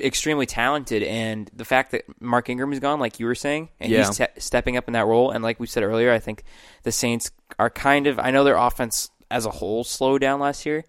extremely 0.00 0.46
talented. 0.46 1.02
And 1.02 1.50
the 1.54 1.64
fact 1.64 1.90
that 1.92 2.04
Mark 2.20 2.48
Ingram 2.48 2.72
is 2.72 2.78
gone, 2.80 3.00
like 3.00 3.18
you 3.20 3.26
were 3.26 3.34
saying, 3.34 3.68
and 3.80 3.90
Yeah. 3.90 4.06
he's 4.06 4.16
te- 4.18 4.26
stepping 4.38 4.76
up 4.76 4.86
in 4.88 4.92
that 4.94 5.06
role, 5.06 5.30
and 5.30 5.42
like 5.42 5.58
we 5.58 5.66
said 5.66 5.82
earlier, 5.82 6.12
I 6.12 6.18
think 6.18 6.44
the 6.84 6.92
Saints 6.92 7.30
are 7.58 7.70
kind 7.70 8.06
of. 8.06 8.18
I 8.18 8.30
know 8.30 8.44
their 8.44 8.56
offense 8.56 9.10
as 9.30 9.46
a 9.46 9.50
whole 9.50 9.82
slowed 9.82 10.20
down 10.20 10.38
last 10.40 10.66
year 10.66 10.84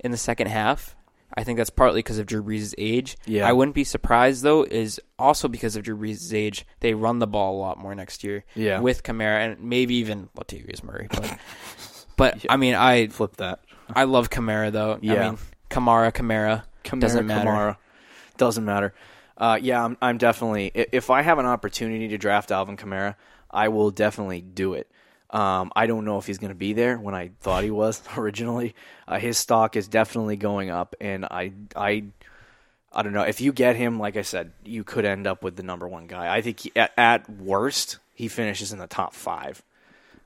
in 0.00 0.10
the 0.10 0.16
second 0.16 0.48
half. 0.48 0.95
I 1.36 1.44
think 1.44 1.58
that's 1.58 1.70
partly 1.70 1.98
because 1.98 2.18
of 2.18 2.26
Drew 2.26 2.42
Brees' 2.42 2.74
age. 2.78 3.16
Yeah. 3.26 3.46
I 3.46 3.52
wouldn't 3.52 3.74
be 3.74 3.84
surprised 3.84 4.42
though, 4.42 4.62
is 4.62 5.00
also 5.18 5.48
because 5.48 5.76
of 5.76 5.82
Drew 5.82 5.96
Brees' 5.96 6.32
age. 6.32 6.66
They 6.80 6.94
run 6.94 7.18
the 7.18 7.26
ball 7.26 7.56
a 7.56 7.60
lot 7.60 7.78
more 7.78 7.94
next 7.94 8.24
year. 8.24 8.44
Yeah. 8.54 8.80
with 8.80 9.02
Kamara 9.02 9.52
and 9.52 9.60
maybe 9.60 9.96
even 9.96 10.30
Latavius 10.36 10.82
Murray. 10.82 11.08
But, 11.10 11.38
but 12.16 12.46
I 12.48 12.56
mean, 12.56 12.74
I 12.74 13.08
flip 13.08 13.36
that. 13.36 13.60
I 13.94 14.04
love 14.04 14.30
Kamara 14.30 14.72
though. 14.72 14.98
Yeah. 15.02 15.14
I 15.14 15.30
mean, 15.30 15.38
Kamara, 15.70 16.12
Kamara. 16.12 16.64
Kamara, 16.84 17.00
Doesn't 17.00 17.26
matter. 17.26 17.50
Kamara. 17.50 17.76
Doesn't 18.38 18.64
matter. 18.64 18.94
Uh, 19.36 19.58
yeah, 19.60 19.84
I'm, 19.84 19.98
I'm 20.00 20.18
definitely. 20.18 20.70
If 20.74 21.10
I 21.10 21.22
have 21.22 21.38
an 21.38 21.46
opportunity 21.46 22.08
to 22.08 22.18
draft 22.18 22.50
Alvin 22.50 22.76
Kamara, 22.76 23.16
I 23.50 23.68
will 23.68 23.90
definitely 23.90 24.40
do 24.40 24.72
it. 24.74 24.90
Um, 25.30 25.72
I 25.74 25.86
don't 25.86 26.04
know 26.04 26.18
if 26.18 26.26
he's 26.26 26.38
going 26.38 26.50
to 26.50 26.54
be 26.54 26.72
there 26.72 26.96
when 26.98 27.14
I 27.14 27.30
thought 27.40 27.64
he 27.64 27.70
was 27.70 28.02
originally. 28.16 28.74
Uh, 29.08 29.18
his 29.18 29.36
stock 29.38 29.76
is 29.76 29.88
definitely 29.88 30.36
going 30.36 30.70
up, 30.70 30.94
and 31.00 31.24
I, 31.24 31.52
I, 31.74 32.04
I 32.92 33.02
don't 33.02 33.12
know 33.12 33.22
if 33.22 33.40
you 33.40 33.52
get 33.52 33.76
him. 33.76 33.98
Like 33.98 34.16
I 34.16 34.22
said, 34.22 34.52
you 34.64 34.84
could 34.84 35.04
end 35.04 35.26
up 35.26 35.42
with 35.42 35.56
the 35.56 35.62
number 35.62 35.88
one 35.88 36.06
guy. 36.06 36.34
I 36.34 36.42
think 36.42 36.60
he, 36.60 36.72
at, 36.76 36.92
at 36.96 37.28
worst 37.28 37.98
he 38.14 38.28
finishes 38.28 38.72
in 38.72 38.78
the 38.78 38.86
top 38.86 39.14
five. 39.14 39.62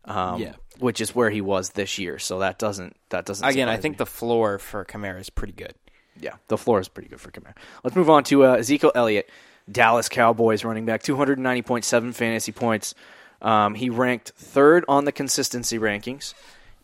Um, 0.04 0.40
Yeah. 0.40 0.52
which 0.78 1.00
is 1.00 1.14
where 1.14 1.28
he 1.30 1.40
was 1.42 1.70
this 1.70 1.98
year. 1.98 2.18
So 2.18 2.38
that 2.38 2.58
doesn't 2.58 2.96
that 3.10 3.26
doesn't 3.26 3.46
Again, 3.46 3.68
I 3.68 3.76
think 3.76 3.94
me. 3.94 3.98
the 3.98 4.06
floor 4.06 4.58
for 4.58 4.82
Kamara 4.86 5.20
is 5.20 5.28
pretty 5.28 5.52
good. 5.52 5.74
Yeah, 6.18 6.34
the 6.48 6.56
floor 6.56 6.80
is 6.80 6.88
pretty 6.88 7.08
good 7.10 7.20
for 7.20 7.30
Kamara. 7.30 7.54
Let's 7.84 7.94
move 7.96 8.08
on 8.08 8.24
to 8.24 8.44
uh, 8.46 8.54
Ezekiel 8.56 8.92
Elliott, 8.94 9.28
Dallas 9.70 10.08
Cowboys 10.08 10.64
running 10.64 10.86
back, 10.86 11.02
290.7 11.02 12.14
fantasy 12.14 12.52
points. 12.52 12.94
Um, 13.42 13.74
he 13.74 13.90
ranked 13.90 14.30
third 14.36 14.84
on 14.88 15.04
the 15.04 15.12
consistency 15.12 15.78
rankings, 15.78 16.34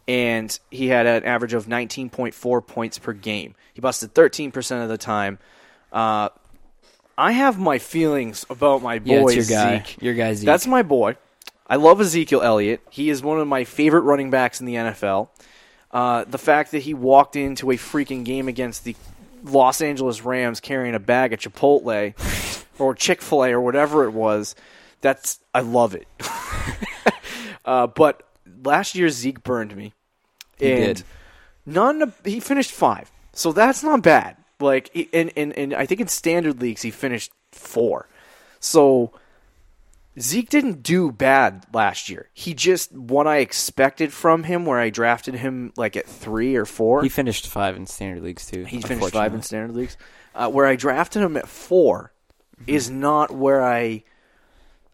and 0.08 0.58
he 0.70 0.88
had 0.88 1.06
an 1.06 1.24
average 1.24 1.54
of 1.54 1.66
19.4 1.66 2.66
points 2.66 2.98
per 2.98 3.12
game. 3.12 3.54
He 3.74 3.80
busted 3.80 4.14
13% 4.14 4.82
of 4.82 4.88
the 4.88 4.98
time. 4.98 5.38
Uh, 5.92 6.30
I 7.18 7.32
have 7.32 7.58
my 7.58 7.78
feelings 7.78 8.44
about 8.50 8.82
my 8.82 8.94
Yeah, 8.94 9.20
boy 9.22 9.32
it's 9.34 9.50
your 9.50 9.58
guy. 9.58 9.78
Zeke. 9.78 10.02
Your 10.02 10.14
guy 10.14 10.34
Zeke. 10.34 10.46
That's 10.46 10.66
my 10.66 10.82
boy. 10.82 11.16
I 11.66 11.76
love 11.76 12.00
Ezekiel 12.00 12.42
Elliott. 12.42 12.80
He 12.90 13.10
is 13.10 13.22
one 13.22 13.40
of 13.40 13.48
my 13.48 13.64
favorite 13.64 14.02
running 14.02 14.30
backs 14.30 14.60
in 14.60 14.66
the 14.66 14.74
NFL. 14.74 15.28
Uh, 15.90 16.24
the 16.24 16.38
fact 16.38 16.72
that 16.72 16.80
he 16.80 16.94
walked 16.94 17.36
into 17.36 17.70
a 17.70 17.76
freaking 17.76 18.24
game 18.24 18.48
against 18.48 18.84
the 18.84 18.94
Los 19.44 19.80
Angeles 19.80 20.22
Rams 20.22 20.60
carrying 20.60 20.94
a 20.94 21.00
bag 21.00 21.32
of 21.32 21.40
Chipotle 21.40 22.14
or 22.78 22.94
Chick 22.94 23.22
Fil 23.22 23.44
A 23.44 23.52
or 23.52 23.60
whatever 23.60 24.04
it 24.04 24.10
was, 24.10 24.54
that's 25.06 25.38
I 25.54 25.60
love 25.60 25.94
it. 25.94 26.08
uh, 27.64 27.86
but 27.86 28.22
last 28.64 28.96
year 28.96 29.08
Zeke 29.08 29.42
burned 29.44 29.76
me, 29.76 29.92
and 30.60 30.96
did. 30.96 31.02
none. 31.64 32.12
He 32.24 32.40
finished 32.40 32.72
five, 32.72 33.10
so 33.32 33.52
that's 33.52 33.84
not 33.84 34.02
bad. 34.02 34.36
Like, 34.58 34.90
he- 34.92 35.08
and 35.12 35.30
and 35.36 35.52
and 35.56 35.74
I 35.74 35.86
think 35.86 36.00
in 36.00 36.08
standard 36.08 36.60
leagues 36.60 36.82
he 36.82 36.90
finished 36.90 37.30
four, 37.52 38.08
so. 38.60 39.12
Zeke 40.18 40.48
didn't 40.48 40.82
do 40.82 41.12
bad 41.12 41.66
last 41.74 42.08
year. 42.08 42.30
He 42.32 42.54
just 42.54 42.90
what 42.90 43.26
I 43.26 43.40
expected 43.40 44.14
from 44.14 44.44
him, 44.44 44.64
where 44.64 44.78
I 44.80 44.88
drafted 44.88 45.34
him 45.34 45.74
like 45.76 45.94
at 45.94 46.06
three 46.06 46.56
or 46.56 46.64
four. 46.64 47.02
he 47.02 47.10
finished 47.10 47.46
five 47.46 47.76
in 47.76 47.86
standard 47.86 48.22
leagues 48.22 48.46
too. 48.46 48.64
He 48.64 48.80
finished 48.80 49.12
five 49.12 49.34
in 49.34 49.42
standard 49.42 49.76
leagues. 49.76 49.98
Uh, 50.34 50.48
where 50.48 50.64
I 50.64 50.74
drafted 50.74 51.20
him 51.20 51.36
at 51.36 51.46
four, 51.46 52.14
is 52.66 52.88
not 52.88 53.30
where 53.30 53.62
I, 53.62 54.04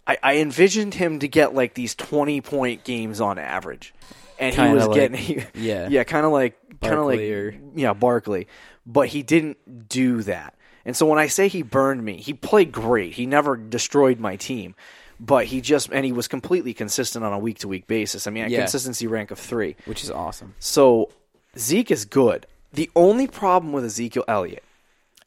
I 0.06 0.18
I 0.22 0.36
envisioned 0.38 0.94
him 0.94 1.18
to 1.20 1.28
get 1.28 1.54
like 1.54 1.74
these 1.74 1.94
twenty 1.94 2.40
point 2.40 2.84
games 2.84 3.20
on 3.20 3.38
average, 3.38 3.94
and 4.38 4.54
Kinda 4.54 4.70
he 4.70 4.74
was 4.74 4.86
like- 4.88 4.94
getting 4.94 5.16
he, 5.18 5.44
yeah. 5.54 5.88
yeah 5.88 6.04
kind 6.04 6.26
of 6.26 6.32
like 6.32 6.58
kind 6.80 6.94
of 6.94 7.06
like 7.06 7.20
or- 7.20 7.54
yeah 7.74 7.92
Barkley, 7.92 8.48
but 8.86 9.08
he 9.08 9.22
didn't 9.22 9.88
do 9.88 10.22
that. 10.22 10.54
And 10.84 10.96
so 10.96 11.06
when 11.06 11.18
I 11.20 11.28
say 11.28 11.46
he 11.46 11.62
burned 11.62 12.04
me, 12.04 12.16
he 12.16 12.32
played 12.34 12.72
great. 12.72 13.12
He 13.12 13.24
never 13.26 13.56
destroyed 13.56 14.18
my 14.18 14.34
team, 14.34 14.74
but 15.20 15.44
he 15.46 15.60
just 15.60 15.90
and 15.92 16.04
he 16.04 16.10
was 16.12 16.26
completely 16.26 16.74
consistent 16.74 17.24
on 17.24 17.32
a 17.32 17.38
week 17.38 17.58
to 17.60 17.68
week 17.68 17.86
basis. 17.86 18.26
I 18.26 18.30
mean, 18.30 18.44
a 18.44 18.48
Yeah. 18.48 18.58
consistency 18.58 19.06
rank 19.06 19.30
of 19.30 19.38
three. 19.38 19.76
which 19.84 20.02
is 20.02 20.10
awesome. 20.10 20.54
So 20.58 21.10
Zeke 21.56 21.92
is 21.92 22.04
good. 22.04 22.46
The 22.72 22.90
only 22.96 23.28
problem 23.28 23.72
with 23.72 23.84
Ezekiel 23.84 24.24
Elliott, 24.26 24.64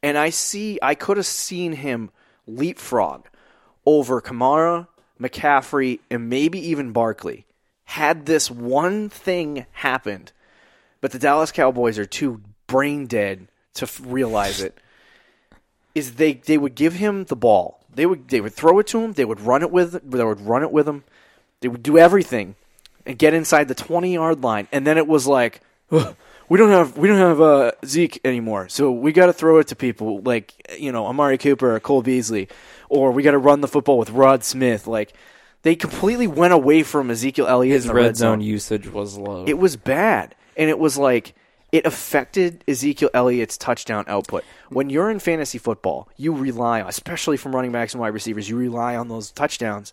and 0.02 0.18
I 0.18 0.28
see, 0.30 0.78
I 0.82 0.94
could 0.94 1.16
have 1.16 1.24
seen 1.26 1.72
him 1.72 2.10
leapfrog 2.46 3.24
over 3.86 4.20
Kamara, 4.20 4.88
McCaffrey, 5.20 6.00
and 6.10 6.28
maybe 6.28 6.58
even 6.58 6.92
Barkley, 6.92 7.46
had 7.84 8.26
this 8.26 8.50
one 8.50 9.08
thing 9.08 9.66
happened. 9.72 10.32
But 11.00 11.12
the 11.12 11.18
Dallas 11.18 11.52
Cowboys 11.52 11.98
are 11.98 12.04
too 12.04 12.42
brain 12.66 13.06
dead 13.06 13.48
to 13.74 13.84
f- 13.84 14.00
realize 14.04 14.60
it. 14.60 14.76
Is 15.94 16.16
they 16.16 16.34
they 16.34 16.58
would 16.58 16.74
give 16.74 16.94
him 16.94 17.24
the 17.24 17.36
ball. 17.36 17.80
They 17.94 18.04
would 18.04 18.28
they 18.28 18.40
would 18.40 18.52
throw 18.52 18.78
it 18.80 18.86
to 18.88 19.00
him. 19.00 19.12
They 19.12 19.24
would 19.24 19.40
run 19.40 19.62
it 19.62 19.70
with. 19.70 19.92
They 20.10 20.24
would 20.24 20.40
run 20.40 20.62
it 20.62 20.72
with 20.72 20.86
him. 20.86 21.04
They 21.60 21.68
would 21.68 21.82
do 21.82 21.96
everything 21.96 22.56
and 23.06 23.18
get 23.18 23.32
inside 23.32 23.68
the 23.68 23.74
20 23.74 24.12
yard 24.12 24.42
line 24.42 24.68
and 24.72 24.86
then 24.86 24.98
it 24.98 25.06
was 25.06 25.26
like 25.26 25.60
"Ugh, 25.92 26.16
we 26.48 26.58
don't 26.58 26.70
have 26.70 26.98
we 26.98 27.08
don't 27.08 27.18
have 27.18 27.40
uh, 27.40 27.72
Zeke 27.84 28.20
anymore 28.24 28.68
so 28.68 28.90
we 28.90 29.12
got 29.12 29.26
to 29.26 29.32
throw 29.32 29.58
it 29.58 29.68
to 29.68 29.76
people 29.76 30.20
like 30.22 30.76
you 30.78 30.92
know 30.92 31.06
Amari 31.06 31.38
Cooper 31.38 31.76
or 31.76 31.80
Cole 31.80 32.02
Beasley 32.02 32.48
or 32.88 33.12
we 33.12 33.22
got 33.22 33.32
to 33.32 33.38
run 33.38 33.60
the 33.60 33.68
football 33.68 33.98
with 33.98 34.10
Rod 34.10 34.44
Smith 34.44 34.86
like 34.86 35.12
they 35.62 35.74
completely 35.76 36.26
went 36.26 36.52
away 36.52 36.82
from 36.82 37.10
Ezekiel 37.10 37.46
Elliott 37.46 37.74
His 37.74 37.84
the 37.86 37.94
red, 37.94 38.16
zone 38.16 38.40
usage 38.40 38.88
was 38.88 39.18
low. 39.18 39.44
it 39.46 39.58
was 39.58 39.76
bad, 39.76 40.34
and 40.56 40.70
it 40.70 40.78
was 40.78 40.96
like 40.96 41.34
it 41.72 41.84
affected 41.84 42.62
Ezekiel 42.68 43.10
Elliott's 43.12 43.58
touchdown 43.58 44.04
output. 44.06 44.44
When 44.68 44.88
you're 44.88 45.10
in 45.10 45.18
fantasy 45.18 45.58
football, 45.58 46.08
you 46.16 46.32
rely, 46.32 46.80
especially 46.80 47.36
from 47.36 47.54
running 47.54 47.72
backs 47.72 47.92
and 47.92 48.00
wide 48.00 48.14
receivers, 48.14 48.48
you 48.48 48.56
rely 48.56 48.94
on 48.96 49.08
those 49.08 49.32
touchdowns. 49.32 49.92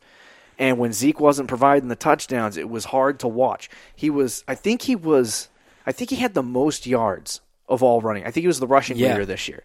And 0.59 0.77
when 0.77 0.93
Zeke 0.93 1.19
wasn't 1.19 1.47
providing 1.49 1.89
the 1.89 1.95
touchdowns, 1.95 2.57
it 2.57 2.69
was 2.69 2.85
hard 2.85 3.19
to 3.21 3.27
watch. 3.27 3.71
He 3.95 4.11
was, 4.11 4.43
I 4.47 4.53
think 4.53 4.83
he 4.83 4.95
was, 4.95 5.49
I 5.87 5.91
think 5.91 6.11
he 6.11 6.17
had 6.17 6.35
the 6.35 6.43
most 6.43 6.85
yards 6.85 7.41
of 7.67 7.81
all 7.81 8.01
running. 8.01 8.21
I 8.23 8.29
think 8.29 8.43
he 8.43 8.47
was 8.47 8.59
the 8.59 8.67
rushing 8.67 8.95
Yeah. 8.95 9.09
leader 9.13 9.25
this 9.25 9.47
year. 9.47 9.63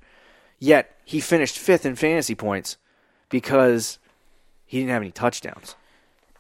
Yet 0.59 0.97
he 1.05 1.21
finished 1.21 1.59
fifth 1.59 1.85
in 1.85 1.95
fantasy 1.95 2.35
points 2.35 2.79
because 3.29 3.99
he 4.67 4.79
didn't 4.79 4.91
have 4.91 5.03
any 5.03 5.11
touchdowns. 5.11 5.75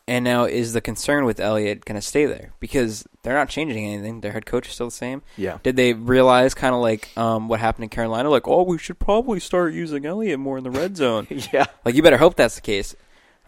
And 0.07 0.25
now 0.25 0.45
is 0.45 0.73
the 0.73 0.81
concern 0.81 1.27
with 1.27 1.39
Elliott 1.39 1.85
going 1.85 1.97
to 2.01 2.07
stay 2.07 2.25
there 2.25 2.53
because 2.61 3.07
they're 3.23 3.35
not 3.35 3.51
changing 3.51 3.85
anything. 3.85 4.23
Their 4.23 4.33
head 4.33 4.47
coach 4.47 4.67
is 4.67 4.73
still 4.73 4.87
the 4.87 4.91
same. 4.91 5.21
Yeah. 5.37 5.59
Did 5.63 5.77
they 5.77 5.93
realize 5.93 6.55
kind 6.55 6.75
of 6.75 6.81
like 6.81 7.11
um, 7.19 7.49
what 7.49 7.61
happened 7.61 7.85
in 7.85 7.89
Carolina? 7.91 8.31
Like, 8.31 8.49
oh, 8.49 8.63
we 8.63 8.79
should 8.79 8.99
probably 8.99 9.39
start 9.39 9.75
using 9.75 10.07
Elliott 10.07 10.41
more 10.41 10.57
in 10.57 10.65
the 10.65 10.71
red 10.71 10.97
zone. 10.97 11.27
Yeah. 11.53 11.67
like, 11.85 11.95
you 11.95 12.03
better 12.03 12.17
hope 12.17 12.37
that's 12.37 12.55
the 12.55 12.63
case. 12.63 12.97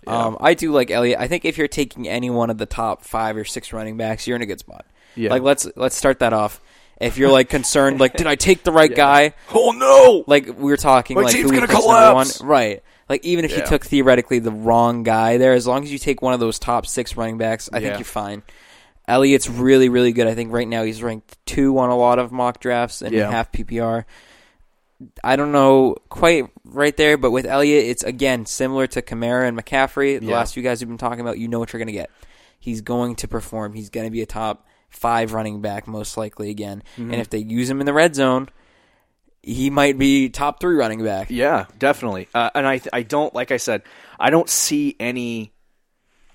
Um, 0.06 0.36
I 0.40 0.52
do 0.54 0.70
like 0.72 0.90
Elliott. 0.90 1.18
I 1.18 1.28
think 1.28 1.44
if 1.46 1.56
you're 1.56 1.68
taking 1.68 2.06
any 2.08 2.28
one 2.30 2.50
of 2.50 2.58
the 2.58 2.66
top 2.66 3.04
five 3.04 3.36
or 3.38 3.44
six 3.44 3.72
running 3.72 3.96
backs, 3.96 4.26
you're 4.26 4.36
in 4.36 4.42
a 4.42 4.46
good 4.46 4.60
spot. 4.60 4.84
Yeah. 5.14 5.30
Like 5.30 5.42
let's 5.42 5.66
let's 5.76 5.96
start 5.96 6.18
that 6.20 6.32
off. 6.34 6.60
If 7.00 7.16
you're 7.16 7.30
like 7.30 7.48
concerned, 7.48 8.00
like, 8.00 8.16
did 8.16 8.26
I 8.26 8.34
take 8.34 8.62
the 8.64 8.72
right 8.72 8.94
guy? 8.94 9.32
Oh 9.52 9.72
no! 9.72 10.24
Like 10.26 10.46
we 10.46 10.70
were 10.70 10.76
talking, 10.76 11.16
My 11.16 11.22
like 11.22 11.32
team's 11.32 11.50
who 11.50 11.56
gonna 11.56 11.72
number 11.72 11.86
one, 11.86 12.26
collapse. 12.26 12.40
right? 12.42 12.82
Like 13.10 13.24
even 13.24 13.44
if 13.44 13.50
you 13.56 13.62
took 13.66 13.84
theoretically 13.84 14.38
the 14.38 14.52
wrong 14.52 15.02
guy 15.02 15.36
there, 15.36 15.52
as 15.52 15.66
long 15.66 15.82
as 15.82 15.92
you 15.92 15.98
take 15.98 16.22
one 16.22 16.32
of 16.32 16.40
those 16.40 16.58
top 16.60 16.86
six 16.86 17.16
running 17.16 17.36
backs, 17.38 17.68
I 17.72 17.78
Yeah. 17.78 17.88
think 17.88 17.98
you're 17.98 18.04
fine. 18.04 18.42
Elliott's 19.08 19.50
really, 19.50 19.88
really 19.88 20.12
good. 20.12 20.28
I 20.28 20.34
think 20.36 20.52
right 20.52 20.68
now 20.68 20.84
he's 20.84 21.02
ranked 21.02 21.36
two 21.44 21.76
on 21.78 21.90
a 21.90 21.96
lot 21.96 22.20
of 22.20 22.30
mock 22.30 22.60
drafts 22.60 23.02
and 23.02 23.12
Yeah. 23.12 23.28
half 23.28 23.50
PPR. 23.50 24.06
I 25.24 25.34
don't 25.36 25.50
know 25.50 25.96
quite 26.08 26.44
right 26.64 26.96
there, 26.96 27.16
but 27.16 27.32
with 27.32 27.46
Elliott, 27.46 27.86
it's 27.86 28.04
again 28.04 28.46
similar 28.46 28.86
to 28.88 29.02
Kamara 29.02 29.48
and 29.48 29.58
McCaffrey. 29.58 30.20
The 30.20 30.26
Yeah. 30.26 30.34
last 30.34 30.54
few 30.54 30.62
guys 30.62 30.80
we've 30.80 30.88
been 30.88 30.98
talking 30.98 31.20
about, 31.20 31.38
you 31.38 31.48
know 31.48 31.58
what 31.58 31.72
you're 31.72 31.78
going 31.78 31.86
to 31.88 31.92
get. 31.92 32.10
He's 32.60 32.80
going 32.82 33.16
to 33.16 33.26
perform. 33.26 33.72
He's 33.72 33.88
going 33.90 34.06
to 34.06 34.10
be 34.10 34.22
a 34.22 34.26
top 34.26 34.66
five 34.90 35.32
running 35.32 35.60
back 35.60 35.88
most 35.88 36.16
likely 36.16 36.50
again. 36.50 36.82
Mm-hmm. 36.96 37.12
And 37.12 37.20
if 37.20 37.30
they 37.30 37.38
use 37.38 37.68
him 37.70 37.80
in 37.80 37.86
the 37.86 37.92
red 37.92 38.14
zone, 38.14 38.50
he 39.42 39.70
might 39.70 39.98
be 39.98 40.28
top 40.28 40.60
three 40.60 40.74
running 40.76 41.02
back. 41.02 41.30
Yeah, 41.30 41.66
definitely. 41.78 42.28
Uh, 42.34 42.50
and 42.54 42.66
I, 42.66 42.80
I 42.92 43.02
don't, 43.02 43.34
like 43.34 43.50
I 43.50 43.56
said, 43.56 43.82
I 44.18 44.30
don't 44.30 44.48
see 44.48 44.96
any, 45.00 45.52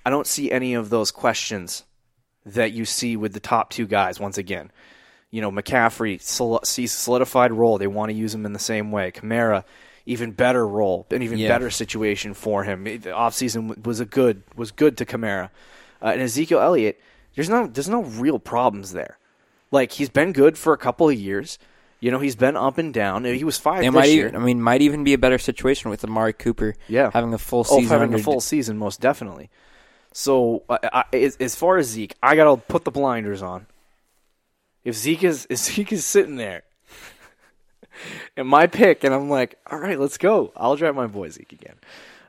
I 0.05 0.09
don't 0.09 0.27
see 0.27 0.51
any 0.51 0.73
of 0.73 0.89
those 0.89 1.11
questions 1.11 1.83
that 2.45 2.71
you 2.71 2.85
see 2.85 3.15
with 3.17 3.33
the 3.33 3.39
top 3.39 3.69
two 3.69 3.87
guys. 3.87 4.19
Once 4.19 4.37
again, 4.37 4.71
you 5.31 5.41
know, 5.41 5.51
McCaffrey 5.51 6.21
sol- 6.21 6.61
sees 6.63 6.91
solidified 6.91 7.51
role. 7.51 7.77
They 7.77 7.87
want 7.87 8.09
to 8.09 8.15
use 8.15 8.33
him 8.33 8.45
in 8.45 8.53
the 8.53 8.59
same 8.59 8.91
way. 8.91 9.11
Kamara, 9.11 9.63
even 10.05 10.31
better 10.31 10.67
role, 10.67 11.05
an 11.11 11.21
even 11.21 11.37
Yeah. 11.39 11.47
better 11.49 11.69
situation 11.69 12.33
for 12.33 12.63
him. 12.63 12.83
The 12.85 12.99
offseason 13.11 13.85
was 13.85 13.99
a 13.99 14.05
good, 14.05 14.43
was 14.55 14.71
good 14.71 14.97
to 14.97 15.05
Kamara. 15.05 15.49
Uh, 16.01 16.07
and 16.13 16.21
Ezekiel 16.21 16.59
Elliott, 16.59 16.99
there's 17.35 17.49
no, 17.49 17.67
there's 17.67 17.89
no 17.89 18.03
real 18.03 18.39
problems 18.39 18.93
there. 18.93 19.17
Like 19.71 19.91
he's 19.91 20.09
been 20.09 20.31
good 20.31 20.57
for 20.57 20.73
a 20.73 20.77
couple 20.77 21.09
of 21.09 21.15
years. 21.15 21.57
You 22.05 22.11
know, 22.11 22.19
he's 22.19 22.35
been 22.35 22.55
up 22.55 22.77
and 22.77 22.93
down. 22.93 23.25
He 23.25 23.43
was 23.43 23.57
five 23.57 23.79
It 23.81 23.85
this 23.87 23.91
might 23.95 24.09
year. 24.09 24.27
even, 24.27 24.35
I 24.39 24.45
mean, 24.45 24.61
might 24.61 24.83
even 24.83 25.03
be 25.03 25.13
a 25.13 25.17
better 25.17 25.39
situation 25.39 25.89
with 25.89 26.03
Amari 26.03 26.33
Cooper. 26.33 26.75
Yeah. 26.87 27.09
having 27.11 27.33
a 27.33 27.39
full 27.39 27.61
Oh, 27.67 27.79
season. 27.79 27.89
having 27.99 28.13
a 28.13 28.19
full 28.19 28.41
season, 28.41 28.77
most 28.77 29.01
definitely. 29.01 29.49
So, 30.11 30.61
I, 30.69 31.05
as 31.39 31.55
far 31.55 31.77
as 31.77 31.87
Zeke, 31.87 32.13
I 32.21 32.35
gotta 32.35 32.57
put 32.61 32.83
the 32.83 32.91
blinders 32.91 33.41
on. 33.41 33.65
If 34.83 34.93
Zeke 34.93 35.23
is, 35.23 35.47
if 35.49 35.57
Zeke 35.57 35.93
is 35.93 36.05
sitting 36.05 36.35
there, 36.35 36.61
and 38.37 38.47
my 38.47 38.67
pick, 38.67 39.03
and 39.03 39.11
I'm 39.11 39.27
like, 39.27 39.57
all 39.71 39.79
right, 39.79 39.99
let's 39.99 40.19
go. 40.19 40.53
I'll 40.55 40.75
drive 40.75 40.93
my 40.95 41.07
boy 41.07 41.29
Zeke 41.29 41.53
again. 41.53 41.75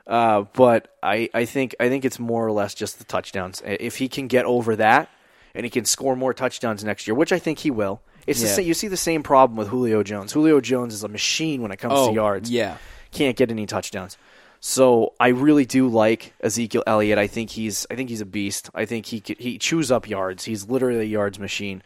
Uh, 0.07 0.45
but 0.53 0.87
I, 1.03 1.29
I 1.35 1.45
think, 1.45 1.75
I 1.79 1.87
think 1.87 2.03
it's 2.03 2.17
more 2.17 2.47
or 2.47 2.51
less 2.51 2.73
just 2.73 2.97
the 2.97 3.03
touchdowns. 3.03 3.61
If 3.63 3.97
he 3.97 4.07
can 4.07 4.25
get 4.27 4.45
over 4.45 4.75
that, 4.77 5.11
and 5.53 5.65
he 5.65 5.69
can 5.69 5.85
score 5.85 6.15
more 6.15 6.33
touchdowns 6.33 6.83
next 6.83 7.05
year, 7.05 7.13
which 7.13 7.31
I 7.31 7.37
think 7.37 7.59
he 7.59 7.69
will. 7.69 8.01
It's 8.27 8.41
the 8.41 8.47
Yeah. 8.47 8.53
same, 8.53 8.67
you 8.67 8.73
see 8.73 8.87
the 8.89 8.97
same 8.97 9.23
problem 9.23 9.57
with 9.57 9.69
Julio 9.69 10.03
Jones. 10.03 10.33
Julio 10.33 10.59
Jones 10.61 10.93
is 10.93 11.03
a 11.03 11.07
machine 11.07 11.61
when 11.61 11.71
it 11.71 11.77
comes 11.77 11.93
Oh, 11.95 12.09
to 12.09 12.13
yards 12.13 12.49
yeah. 12.51 12.77
can't 13.11 13.35
get 13.37 13.49
any 13.49 13.65
touchdowns. 13.65 14.17
So 14.59 15.13
I 15.19 15.29
really 15.29 15.65
do 15.65 15.87
like 15.87 16.33
Ezekiel 16.41 16.83
Elliott. 16.85 17.17
I 17.17 17.27
think 17.27 17.51
he's 17.51 17.85
I 17.89 17.95
think 17.95 18.09
he's 18.09 18.21
a 18.21 18.25
beast. 18.25 18.69
I 18.75 18.85
think 18.85 19.05
he 19.07 19.21
could, 19.21 19.39
he 19.39 19.57
chews 19.57 19.91
up 19.91 20.09
yards. 20.09 20.43
He's 20.45 20.67
literally 20.67 21.01
a 21.01 21.03
yards 21.03 21.39
machine. 21.39 21.81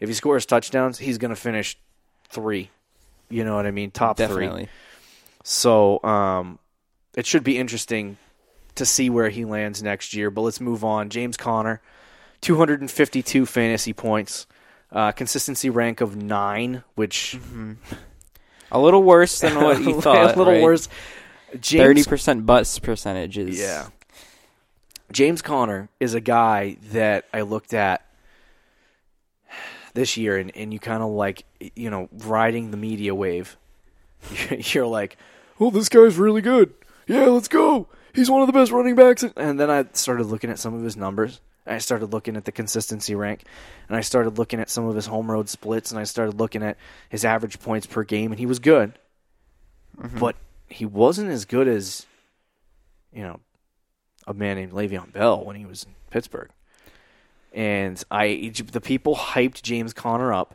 If 0.00 0.08
he 0.08 0.14
scores 0.14 0.44
touchdowns, 0.44 0.98
he's 0.98 1.18
going 1.18 1.30
to 1.30 1.36
finish 1.40 1.78
three. 2.28 2.70
You 3.30 3.44
know 3.44 3.56
what 3.56 3.64
I 3.66 3.70
mean? 3.70 3.90
Top 3.90 4.18
three. 4.18 4.68
So 5.44 6.02
um, 6.02 6.58
it 7.16 7.24
should 7.26 7.44
be 7.44 7.56
interesting 7.58 8.18
to 8.74 8.84
see 8.84 9.08
where 9.08 9.30
he 9.30 9.44
lands 9.44 9.82
next 9.82 10.12
year. 10.12 10.30
But 10.30 10.42
let's 10.42 10.60
move 10.60 10.84
on. 10.84 11.08
James 11.08 11.36
Conner, 11.36 11.80
252 12.42 13.46
fantasy 13.46 13.92
points, 13.92 14.46
uh, 14.92 15.12
consistency 15.12 15.70
rank 15.70 16.00
of 16.00 16.16
nine, 16.16 16.82
which 16.94 17.38
A 18.70 18.78
little 18.80 19.02
worse 19.02 19.40
than 19.40 19.54
what 19.62 19.80
you 19.80 20.00
thought. 20.00 20.34
a 20.34 20.38
little 20.38 20.54
right? 20.54 20.62
worse. 20.62 20.88
James 21.60 21.82
Thirty 21.84 22.04
percent 22.04 22.44
bust 22.46 22.82
percentage 22.82 23.38
is 23.38 23.58
Yeah. 23.58 23.88
James 25.12 25.40
Conner 25.40 25.88
is 26.00 26.14
a 26.14 26.20
guy 26.20 26.76
that 26.90 27.26
I 27.32 27.42
looked 27.42 27.72
at 27.72 28.04
this 29.94 30.16
year, 30.16 30.36
and, 30.36 30.54
and 30.56 30.72
you 30.72 30.78
kind 30.80 31.02
of 31.02 31.10
like, 31.10 31.44
you 31.76 31.90
know, 31.90 32.08
riding 32.24 32.70
the 32.72 32.76
media 32.76 33.14
wave. 33.14 33.56
You're 34.50 34.86
like, 34.86 35.16
oh, 35.60 35.70
this 35.70 35.88
guy's 35.88 36.16
really 36.16 36.42
good. 36.42 36.74
Yeah, 37.06 37.26
let's 37.26 37.48
go. 37.48 37.86
He's 38.14 38.28
one 38.28 38.40
of 38.42 38.46
the 38.48 38.52
best 38.52 38.72
running 38.72 38.96
backs. 38.96 39.24
And 39.36 39.60
then 39.60 39.70
I 39.70 39.84
started 39.92 40.26
looking 40.26 40.50
at 40.50 40.58
some 40.58 40.74
of 40.74 40.82
his 40.82 40.96
numbers. 40.96 41.40
I 41.66 41.78
started 41.78 42.12
looking 42.12 42.36
at 42.36 42.44
the 42.44 42.52
consistency 42.52 43.14
rank, 43.14 43.44
and 43.88 43.96
I 43.96 44.00
started 44.00 44.38
looking 44.38 44.60
at 44.60 44.70
some 44.70 44.86
of 44.86 44.94
his 44.94 45.06
home 45.06 45.30
road 45.30 45.48
splits, 45.48 45.90
and 45.90 45.98
I 46.00 46.04
started 46.04 46.38
looking 46.38 46.62
at 46.62 46.76
his 47.08 47.24
average 47.24 47.60
points 47.60 47.86
per 47.86 48.04
game, 48.04 48.32
and 48.32 48.38
he 48.38 48.46
was 48.46 48.58
good. 48.58 48.98
Mm-hmm. 50.00 50.18
But 50.18 50.36
he 50.68 50.84
wasn't 50.84 51.30
as 51.30 51.44
good 51.44 51.68
as, 51.68 52.06
you 53.12 53.22
know, 53.22 53.40
a 54.26 54.34
man 54.34 54.56
named 54.56 54.72
Le'Veon 54.72 55.12
Bell 55.12 55.44
when 55.44 55.56
he 55.56 55.64
was 55.64 55.84
in 55.84 55.94
Pittsburgh. 56.10 56.50
And 57.52 58.02
I, 58.10 58.52
the 58.70 58.80
people 58.80 59.16
hyped 59.16 59.62
James 59.62 59.92
Conner 59.92 60.32
up 60.32 60.54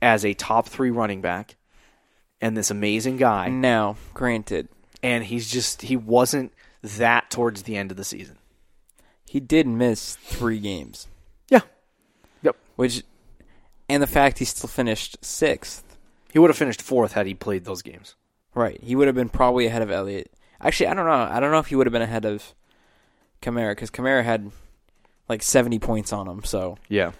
as 0.00 0.24
a 0.24 0.34
top 0.34 0.68
three 0.68 0.90
running 0.90 1.20
back, 1.20 1.56
and 2.40 2.56
this 2.56 2.70
amazing 2.70 3.16
guy, 3.16 3.48
Now, 3.48 3.96
granted, 4.14 4.68
and 5.02 5.24
he's 5.24 5.50
just 5.50 5.82
he 5.82 5.96
wasn't 5.96 6.52
that 6.82 7.30
towards 7.30 7.64
the 7.64 7.76
end 7.76 7.90
of 7.90 7.96
the 7.96 8.04
season. 8.04 8.38
He 9.30 9.38
did 9.38 9.64
miss 9.64 10.16
three 10.16 10.58
games, 10.58 11.06
Yeah, 11.48 11.60
yep. 12.42 12.56
which, 12.74 13.04
and 13.88 14.02
the 14.02 14.08
fact 14.08 14.40
he 14.40 14.44
still 14.44 14.68
finished 14.68 15.18
sixth. 15.24 15.84
He 16.32 16.40
would 16.40 16.50
have 16.50 16.56
finished 16.56 16.82
fourth 16.82 17.12
had 17.12 17.26
he 17.26 17.34
played 17.34 17.64
those 17.64 17.80
games. 17.82 18.16
Right, 18.54 18.80
he 18.82 18.96
would 18.96 19.06
have 19.06 19.14
been 19.14 19.28
probably 19.28 19.66
ahead 19.66 19.82
of 19.82 19.90
Elliott. 19.92 20.32
Actually, 20.60 20.88
I 20.88 20.94
don't 20.94 21.06
know. 21.06 21.12
I 21.12 21.38
don't 21.38 21.52
know 21.52 21.60
if 21.60 21.68
he 21.68 21.76
would 21.76 21.86
have 21.86 21.92
been 21.92 22.02
ahead 22.02 22.24
of 22.24 22.54
Kamara 23.40 23.70
because 23.70 23.90
Kamara 23.92 24.24
had 24.24 24.50
like 25.28 25.42
70 25.44 25.78
points 25.78 26.12
on 26.12 26.26
him, 26.26 26.42
so 26.42 26.76
Yeah. 26.88 27.12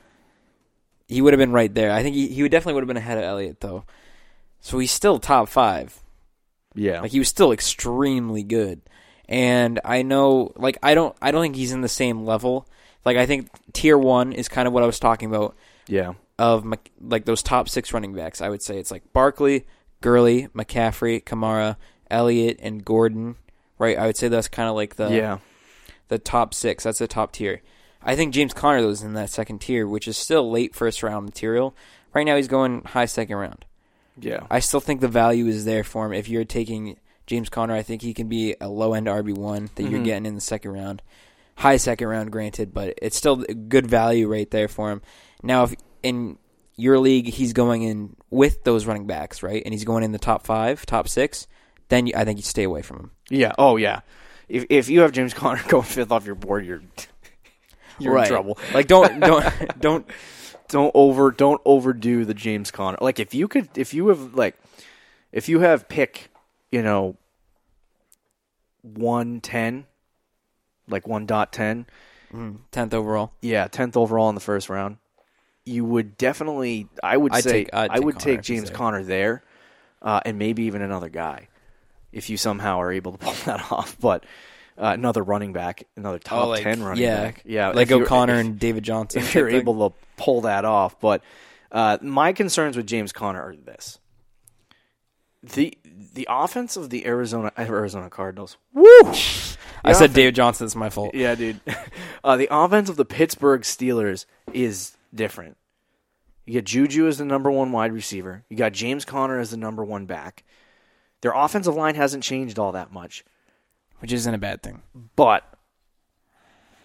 he 1.07 1.23
would 1.23 1.33
have 1.33 1.39
been 1.39 1.53
right 1.53 1.73
there. 1.73 1.93
I 1.93 2.03
think 2.03 2.17
he, 2.17 2.27
he 2.27 2.43
would 2.43 2.51
definitely 2.51 2.75
would 2.75 2.83
have 2.83 2.89
been 2.89 2.97
ahead 2.97 3.19
of 3.19 3.25
Elliott 3.25 3.61
though. 3.61 3.85
So 4.61 4.81
he's 4.81 4.91
still 4.91 5.19
top 5.21 5.49
five. 5.49 6.01
Yeah. 6.75 7.03
Like 7.03 7.13
he 7.13 7.21
was 7.21 7.29
still 7.29 7.53
extremely 7.53 8.43
good. 8.43 8.81
And 9.31 9.79
I 9.85 10.03
know 10.03 10.53
like 10.57 10.77
I 10.83 10.95
don't 10.95 11.17
I 11.23 11.31
don't 11.31 11.41
think 11.41 11.55
he's 11.55 11.73
in 11.73 11.81
the 11.81 11.89
same 11.89 12.27
level. 12.27 12.67
Like 13.05 13.17
I 13.17 13.25
think 13.25 13.49
tier 13.73 13.97
1 13.97 14.33
is 14.33 14.49
kind 14.49 14.67
of 14.69 14.75
what 14.75 14.83
I 14.83 14.87
was 14.87 14.99
talking 14.99 15.31
about 15.31 15.57
yeah. 15.87 16.15
of 16.39 16.67
like 17.01 17.25
those 17.25 17.43
top 17.43 17.69
6 17.69 17.95
running 17.95 18.13
backs. 18.13 18.43
I 18.43 18.49
would 18.49 18.61
say 18.61 18.79
it's 18.79 18.91
like 18.91 19.11
Barkley, 19.13 19.67
Gurley, 20.03 20.49
McCaffrey, 20.49 21.23
Kamara, 21.23 21.77
Elliott 22.11 22.59
and 22.61 22.85
Gordon, 22.85 23.37
right? 23.79 23.97
I 23.97 24.07
would 24.07 24.17
say 24.17 24.27
that's 24.27 24.49
kind 24.49 24.69
of 24.69 24.75
like 24.75 24.97
the 24.97 25.09
yeah. 25.09 25.39
the 26.09 26.19
top 26.19 26.53
6. 26.53 26.83
That's 26.83 26.99
the 26.99 27.07
top 27.07 27.33
tier. 27.33 27.63
I 28.03 28.17
think 28.17 28.35
James 28.35 28.53
Conner 28.53 28.83
though 28.83 28.91
is 28.91 29.03
in 29.03 29.13
that 29.15 29.31
second 29.31 29.61
tier, 29.61 29.87
which 29.87 30.09
is 30.09 30.17
still 30.17 30.51
late 30.51 30.75
first 30.75 31.05
round 31.05 31.25
material. 31.25 31.75
Right 32.13 32.25
now 32.25 32.37
he's 32.37 32.49
going 32.49 32.83
high 32.83 33.07
second 33.07 33.37
round. 33.37 33.65
Yeah. 34.19 34.47
I 34.51 34.59
still 34.59 34.81
think 34.81 35.01
the 35.01 35.09
value 35.09 35.47
is 35.47 35.65
there 35.65 35.85
for 35.85 36.05
him. 36.07 36.13
If 36.13 36.29
you're 36.29 36.45
taking 36.45 36.99
James 37.31 37.49
Conner, 37.49 37.75
I 37.77 37.83
think 37.83 38.03
he 38.03 38.13
can 38.13 38.29
be 38.29 38.57
a 38.61 38.67
low 38.69 38.93
end 38.93 39.07
RB 39.07 39.33
one 39.33 39.71
that 39.77 39.85
you're 39.85 40.01
Mhm. 40.01 40.05
getting 40.05 40.27
in 40.27 40.35
the 40.35 40.41
second 40.41 40.73
round. 40.73 41.01
High 41.55 41.77
second 41.77 42.09
round, 42.09 42.33
granted, 42.33 42.75
but 42.75 42.99
it's 43.01 43.17
still 43.17 43.37
good 43.37 43.87
value 43.87 44.27
right 44.27 44.51
there 44.51 44.67
for 44.67 44.91
him. 44.91 45.01
Now, 45.41 45.63
if 45.63 45.75
in 46.03 46.39
your 46.77 46.99
league 46.99 47.27
he's 47.27 47.53
going 47.53 47.83
in 47.83 48.17
with 48.31 48.65
those 48.65 48.85
running 48.85 49.07
backs, 49.07 49.45
right, 49.45 49.63
and 49.65 49.73
he's 49.73 49.85
going 49.85 50.03
in 50.03 50.11
the 50.11 50.19
top 50.19 50.45
five, 50.45 50.85
top 50.87 51.07
six, 51.07 51.47
then 51.89 52.09
you, 52.09 52.15
I 52.17 52.25
think 52.25 52.39
you 52.39 52.43
stay 52.43 52.65
away 52.65 52.83
from 52.83 52.97
him. 52.99 53.11
Yeah. 53.29 53.53
Oh, 53.59 53.77
yeah. 53.77 54.01
If 54.49 54.67
if 54.69 54.89
you 54.89 55.03
have 55.03 55.13
James 55.13 55.33
Conner 55.33 55.63
going 55.69 55.85
fifth 55.85 56.11
off 56.11 56.27
your 56.27 56.35
board, 56.35 56.67
you're 56.67 56.83
you're 58.01 58.13
Right. 58.15 58.27
in 58.27 58.33
trouble. 58.33 58.59
Like 58.75 58.89
don't 58.89 59.21
don't 59.21 59.45
don't 59.81 60.07
Don't 60.69 60.91
over 60.95 61.31
don't 61.31 61.61
overdo 61.65 62.25
the 62.25 62.35
James 62.35 62.71
Conner. 62.73 62.99
Like 63.01 63.21
if 63.21 63.35
you 63.35 63.47
could, 63.47 63.69
if 63.77 63.93
you 63.95 64.09
have 64.09 64.35
like, 64.35 64.57
if 65.31 65.49
you 65.49 65.61
have 65.61 65.89
pick, 65.89 66.30
you 66.71 66.83
know, 66.83 67.17
one 68.83 69.41
ten, 69.41 69.87
like 70.89 71.07
one 71.07 71.27
dot 71.27 71.53
ten, 71.53 71.87
tenth 72.71 72.95
overall. 72.95 73.33
yeah, 73.41 73.67
tenth 73.69 73.97
overall 73.97 74.29
in 74.29 74.35
the 74.35 74.41
first 74.41 74.69
round, 74.69 74.97
you 75.65 75.85
would 75.85 76.17
definitely. 76.17 76.89
I 77.03 77.17
would 77.17 77.33
I'd 77.35 77.45
say 77.45 77.65
take- 77.65 77.75
I 77.75 77.99
would 77.99 78.17
Conner 78.17 78.25
take 78.37 78.43
James. 78.43 78.71
Conner 78.71 79.03
there, 79.03 79.43
uh, 80.03 80.21
and 80.25 80.39
maybe 80.39 80.65
even 80.65 80.83
another 80.83 81.09
guy, 81.09 81.49
if 82.13 82.31
you 82.31 82.37
somehow 82.37 82.81
are 82.81 82.93
able 82.93 83.13
to 83.13 83.19
pull 83.25 83.35
that 83.45 83.71
off. 83.71 83.97
But 84.01 84.25
uh, 84.79 84.93
another 84.95 85.23
running 85.23 85.53
back, 85.53 85.85
another 85.97 86.19
top 86.19 86.47
Oh, 86.47 86.49
like, 86.49 86.63
ten 86.63 86.83
running 86.83 87.03
yeah, 87.03 87.23
back, 87.25 87.43
yeah, 87.45 87.69
like 87.71 87.91
O'Connor 87.93 88.35
if- 88.35 88.41
and 88.47 88.59
David 88.59 88.85
Johnson. 88.85 89.23
if 89.23 89.35
you're 89.35 89.49
able 89.51 89.91
to 89.91 89.97
pull 90.17 90.43
that 90.43 90.65
off. 90.65 90.99
But 91.01 91.23
uh, 91.71 91.99
my 92.01 92.33
concerns 92.33 92.77
with 92.77 92.87
James 92.87 93.13
Conner 93.13 93.43
are 93.43 93.55
this: 93.57 93.99
the 95.43 95.77
the 96.15 96.27
offense 96.31 96.77
of 96.77 96.91
the 96.91 97.07
Arizona 97.07 97.53
Arizona 97.59 98.09
Cardinals. 98.11 98.57
Woo! 98.73 98.85
I 99.83 99.93
said 99.93 100.13
David 100.13 100.35
Johnson. 100.35 100.67
It's 100.67 100.77
my 100.77 100.91
fault. 100.91 101.15
Yeah, 101.15 101.35
dude. 101.35 101.61
Uh, 102.23 102.37
the 102.37 102.49
offense 102.51 102.91
of 102.91 102.97
the 102.97 103.05
Pittsburgh 103.07 103.63
Steelers 103.63 104.27
is 104.53 104.95
different. 105.15 105.57
You 106.45 106.53
get 106.53 106.67
Juju 106.67 107.07
as 107.07 107.17
the 107.17 107.25
number 107.25 107.51
one 107.51 107.73
wide 107.73 107.95
receiver. 107.95 108.45
You 108.51 108.59
got 108.59 108.73
James 108.73 109.07
Conner 109.07 109.39
as 109.39 109.53
the 109.53 109.57
number 109.57 109.83
one 109.83 110.05
back. 110.05 110.45
Their 111.23 111.33
offensive 111.33 111.75
line 111.75 111.95
hasn't 111.95 112.23
changed 112.23 112.59
all 112.59 112.73
that 112.73 112.93
much, 112.93 113.25
which 114.01 114.13
isn't 114.13 114.35
a 114.35 114.37
bad 114.37 114.63
thing. 114.63 114.83
but 115.17 115.45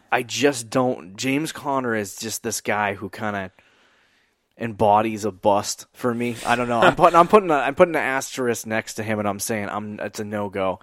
I 0.09 0.23
just 0.23 0.69
don't. 0.69 1.17
James 1.17 1.51
Conner 1.51 1.95
is 1.95 2.15
just 2.15 2.41
this 2.43 2.61
guy 2.61 2.93
who 2.93 3.09
kind 3.09 3.35
of 3.35 3.51
embodies 4.57 5.25
a 5.25 5.31
bust 5.31 5.85
for 5.93 6.13
me. 6.13 6.35
I 6.45 6.55
don't 6.55 6.69
know. 6.69 6.81
I'm 6.81 6.95
putting 6.95 7.15
I'm 7.15 7.27
putting 7.27 7.51
a, 7.51 7.55
I'm 7.55 7.75
putting 7.75 7.95
an 7.95 8.01
asterisk 8.01 8.65
next 8.65 8.95
to 8.95 9.03
him, 9.03 9.19
and 9.19 9.27
I'm 9.27 9.39
saying 9.39 9.69
I'm 9.69 9.99
it's 9.99 10.19
a 10.19 10.25
no 10.25 10.49
go. 10.49 10.79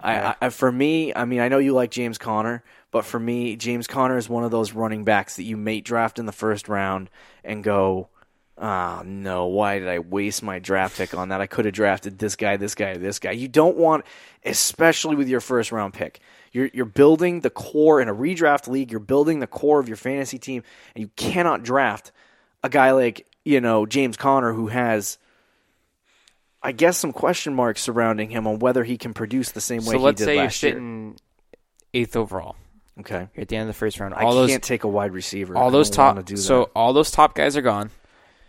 I, 0.00 0.36
I 0.40 0.48
for 0.50 0.70
me, 0.70 1.12
I 1.14 1.24
mean, 1.24 1.40
I 1.40 1.48
know 1.48 1.58
you 1.58 1.72
like 1.72 1.90
James 1.90 2.18
Conner, 2.18 2.62
but 2.90 3.04
for 3.04 3.18
me, 3.18 3.56
James 3.56 3.86
Conner 3.86 4.16
is 4.16 4.28
one 4.28 4.44
of 4.44 4.50
those 4.50 4.72
running 4.72 5.04
backs 5.04 5.36
that 5.36 5.42
you 5.42 5.56
may 5.56 5.80
draft 5.80 6.18
in 6.18 6.26
the 6.26 6.32
first 6.32 6.68
round 6.68 7.10
and 7.42 7.64
go, 7.64 8.08
ah, 8.56 9.02
no, 9.04 9.46
why 9.46 9.78
did 9.78 9.88
I 9.88 9.98
waste 9.98 10.42
my 10.42 10.60
draft 10.60 10.96
pick 10.96 11.14
on 11.14 11.30
that? 11.30 11.40
I 11.40 11.46
could 11.46 11.64
have 11.64 11.74
drafted 11.74 12.18
this 12.18 12.36
guy, 12.36 12.56
this 12.56 12.74
guy, 12.76 12.96
this 12.96 13.18
guy. 13.18 13.32
You 13.32 13.48
don't 13.48 13.76
want, 13.76 14.04
especially 14.44 15.16
with 15.16 15.28
your 15.28 15.40
first 15.40 15.72
round 15.72 15.94
pick. 15.94 16.20
You're 16.52 16.70
you're 16.72 16.84
building 16.84 17.40
the 17.40 17.50
core 17.50 18.00
in 18.00 18.08
a 18.08 18.14
redraft 18.14 18.68
league. 18.68 18.90
You're 18.90 19.00
building 19.00 19.40
the 19.40 19.46
core 19.46 19.80
of 19.80 19.88
your 19.88 19.96
fantasy 19.96 20.38
team, 20.38 20.62
and 20.94 21.02
you 21.02 21.10
cannot 21.16 21.62
draft 21.62 22.12
a 22.62 22.68
guy 22.68 22.92
like 22.92 23.26
you 23.44 23.60
know 23.60 23.86
James 23.86 24.16
Conner 24.16 24.52
who 24.52 24.68
has. 24.68 25.18
I 26.60 26.72
guess 26.72 26.98
some 26.98 27.12
question 27.12 27.54
marks 27.54 27.80
surrounding 27.82 28.30
him 28.30 28.48
on 28.48 28.58
whether 28.58 28.82
he 28.82 28.98
can 28.98 29.14
produce 29.14 29.52
the 29.52 29.60
same 29.60 29.78
way 29.84 29.92
So 29.92 29.98
let's 29.98 30.20
he 30.20 30.24
did 30.26 30.30
say 30.30 30.34
you're 30.34 30.42
last 30.44 30.62
year. 30.64 30.72
sitting 30.72 31.16
eighth 31.94 32.16
overall. 32.16 32.56
Okay. 32.98 33.28
You're 33.34 33.42
at 33.42 33.48
the 33.48 33.54
end 33.56 33.62
of 33.62 33.74
the 33.76 33.78
first 33.78 34.00
round. 34.00 34.12
I 34.12 34.24
All 34.24 34.34
those 34.34 34.50
can't 34.50 34.62
take 34.62 34.82
a 34.82 34.88
wide 34.88 35.12
receiver. 35.12 35.56
all 35.56 35.70
those 35.70 35.88
top 35.88 36.28
so 36.36 36.64
all 36.74 36.92
those 36.92 37.12
top 37.12 37.36
guys 37.36 37.56
are 37.56 37.62
gone. 37.62 37.90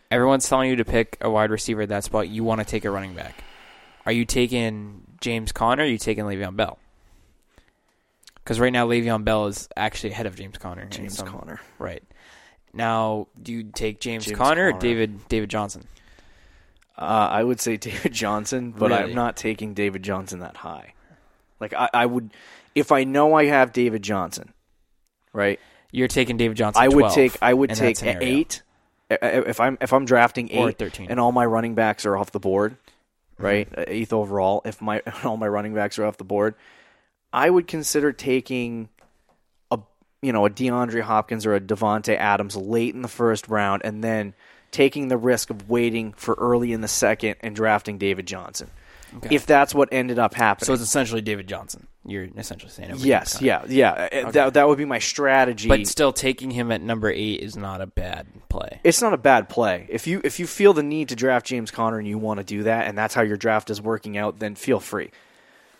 Everyone's 0.09 0.49
telling 0.49 0.71
you 0.71 0.77
to 0.77 0.85
pick 0.85 1.17
a 1.21 1.29
wide 1.29 1.51
receiver 1.51 1.83
at 1.83 1.89
that 1.89 2.03
spot. 2.03 2.29
You 2.29 2.43
want 2.43 2.61
to 2.61 2.65
take 2.65 2.83
a 2.83 2.89
running 2.89 3.13
back. 3.13 3.43
Are 4.07 4.11
you 4.11 4.25
taking 4.25 5.03
James 5.21 5.51
Conner? 5.51 5.83
Or 5.83 5.85
are 5.85 5.89
you 5.89 5.99
taking 5.99 6.23
Le'Veon 6.23 6.55
Bell? 6.55 6.79
Because 8.35 8.59
right 8.59 8.73
now 8.73 8.87
Le'Veon 8.87 9.23
Bell 9.23 9.45
is 9.47 9.69
actually 9.77 10.11
ahead 10.13 10.25
of 10.25 10.35
James 10.35 10.57
Conner. 10.57 10.85
James 10.85 11.15
some- 11.17 11.27
Conner. 11.27 11.59
Right. 11.77 12.01
Now, 12.73 13.27
do 13.41 13.51
you 13.51 13.63
take 13.63 13.99
James, 13.99 14.25
James 14.25 14.37
Conner, 14.37 14.69
or 14.69 14.79
David 14.79 15.27
David 15.27 15.49
Johnson? 15.49 15.85
Uh, 16.97 17.01
I 17.31 17.43
would 17.43 17.59
say 17.59 17.77
David 17.89 18.11
Johnson, 18.13 18.71
but 18.71 18.91
Really? 18.91 19.03
I'm 19.03 19.13
not 19.13 19.37
taking 19.37 19.73
David 19.73 20.03
Johnson 20.03 20.39
that 20.39 20.57
high. 20.57 20.93
Like 21.59 21.73
I, 21.73 21.89
I 21.93 22.05
would, 22.05 22.31
if 22.75 22.91
I 22.91 23.03
know 23.03 23.33
I 23.33 23.45
have 23.45 23.73
David 23.73 24.01
Johnson, 24.03 24.53
right? 25.33 25.59
You're 25.91 26.07
taking 26.07 26.37
David 26.37 26.55
Johnson. 26.57 26.81
I 26.83 26.87
would 26.87 26.99
12 26.99 27.13
take 27.15 27.37
I 27.41 27.53
would 27.53 27.71
take 27.73 28.01
eight. 28.03 28.61
I- 29.11 29.15
I- 29.21 29.27
If 29.47 29.59
I'm 29.59 29.77
if 29.81 29.91
I'm 29.91 30.05
drafting 30.05 30.55
Or 30.55 30.69
eight 30.69 30.77
13. 30.77 31.07
and 31.09 31.19
all 31.19 31.31
my 31.31 31.45
running 31.45 31.73
backs 31.75 32.05
are 32.05 32.15
off 32.15 32.31
the 32.31 32.39
board, 32.39 32.77
Mm-hmm. 33.35 33.43
right? 33.45 33.67
Uh, 33.77 33.85
Eighth 33.87 34.13
overall. 34.13 34.61
If 34.65 34.81
my 34.81 35.01
all 35.23 35.37
my 35.37 35.47
running 35.47 35.73
backs 35.73 35.97
are 35.97 36.05
off 36.05 36.17
the 36.17 36.23
board, 36.25 36.55
I 37.33 37.49
would 37.49 37.65
consider 37.67 38.11
taking 38.13 38.89
you 40.21 40.33
know 40.33 40.45
a 40.45 40.49
DeAndre 40.49 41.01
Hopkins 41.01 41.45
or 41.45 41.55
a 41.55 41.61
Davante 41.61 42.15
Adams 42.15 42.55
late 42.55 42.93
in 42.95 43.01
the 43.01 43.07
first 43.07 43.47
round, 43.47 43.81
and 43.85 44.03
then 44.03 44.33
taking 44.71 45.07
the 45.07 45.17
risk 45.17 45.49
of 45.49 45.69
waiting 45.69 46.13
for 46.13 46.35
early 46.35 46.73
in 46.73 46.81
the 46.81 46.87
second 46.87 47.35
and 47.41 47.55
drafting 47.55 47.97
David 47.97 48.27
Johnson. 48.27 48.69
Okay. 49.17 49.33
If 49.35 49.47
that's 49.47 49.73
what 49.73 49.89
ended 49.91 50.19
up 50.19 50.35
happening. 50.35 50.67
So 50.67 50.73
it's 50.73 50.83
essentially 50.83 51.21
David 51.21 51.47
Johnson. 51.47 51.87
You're 52.05 52.27
essentially 52.37 52.71
saying 52.71 52.93
yes, 52.97 53.41
yeah, 53.41 53.65
yeah. 53.67 54.07
Uh, 54.11 54.31
That 54.31 54.53
that 54.53 54.67
would 54.67 54.77
be 54.77 54.85
my 54.85 54.99
strategy. 54.99 55.67
But 55.67 55.87
still, 55.87 56.13
taking 56.13 56.51
him 56.51 56.71
at 56.71 56.81
number 56.81 57.09
eight 57.11 57.39
is 57.41 57.57
not 57.57 57.81
a 57.81 57.87
bad 57.87 58.27
play. 58.49 58.79
it's 58.83 59.01
not 59.01 59.13
a 59.13 59.17
bad 59.17 59.49
play. 59.49 59.87
If 59.89 60.05
you 60.05 60.21
if 60.23 60.39
you 60.39 60.45
feel 60.47 60.73
the 60.73 60.83
need 60.83 61.09
to 61.09 61.15
draft 61.15 61.47
James 61.47 61.71
Conner 61.71 61.97
and 61.97 62.07
you 62.07 62.17
want 62.19 62.39
to 62.39 62.43
do 62.43 62.63
that, 62.63 62.87
and 62.87 62.97
that's 62.97 63.13
how 63.15 63.21
your 63.23 63.37
draft 63.37 63.69
is 63.69 63.81
working 63.81 64.17
out, 64.17 64.39
then 64.39 64.55
feel 64.55 64.79
free. 64.79 65.09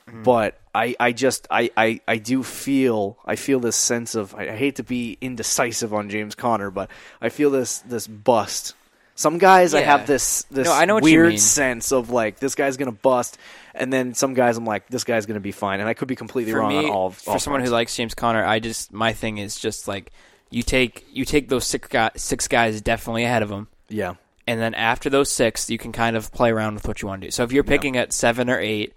Mm. 0.10 0.24
But 0.24 0.60
I, 0.74 0.96
I 1.00 1.12
just 1.12 1.48
I, 1.50 1.72
I, 1.76 2.02
I 2.08 2.18
do 2.18 2.44
feel 2.44 3.18
I 3.26 3.36
feel 3.36 3.60
this 3.60 3.76
sense 3.76 4.16
of 4.16 4.36
I, 4.36 4.50
I 4.50 4.56
hate 4.56 4.78
to 4.78 4.84
be 4.84 5.18
indecisive 5.22 5.94
on 5.94 6.10
James 6.10 6.36
Conner, 6.36 6.72
but 6.72 6.90
I 7.22 7.30
feel 7.30 7.50
this 7.50 7.80
this 7.80 8.08
bust. 8.08 8.76
Some 9.16 9.38
guys 9.38 9.74
I 9.74 9.82
have 9.82 10.08
this 10.08 10.44
this 10.44 10.66
No, 10.66 10.74
I 10.74 10.86
know 10.86 11.00
weird 11.00 11.40
sense 11.40 11.92
of 11.92 12.10
like 12.10 12.40
this 12.40 12.56
guy's 12.56 12.78
gonna 12.78 12.92
bust, 12.92 13.38
and 13.74 13.92
then 13.92 14.14
some 14.14 14.34
guys 14.34 14.58
I'm 14.58 14.66
like 14.66 14.88
this 14.88 15.04
guy's 15.04 15.26
gonna 15.26 15.40
be 15.40 15.52
fine, 15.52 15.80
and 15.82 15.90
I 15.90 15.94
could 15.94 16.08
be 16.08 16.16
completely 16.16 16.54
for 16.54 16.60
wrong 16.60 16.70
me, 16.70 16.86
on 16.86 16.92
all. 16.92 17.10
for 17.12 17.32
all 17.32 17.40
someone 17.40 17.62
who 17.62 17.70
likes 17.70 17.96
James 17.96 18.14
Conner, 18.14 18.46
I 18.46 18.60
just 18.60 18.94
my 18.94 19.12
thing 19.12 19.38
is 19.38 19.60
just 19.60 19.88
like 19.88 20.12
you 20.50 20.64
take 20.64 21.06
you 21.12 21.26
take 21.26 21.50
those 21.50 21.68
six 21.68 21.88
guys, 21.90 22.12
six 22.16 22.48
guys 22.48 22.82
definitely 22.82 23.26
ahead 23.26 23.44
of 23.44 23.52
him, 23.52 23.68
yeah 23.90 24.14
and 24.50 24.60
then 24.60 24.74
after 24.74 25.12
those 25.12 25.32
six, 25.32 25.70
you 25.70 25.78
can 25.78 25.92
kind 25.92 26.16
of 26.16 26.32
play 26.32 26.50
around 26.50 26.74
with 26.74 26.88
what 26.88 27.04
you 27.04 27.08
want 27.08 27.22
to 27.22 27.28
do. 27.28 27.32
So 27.32 27.44
if 27.44 27.52
you're 27.52 27.64
picking 27.64 27.98
at 27.98 28.12
seven 28.12 28.50
or 28.50 28.60
eight, 28.60 28.96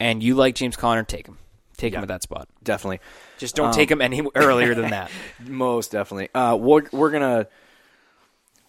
and 0.00 0.22
you 0.22 0.34
like 0.34 0.54
James 0.56 0.76
Conner, 0.76 1.04
take 1.04 1.26
him, 1.28 1.38
take 1.76 1.92
him 1.92 1.98
Yeah. 1.98 2.02
at 2.02 2.08
that 2.08 2.22
spot. 2.22 2.48
definitely 2.64 3.00
Just 3.38 3.54
don't 3.54 3.66
Um, 3.68 3.72
take 3.72 3.90
him 3.90 4.00
any 4.00 4.22
earlier 4.34 4.74
than 4.74 4.90
that. 4.90 5.10
Most 5.46 5.92
definitely. 5.92 6.28
Uh, 6.34 6.56
we're 6.56 6.82
we're 6.92 7.10
gonna 7.10 7.46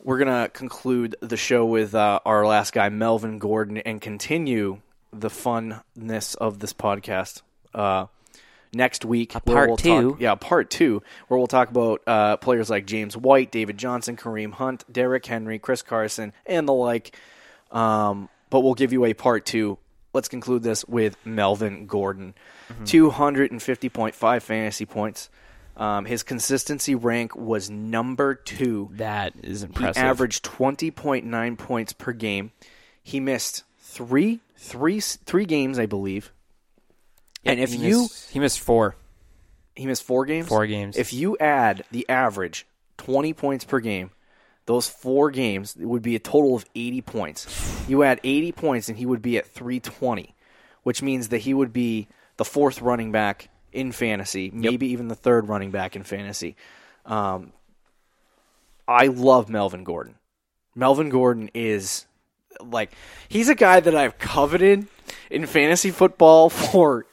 we're 0.03 0.17
gonna 0.19 0.49
conclude 0.49 1.15
the 1.21 1.37
show 1.37 1.65
with 1.65 1.93
uh, 1.95 2.19
our 2.25 2.45
last 2.45 2.73
guy, 2.73 2.89
Melvin 2.89 3.39
Gordon, 3.39 3.77
and 3.77 4.01
continue 4.01 4.81
the 5.13 5.29
funness 5.29 6.35
of 6.37 6.59
this 6.59 6.73
podcast. 6.73 7.41
Uh, 7.73 8.05
next 8.73 9.03
week, 9.05 9.31
part 9.45 9.67
we'll 9.69 9.77
two. 9.77 10.11
Talk, 10.11 10.21
yeah, 10.21 10.35
part 10.35 10.69
two, 10.69 11.03
where 11.27 11.37
we'll 11.37 11.47
talk 11.47 11.69
about 11.69 12.01
uh, 12.07 12.37
players 12.37 12.69
like 12.69 12.85
James 12.85 13.15
White, 13.15 13.51
David 13.51 13.77
Johnson, 13.77 14.15
Kareem 14.17 14.53
Hunt, 14.53 14.85
Derrick 14.91 15.25
Henry, 15.25 15.59
Chris 15.59 15.81
Carson, 15.81 16.33
and 16.45 16.67
the 16.67 16.73
like. 16.73 17.15
Um, 17.71 18.27
but 18.49 18.61
we'll 18.61 18.73
give 18.73 18.91
you 18.93 19.05
a 19.05 19.13
part 19.13 19.45
two 19.45 19.77
let's 20.13 20.27
conclude 20.27 20.63
this 20.63 20.85
with 20.85 21.17
Melvin 21.25 21.85
Gordon, 21.87 22.33
Mm-hmm. 22.71 22.83
250.5 22.85 24.41
fantasy 24.41 24.85
points. 24.85 25.29
Um, 25.75 26.05
his 26.05 26.23
consistency 26.23 26.95
rank 26.95 27.35
was 27.35 27.69
number 27.69 28.35
two. 28.35 28.89
That 28.93 29.33
is 29.41 29.63
impressive. 29.63 30.01
He 30.01 30.07
averaged 30.07 30.45
20.9 30.45 31.57
points 31.57 31.93
per 31.93 32.11
game. 32.13 32.51
He 33.03 33.19
missed 33.19 33.63
three, 33.79 34.39
three, 34.55 34.99
three 35.01 35.45
games, 35.45 35.79
I 35.79 35.85
believe. 35.85 36.31
and 37.43 37.59
if 37.59 37.71
he 37.73 37.77
you 37.79 38.01
missed, 38.03 38.29
he 38.31 38.39
missed 38.39 38.59
four, 38.59 38.95
he 39.75 39.85
missed 39.85 40.03
four 40.03 40.25
games. 40.25 40.47
four 40.47 40.65
games. 40.67 40.95
If 40.97 41.11
you 41.13 41.37
add 41.39 41.83
the 41.91 42.07
average 42.07 42.67
20 42.97 43.33
points 43.33 43.65
per 43.65 43.79
game, 43.79 44.11
those 44.65 44.87
four 44.87 45.31
games 45.31 45.75
would 45.77 46.01
be 46.01 46.15
a 46.15 46.19
total 46.19 46.55
of 46.55 46.65
80 46.75 47.01
points. 47.01 47.83
You 47.87 48.03
add 48.03 48.19
80 48.23 48.51
points 48.51 48.89
and 48.89 48.97
he 48.97 49.05
would 49.05 49.21
be 49.21 49.37
at 49.37 49.47
320, 49.47 50.35
which 50.83 51.01
means 51.01 51.29
that 51.29 51.39
he 51.39 51.53
would 51.53 51.73
be 51.73 52.07
the 52.37 52.45
fourth 52.45 52.81
running 52.81 53.11
back 53.11 53.49
in 53.73 53.91
fantasy, 53.91 54.51
maybe 54.53 54.87
even 54.87 55.07
the 55.07 55.15
third 55.15 55.47
running 55.47 55.71
back 55.71 55.95
in 55.95 56.03
fantasy. 56.03 56.55
Um, 57.05 57.53
I 58.87 59.07
love 59.07 59.49
Melvin 59.49 59.83
Gordon. 59.83 60.15
Melvin 60.75 61.09
Gordon 61.09 61.49
is 61.53 62.05
like 62.59 62.91
he's 63.29 63.49
a 63.49 63.55
guy 63.55 63.79
that 63.79 63.95
I've 63.95 64.17
coveted 64.17 64.87
in 65.29 65.45
fantasy 65.45 65.91
football 65.91 66.49
for 66.49 67.05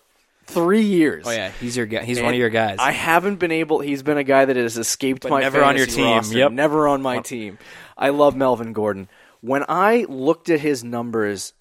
three 0.49 0.82
years. 0.82 1.24
oh 1.26 1.30
yeah, 1.30 1.51
he's 1.61 1.76
your 1.76 1.86
guy. 1.86 2.05
He's 2.05 2.20
one 2.20 2.34
of 2.34 2.38
your 2.40 2.49
guys. 2.51 2.76
I 2.80 2.92
haven't 2.92 3.36
been 3.36 3.53
able. 3.53 3.80
He's 3.80 4.03
been 4.03 4.18
a 4.18 4.24
guy 4.24 4.44
that 4.46 4.57
has 4.57 4.76
escaped 4.76 5.22
But 5.22 5.30
my 5.30 5.40
never 5.40 5.62
on 5.62 5.76
your 5.76 5.86
team. 5.86 6.05
roster, 6.05 6.36
Yep. 6.38 6.53
never 6.53 6.88
on 6.88 7.03
my 7.03 7.20
team. 7.20 7.59
I 7.96 8.11
love 8.11 8.36
Melvin 8.36 8.72
Gordon. 8.72 9.09
When 9.40 9.64
I 9.68 10.05
looked 10.09 10.51
at 10.51 10.61
his 10.61 10.82
numbers, 10.82 11.53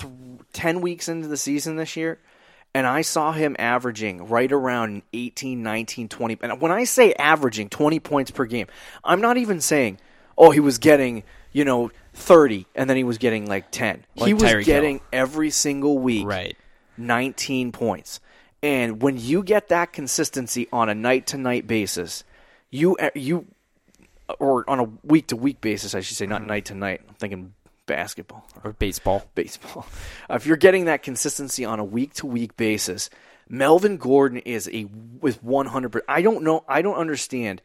th- 0.00 0.12
ten 0.52 0.80
weeks 0.80 1.08
into 1.08 1.28
the 1.28 1.36
season 1.36 1.76
this 1.76 1.96
year, 1.96 2.18
and 2.74 2.86
I 2.86 3.00
saw 3.02 3.32
him 3.32 3.56
averaging 3.58 4.28
right 4.28 4.52
around 4.52 5.02
18, 5.14 5.62
19, 5.62 6.08
20. 6.08 6.38
And 6.42 6.60
when 6.60 6.72
I 6.72 6.84
say 6.84 7.14
averaging 7.14 7.70
20 7.70 8.00
points 8.00 8.30
per 8.30 8.44
game, 8.44 8.66
I'm 9.02 9.22
not 9.22 9.38
even 9.38 9.60
saying, 9.62 9.98
oh, 10.36 10.50
he 10.50 10.60
was 10.60 10.76
getting, 10.76 11.22
you 11.52 11.64
know, 11.64 11.90
30 12.12 12.66
and 12.74 12.88
then 12.90 12.96
he 12.98 13.04
was 13.04 13.16
getting 13.18 13.46
like 13.46 13.70
10. 13.70 14.04
Like 14.16 14.26
he 14.26 14.34
was 14.34 14.42
Tyreek 14.42 14.52
Hill. 14.56 14.62
getting 14.64 15.00
every 15.12 15.48
single 15.50 15.98
week 15.98 16.26
right. 16.26 16.56
19 16.98 17.72
points. 17.72 18.20
And 18.62 19.02
when 19.02 19.16
you 19.18 19.42
get 19.42 19.68
that 19.68 19.92
consistency 19.92 20.66
on 20.72 20.88
a 20.88 20.94
night 20.94 21.28
to 21.28 21.36
night 21.36 21.66
basis, 21.66 22.24
you 22.70 22.96
uh, 22.96 23.10
you 23.14 23.46
uh, 24.28 24.34
or 24.40 24.68
on 24.68 24.80
a 24.80 24.84
week 25.04 25.28
to 25.28 25.36
week 25.36 25.60
basis, 25.60 25.94
I 25.94 26.00
should 26.00 26.16
say, 26.16 26.26
not 26.26 26.44
night 26.46 26.66
to 26.66 26.74
night. 26.74 27.02
I'm 27.08 27.14
thinking 27.14 27.54
basketball 27.86 28.44
Or 28.64 28.72
baseball. 28.72 29.24
baseball. 29.34 29.86
if 30.30 30.46
you're 30.46 30.56
getting 30.56 30.86
that 30.86 31.02
consistency 31.02 31.64
on 31.64 31.78
a 31.78 31.84
week 31.84 32.14
to 32.14 32.26
week 32.26 32.56
basis, 32.56 33.10
Melvin 33.48 33.96
Gordon 33.98 34.38
is 34.38 34.68
a 34.72 34.86
with 35.20 35.42
100. 35.44 36.02
I 36.08 36.22
don't 36.22 36.42
know. 36.42 36.64
I 36.68 36.82
don't 36.82 36.96
understand 36.96 37.62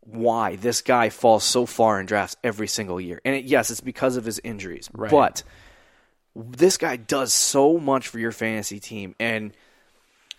why 0.00 0.56
this 0.56 0.82
guy 0.82 1.08
falls 1.08 1.44
so 1.44 1.64
far 1.64 2.00
in 2.00 2.06
drafts 2.06 2.36
every 2.42 2.66
single 2.66 3.00
year. 3.00 3.20
And 3.24 3.36
it, 3.36 3.44
yes, 3.44 3.70
it's 3.70 3.80
because 3.80 4.16
of 4.16 4.24
his 4.24 4.40
injuries, 4.44 4.90
Right. 4.92 5.10
but 5.10 5.44
this 6.36 6.76
guy 6.76 6.96
does 6.96 7.32
so 7.32 7.78
much 7.78 8.08
for 8.08 8.18
your 8.18 8.32
fantasy 8.32 8.80
team. 8.80 9.14
And 9.20 9.52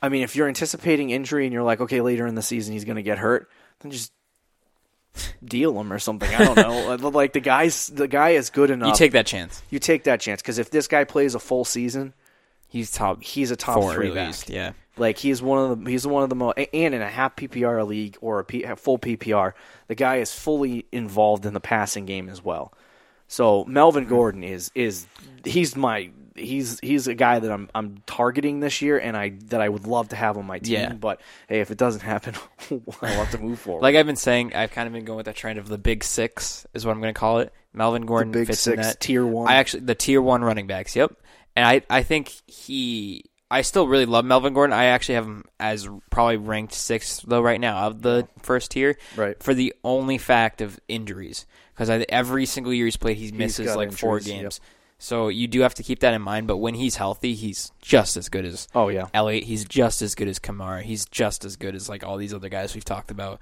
I 0.01 0.09
mean, 0.09 0.23
if 0.23 0.35
you're 0.35 0.47
anticipating 0.47 1.09
injury 1.11 1.45
and 1.45 1.53
you're 1.53 1.63
like, 1.63 1.81
okay, 1.81 2.01
later 2.01 2.25
in 2.27 2.35
the 2.35 2.41
season 2.41 2.73
he's 2.73 2.85
going 2.85 2.95
to 2.97 3.03
get 3.03 3.17
hurt, 3.19 3.49
then 3.79 3.91
just 3.91 4.11
deal 5.43 5.79
him 5.79 5.93
or 5.93 5.99
something. 5.99 6.33
I 6.33 6.43
don't 6.45 6.57
know. 7.01 7.09
like 7.09 7.33
the 7.33 7.39
guy's 7.39 7.87
the 7.87 8.07
guy 8.07 8.29
is 8.31 8.49
good 8.49 8.71
enough 8.71 8.89
You 8.89 8.95
take 8.95 9.11
that 9.11 9.27
chance. 9.27 9.61
you 9.69 9.79
take 9.79 10.05
that 10.05 10.19
chance 10.19 10.41
because 10.41 10.57
if 10.57 10.71
this 10.71 10.87
guy 10.87 11.03
plays 11.03 11.35
a 11.35 11.39
full 11.39 11.65
season, 11.65 12.13
He's 12.67 12.89
top. 12.91 13.21
he's 13.21 13.51
a 13.51 13.55
top 13.55 13.93
three 13.93 14.09
at 14.09 14.15
back. 14.15 14.27
least. 14.27 14.49
Yeah. 14.49 14.71
Like 14.97 15.19
he's 15.19 15.41
one 15.43 15.71
of 15.71 15.83
the 15.83 15.91
he's 15.91 16.07
one 16.07 16.23
of 16.23 16.29
the 16.29 16.35
most 16.35 16.57
and 16.57 16.95
in 16.95 17.01
a 17.03 17.07
half 17.07 17.35
PPR 17.35 17.85
league 17.85 18.17
or 18.21 18.39
a 18.39 18.43
P, 18.43 18.63
a 18.63 18.75
full 18.75 18.97
PPR, 18.97 19.53
the 19.87 19.95
guy 19.95 20.17
is 20.17 20.33
fully 20.33 20.85
involved 20.91 21.45
in 21.45 21.53
the 21.53 21.59
passing 21.59 22.05
game 22.05 22.29
as 22.29 22.43
well. 22.43 22.73
So 23.34 23.65
Melvin 23.65 24.05
Gordon 24.05 24.43
is 24.43 24.71
is 24.75 25.07
he's 25.43 25.75
my 25.75 26.11
he's 26.36 26.79
he's 26.81 27.07
a 27.07 27.15
guy 27.15 27.39
that 27.39 27.51
I'm 27.51 27.67
I'm 27.73 28.03
targeting 28.05 28.59
this 28.59 28.79
year 28.79 28.99
and 28.99 29.17
I 29.17 29.29
that 29.47 29.59
I 29.59 29.69
would 29.69 29.88
love 29.88 30.09
to 30.09 30.15
have 30.15 30.38
on 30.38 30.45
my 30.45 30.59
team. 30.59 30.73
Yeah. 30.73 30.93
But 30.93 31.19
hey, 31.49 31.59
if 31.59 31.71
it 31.71 31.79
doesn't 31.79 32.01
happen, 32.01 32.36
I'll 33.01 33.07
have 33.09 33.31
to 33.31 33.39
move 33.39 33.59
forward. 33.59 33.81
Like 33.81 33.95
I've 33.95 34.05
been 34.05 34.17
saying, 34.17 34.53
I've 34.53 34.69
kind 34.69 34.86
of 34.86 34.93
been 34.93 35.03
going 35.03 35.17
with 35.17 35.25
that 35.25 35.36
trend 35.36 35.57
of 35.57 35.67
the 35.67 35.79
big 35.79 36.03
six 36.03 36.67
is 36.75 36.86
what 36.86 36.91
I'm 36.91 37.01
going 37.01 37.11
to 37.11 37.19
call 37.19 37.39
it. 37.39 37.51
Melvin 37.73 38.05
Gordon 38.05 38.31
big 38.31 38.45
fits 38.45 38.67
in 38.67 38.75
six, 38.75 38.88
that 38.88 38.99
tier 38.99 39.25
one. 39.25 39.47
I 39.47 39.55
actually 39.55 39.81
the 39.81 39.95
tier 39.95 40.21
one 40.21 40.43
running 40.43 40.67
backs. 40.67 40.95
Yep, 40.95 41.15
and 41.55 41.65
I 41.65 41.81
I 41.89 42.03
think 42.03 42.31
he. 42.45 43.25
I 43.53 43.61
still 43.61 43.87
really 43.87 44.07
love 44.07 44.25
Melvin 44.25 44.53
Gordon. 44.55 44.73
I 44.73 44.85
actually 44.85 45.15
have 45.15 45.25
him 45.25 45.45
as 45.59 45.87
probably 46.09 46.37
ranked 46.37 46.73
sixth 46.73 47.23
though 47.27 47.41
right 47.41 47.61
now 47.61 47.85
of 47.87 48.01
the 48.01 48.27
first 48.41 48.71
tier. 48.71 48.97
Right. 49.15 49.41
For 49.41 49.53
the 49.53 49.75
only 49.83 50.17
fact 50.17 50.59
of 50.61 50.79
injuries, 50.87 51.45
because 51.75 51.89
every 52.09 52.47
single 52.47 52.73
year 52.73 52.85
he's 52.85 52.97
played, 52.97 53.17
he 53.17 53.31
misses 53.31 53.75
like 53.75 53.91
four 53.91 54.17
injuries, 54.17 54.41
games. 54.41 54.61
So 54.97 55.27
you 55.27 55.47
do 55.47 55.61
have 55.61 55.75
to 55.75 55.83
keep 55.83 55.99
that 55.99 56.15
in 56.15 56.21
mind. 56.23 56.47
But 56.47 56.57
when 56.57 56.73
he's 56.73 56.95
healthy, 56.95 57.35
he's 57.35 57.71
just 57.79 58.17
as 58.17 58.27
good 58.27 58.45
as 58.45 58.67
Oh, 58.73 58.87
yeah. 58.89 59.07
Elliott. 59.13 59.43
He's 59.43 59.65
just 59.65 60.01
as 60.01 60.15
good 60.15 60.27
as 60.27 60.39
Kamara. 60.39 60.81
He's 60.81 61.05
just 61.05 61.45
as 61.45 61.55
good 61.55 61.75
as 61.75 61.87
like 61.87 62.03
all 62.03 62.17
these 62.17 62.33
other 62.33 62.49
guys 62.49 62.73
we've 62.73 62.83
talked 62.83 63.11
about, 63.11 63.39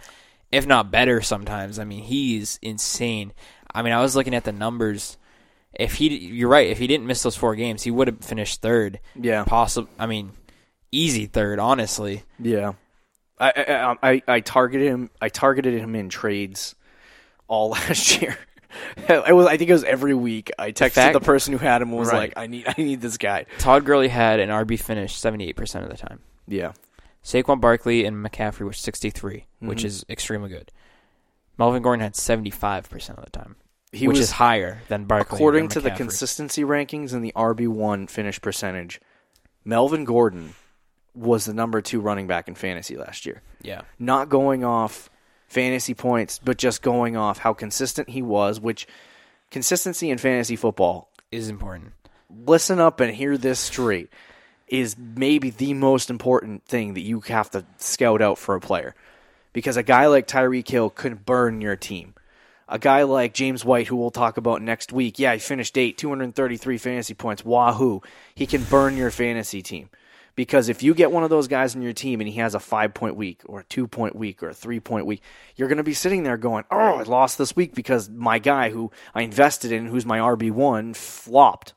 if 0.52 0.68
not 0.68 0.92
better 0.92 1.22
sometimes. 1.22 1.80
I 1.80 1.86
mean, 1.86 2.04
he's 2.04 2.60
insane. 2.62 3.32
I 3.74 3.82
mean, 3.82 3.94
I 3.94 4.02
was 4.02 4.16
looking 4.16 4.36
at 4.36 4.44
the 4.44 4.52
numbers. 4.52 5.18
If 5.74 5.96
he, 5.96 6.10
you're 6.18 6.50
right. 6.50 6.68
If 6.68 6.78
he 6.80 6.88
didn't 6.88 7.08
miss 7.08 7.24
those 7.24 7.36
four 7.36 7.56
games, 7.56 7.84
he 7.84 7.92
would 7.92 8.08
have 8.08 8.20
finished 8.20 8.62
third. 8.62 9.00
Yeah. 9.16 9.44
possible. 9.46 9.90
I 9.98 10.06
mean, 10.06 10.32
easy 10.92 11.26
third, 11.28 11.60
honestly. 11.60 12.24
Yeah, 12.40 12.74
I 13.40 13.96
I, 14.02 14.12
I 14.12 14.24
I 14.28 14.40
targeted 14.42 14.88
him. 14.88 15.10
I 15.22 15.30
targeted 15.30 15.80
him 15.80 15.96
in 15.96 16.10
trades 16.10 16.76
all 17.48 17.70
last 17.72 18.22
year. 18.22 18.38
I 19.10 19.32
was. 19.34 19.48
I 19.48 19.58
think 19.58 19.70
it 19.70 19.74
was 19.74 19.84
every 19.86 20.14
week. 20.14 20.52
I 20.60 20.72
texted 20.72 20.92
fact- 20.92 21.14
the 21.14 21.20
person 21.22 21.54
who 21.54 21.60
had 21.60 21.82
him 21.82 21.90
and 21.90 21.98
was 21.98 22.10
Right. 22.12 22.18
like, 22.20 22.34
"I 22.38 22.48
need. 22.48 22.66
I 22.68 22.74
need 22.78 23.02
this 23.02 23.18
guy." 23.18 23.46
Todd 23.58 23.86
Gurley 23.86 24.08
had 24.10 24.40
an 24.40 24.50
RB 24.50 24.78
finish 24.80 25.16
78 25.16 25.56
percent 25.56 25.84
of 25.86 25.92
the 25.92 25.98
time. 25.98 26.20
Yeah, 26.48 26.74
Saquon 27.24 27.60
Barkley 27.62 28.06
and 28.06 28.18
McCaffrey 28.18 28.62
were 28.66 28.74
63, 28.74 29.34
Mm-hmm. 29.36 29.68
which 29.68 29.84
is 29.86 30.06
extremely 30.10 30.50
good. 30.50 30.72
Melvin 31.58 31.82
Gordon 31.82 32.02
had 32.02 32.16
75 32.16 32.90
percent 32.90 33.20
of 33.20 33.26
the 33.26 33.32
time, 33.32 33.56
he 33.92 34.08
which 34.08 34.18
was 34.18 34.28
is 34.28 34.32
higher 34.32 34.82
than 34.88 35.06
Barkley. 35.06 35.36
according 35.36 35.68
to 35.70 35.82
the 35.82 35.92
consistency 35.92 36.64
rankings 36.64 37.14
and 37.14 37.24
the 37.24 37.34
RB 37.36 37.68
one 37.68 38.08
finish 38.08 38.40
percentage. 38.42 39.02
Melvin 39.66 40.06
Gordon 40.06 40.56
was 41.14 41.46
the 41.46 41.54
number 41.54 41.82
two 41.82 42.00
running 42.00 42.26
back 42.28 42.48
in 42.48 42.56
fantasy 42.56 42.96
last 42.96 43.26
year. 43.26 43.42
Yeah. 43.62 43.82
Not 44.00 44.30
going 44.30 44.64
off 44.64 45.10
fantasy 45.48 45.94
points, 45.94 46.40
but 46.40 46.58
just 46.58 46.82
going 46.82 47.18
off 47.18 47.40
how 47.40 47.54
consistent 47.54 48.10
he 48.10 48.22
was. 48.22 48.60
Which 48.60 48.88
consistency 49.52 50.10
in 50.10 50.18
fantasy 50.18 50.56
football 50.56 51.10
is 51.32 51.50
important. 51.50 51.94
listen 52.30 52.80
up 52.80 53.02
and 53.02 53.14
hear 53.14 53.38
this 53.38 53.60
straight 53.60 54.10
is 54.68 54.96
maybe 54.98 55.50
the 55.50 55.74
most 55.74 56.10
important 56.10 56.64
thing 56.66 56.94
that 56.94 57.02
you 57.02 57.20
have 57.20 57.50
to 57.52 57.66
scout 57.78 58.22
out 58.22 58.38
for 58.38 58.56
a 58.56 58.62
player. 58.62 58.96
Because 59.52 59.76
a 59.76 59.84
guy 59.84 60.08
like 60.08 60.28
Tyreek 60.28 60.70
Hill 60.70 60.90
could 60.90 61.26
burn 61.26 61.60
your 61.60 61.76
team. 61.76 62.14
A 62.72 62.80
guy 62.80 63.04
like 63.04 63.34
James 63.34 63.66
White, 63.66 63.88
who 63.88 63.98
we'll 63.98 64.12
talk 64.12 64.38
about 64.38 64.62
next 64.62 64.94
week, 64.94 65.20
yeah, 65.20 65.34
he 65.34 65.40
finished 65.40 65.78
eight, 65.78 65.98
233 65.98 66.78
fantasy 66.78 67.14
points. 67.14 67.44
Wahoo. 67.44 68.02
He 68.34 68.48
can 68.48 68.64
burn 68.64 68.96
your 68.96 69.12
fantasy 69.12 69.62
team. 69.62 69.90
Because 70.36 70.70
if 70.70 70.82
you 70.82 70.94
get 70.94 71.12
one 71.12 71.24
of 71.26 71.30
those 71.30 71.50
guys 71.50 71.76
in 71.76 71.82
your 71.82 71.92
team 71.92 72.22
and 72.22 72.30
he 72.30 72.40
has 72.40 72.56
a 72.56 72.60
five 72.60 72.94
point 72.94 73.18
week 73.18 73.42
or 73.46 73.60
a 73.60 73.64
two 73.66 73.88
point 73.88 74.16
week 74.16 74.42
or 74.42 74.50
a 74.50 74.54
three 74.54 74.80
point 74.80 75.06
week, 75.06 75.22
you're 75.58 75.68
going 75.68 75.78
to 75.78 75.84
be 75.84 75.94
sitting 75.94 76.24
there 76.24 76.38
going, 76.38 76.64
oh, 76.72 76.96
I 76.96 77.04
lost 77.04 77.38
this 77.38 77.56
week 77.56 77.76
because 77.76 78.10
my 78.10 78.40
guy 78.40 78.70
who 78.70 78.90
I 79.14 79.24
invested 79.24 79.74
in, 79.74 79.88
who's 79.88 80.06
my 80.06 80.20
RB1, 80.20 80.96
flopped. 80.96 81.74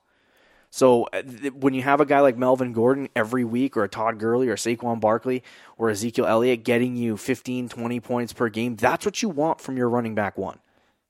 So 0.74 1.04
uh, 1.12 1.22
when 1.52 1.72
you 1.72 1.82
have 1.82 2.00
a 2.00 2.04
guy 2.04 2.18
like 2.18 2.36
Melvin 2.36 2.72
Gordon 2.72 3.08
every 3.14 3.44
week, 3.44 3.76
or 3.76 3.84
a 3.84 3.88
Todd 3.88 4.18
Gurley, 4.18 4.48
or 4.48 4.56
Saquon 4.56 4.98
Barkley, 4.98 5.44
or 5.78 5.88
Ezekiel 5.88 6.26
Elliott 6.26 6.64
getting 6.64 6.96
you 6.96 7.16
15, 7.16 7.68
20 7.68 8.00
points 8.00 8.32
per 8.32 8.48
game, 8.48 8.74
that's 8.74 9.04
what 9.04 9.22
you 9.22 9.28
want 9.28 9.60
from 9.60 9.76
your 9.76 9.88
running 9.88 10.16
back 10.16 10.36
one, 10.36 10.58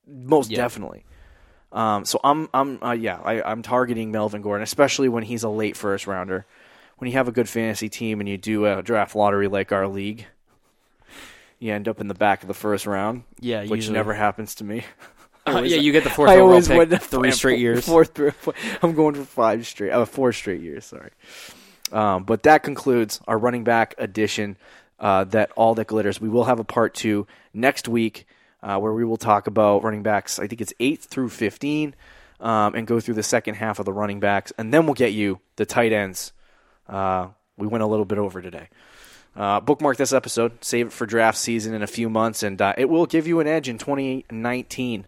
most 0.07 0.49
Yeah. 0.51 0.57
definitely. 0.57 1.05
Um, 1.71 2.05
so 2.05 2.19
I'm, 2.23 2.47
I'm, 2.53 2.81
uh, 2.81 2.91
yeah, 2.91 3.19
I, 3.23 3.41
I'm 3.41 3.61
targeting 3.61 4.11
Melvin 4.11 4.41
Gordon, 4.41 4.63
especially 4.63 5.09
when 5.09 5.23
he's 5.23 5.43
a 5.43 5.49
late 5.49 5.75
first 5.75 6.07
rounder. 6.07 6.45
When 6.97 7.11
you 7.11 7.17
have 7.17 7.27
a 7.27 7.31
good 7.33 7.49
fantasy 7.49 7.89
team 7.89 8.21
and 8.21 8.29
you 8.29 8.37
do 8.37 8.65
a 8.65 8.81
draft 8.81 9.15
lottery 9.15 9.49
like 9.49 9.73
our 9.73 9.87
league, 9.87 10.25
you 11.59 11.73
end 11.73 11.87
up 11.89 11.99
in 11.99 12.07
the 12.07 12.13
back 12.13 12.41
of 12.41 12.47
the 12.47 12.53
first 12.53 12.85
round. 12.85 13.23
Yeah, 13.39 13.61
which 13.63 13.71
usually. 13.71 13.95
never 13.95 14.13
happens 14.13 14.55
to 14.55 14.63
me. 14.63 14.83
Uh, 15.47 15.61
yeah, 15.61 15.77
you 15.77 15.91
get 15.91 16.03
the 16.03 16.09
fourth 16.09 16.29
I 16.31 16.35
overall 16.35 16.49
always 16.49 16.67
pick 16.67 16.77
win 16.77 16.89
the 16.89 16.97
three 16.97 17.31
straight 17.31 17.59
years. 17.59 17.85
Fourth, 17.85 18.17
I'm 18.81 18.95
going 18.95 19.15
for 19.15 19.23
five 19.25 19.67
straight. 19.67 19.91
Oh, 19.91 20.05
four 20.05 20.31
straight 20.33 20.61
years. 20.61 20.85
Sorry. 20.85 21.11
Um, 21.91 22.23
but 22.23 22.43
that 22.43 22.63
concludes 22.63 23.19
our 23.27 23.37
running 23.37 23.63
back 23.63 23.93
edition. 23.97 24.57
Uh, 24.99 25.25
that 25.25 25.51
all 25.57 25.75
that 25.75 25.87
glitters. 25.87 26.21
We 26.21 26.29
will 26.29 26.45
have 26.45 26.59
a 26.59 26.63
part 26.63 26.93
two 26.93 27.27
next 27.53 27.87
week, 27.87 28.25
uh, 28.65 28.77
where 28.79 28.91
we 28.91 29.05
will 29.05 29.15
talk 29.17 29.47
about 29.47 29.83
running 29.83 30.03
backs. 30.03 30.39
I 30.39 30.47
think 30.47 30.59
it's 30.59 30.73
eight 30.81 31.01
through 31.01 31.29
fifteen. 31.29 31.95
um, 32.41 32.75
and 32.75 32.85
go 32.85 32.99
through 32.99 33.13
the 33.13 33.23
second 33.23 33.55
half 33.55 33.79
of 33.79 33.85
the 33.85 33.93
running 33.93 34.19
backs, 34.19 34.51
and 34.57 34.73
then 34.73 34.85
we'll 34.85 34.93
get 34.93 35.13
you 35.13 35.39
the 35.55 35.65
tight 35.65 35.93
ends. 35.93 36.33
Uh, 36.87 37.29
we 37.57 37.65
went 37.65 37.81
a 37.81 37.87
little 37.87 38.03
bit 38.03 38.17
over 38.17 38.41
today. 38.41 38.67
Uh, 39.37 39.61
bookmark 39.61 39.95
this 39.95 40.11
episode, 40.11 40.51
save 40.61 40.87
it 40.87 40.91
for 40.93 41.05
draft 41.05 41.37
season 41.37 41.73
in 41.73 41.81
a 41.81 41.87
few 41.87 42.09
months, 42.09 42.43
and 42.43 42.61
uh, 42.61 42.73
it 42.77 42.89
will 42.89 43.05
give 43.05 43.25
you 43.25 43.39
an 43.39 43.47
edge 43.47 43.69
in 43.69 43.77
2019. 43.77 45.07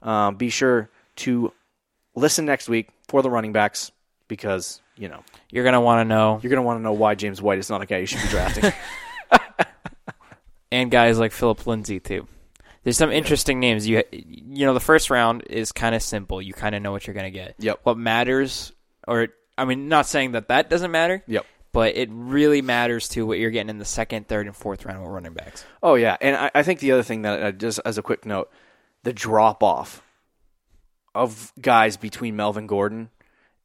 Um, 0.00 0.36
be 0.36 0.48
sure 0.48 0.88
to 1.16 1.52
listen 2.14 2.46
next 2.46 2.70
week 2.70 2.88
for 3.08 3.20
the 3.22 3.28
running 3.30 3.52
backs 3.52 3.92
because 4.26 4.80
you 4.96 5.08
know 5.08 5.22
You're 5.50 5.64
gonna 5.64 5.80
want 5.80 6.00
to 6.00 6.04
know, 6.06 6.40
you're 6.42 6.50
going 6.50 6.56
to 6.56 6.66
want 6.66 6.78
to 6.78 6.82
know 6.82 6.92
why 6.94 7.14
James 7.16 7.40
White 7.42 7.58
is 7.58 7.68
not 7.68 7.82
a 7.82 7.86
guy 7.86 7.98
you 7.98 8.06
should 8.06 8.22
be 8.22 8.28
drafting. 8.28 8.72
and 10.72 10.90
guys 10.90 11.18
like 11.18 11.32
Philip 11.32 11.66
Lindsay 11.66 12.00
too. 12.00 12.26
There's 12.84 12.96
some 12.96 13.12
interesting 13.12 13.60
names. 13.60 13.86
You 13.88 14.02
you 14.12 14.66
know 14.66 14.74
the 14.74 14.80
first 14.80 15.08
round 15.10 15.44
is 15.48 15.70
kind 15.72 15.94
of 15.94 16.02
simple. 16.02 16.42
You 16.42 16.52
kind 16.52 16.74
of 16.74 16.82
know 16.82 16.90
what 16.92 17.06
you're 17.06 17.14
gonna 17.14 17.30
get. 17.30 17.54
Yep. 17.58 17.80
What 17.84 17.96
matters, 17.98 18.72
or 19.06 19.28
I 19.56 19.64
mean, 19.64 19.88
not 19.88 20.06
saying 20.06 20.32
that 20.32 20.48
that 20.48 20.68
doesn't 20.70 20.90
matter. 20.90 21.22
yep. 21.26 21.46
But 21.72 21.96
it 21.96 22.10
really 22.12 22.60
matters 22.60 23.08
to 23.10 23.24
what 23.24 23.38
you're 23.38 23.50
getting 23.50 23.70
in 23.70 23.78
the 23.78 23.86
second, 23.86 24.28
third, 24.28 24.46
and 24.46 24.54
fourth 24.54 24.84
round 24.84 25.00
with 25.00 25.10
running 25.10 25.32
backs. 25.32 25.64
Oh 25.82 25.94
yeah, 25.94 26.16
and 26.20 26.36
I, 26.36 26.50
I 26.56 26.62
think 26.64 26.80
the 26.80 26.92
other 26.92 27.02
thing 27.02 27.22
that 27.22 27.42
uh, 27.42 27.52
just 27.52 27.80
as 27.86 27.96
a 27.96 28.02
quick 28.02 28.26
note, 28.26 28.50
the 29.04 29.12
drop 29.14 29.62
off 29.62 30.02
of 31.14 31.52
guys 31.60 31.96
between 31.96 32.36
Melvin 32.36 32.66
Gordon 32.66 33.10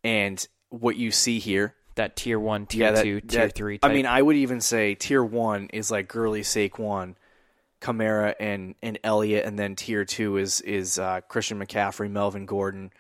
and 0.04 0.46
what 0.70 0.96
you 0.96 1.12
see 1.12 1.40
here. 1.40 1.74
That 1.96 2.16
tier 2.16 2.40
one, 2.40 2.68
tier 2.68 2.92
that- 2.92 3.04
two, 3.04 3.22
tier 3.22 3.48
that- 3.48 3.56
three. 3.56 3.80
I 3.82 3.92
mean, 3.92 4.06
I 4.06 4.22
would 4.22 4.36
even 4.36 4.62
say 4.62 4.94
tier 4.96 5.24
one 5.24 5.68
is 5.74 5.90
like 5.90 6.08
Gurley, 6.08 6.42
Saquon, 6.44 7.16
Kamara, 7.82 8.36
and 8.40 8.76
and 8.82 9.00
Elliott, 9.04 9.46
and 9.46 9.58
then 9.58 9.76
tier 9.76 10.06
two 10.06 10.38
is 10.38 10.62
is 10.62 10.98
uh, 11.00 11.22
Christian 11.28 11.60
McCaffrey, 11.60 12.10
Melvin 12.10 12.46
Gordon, 12.46 12.92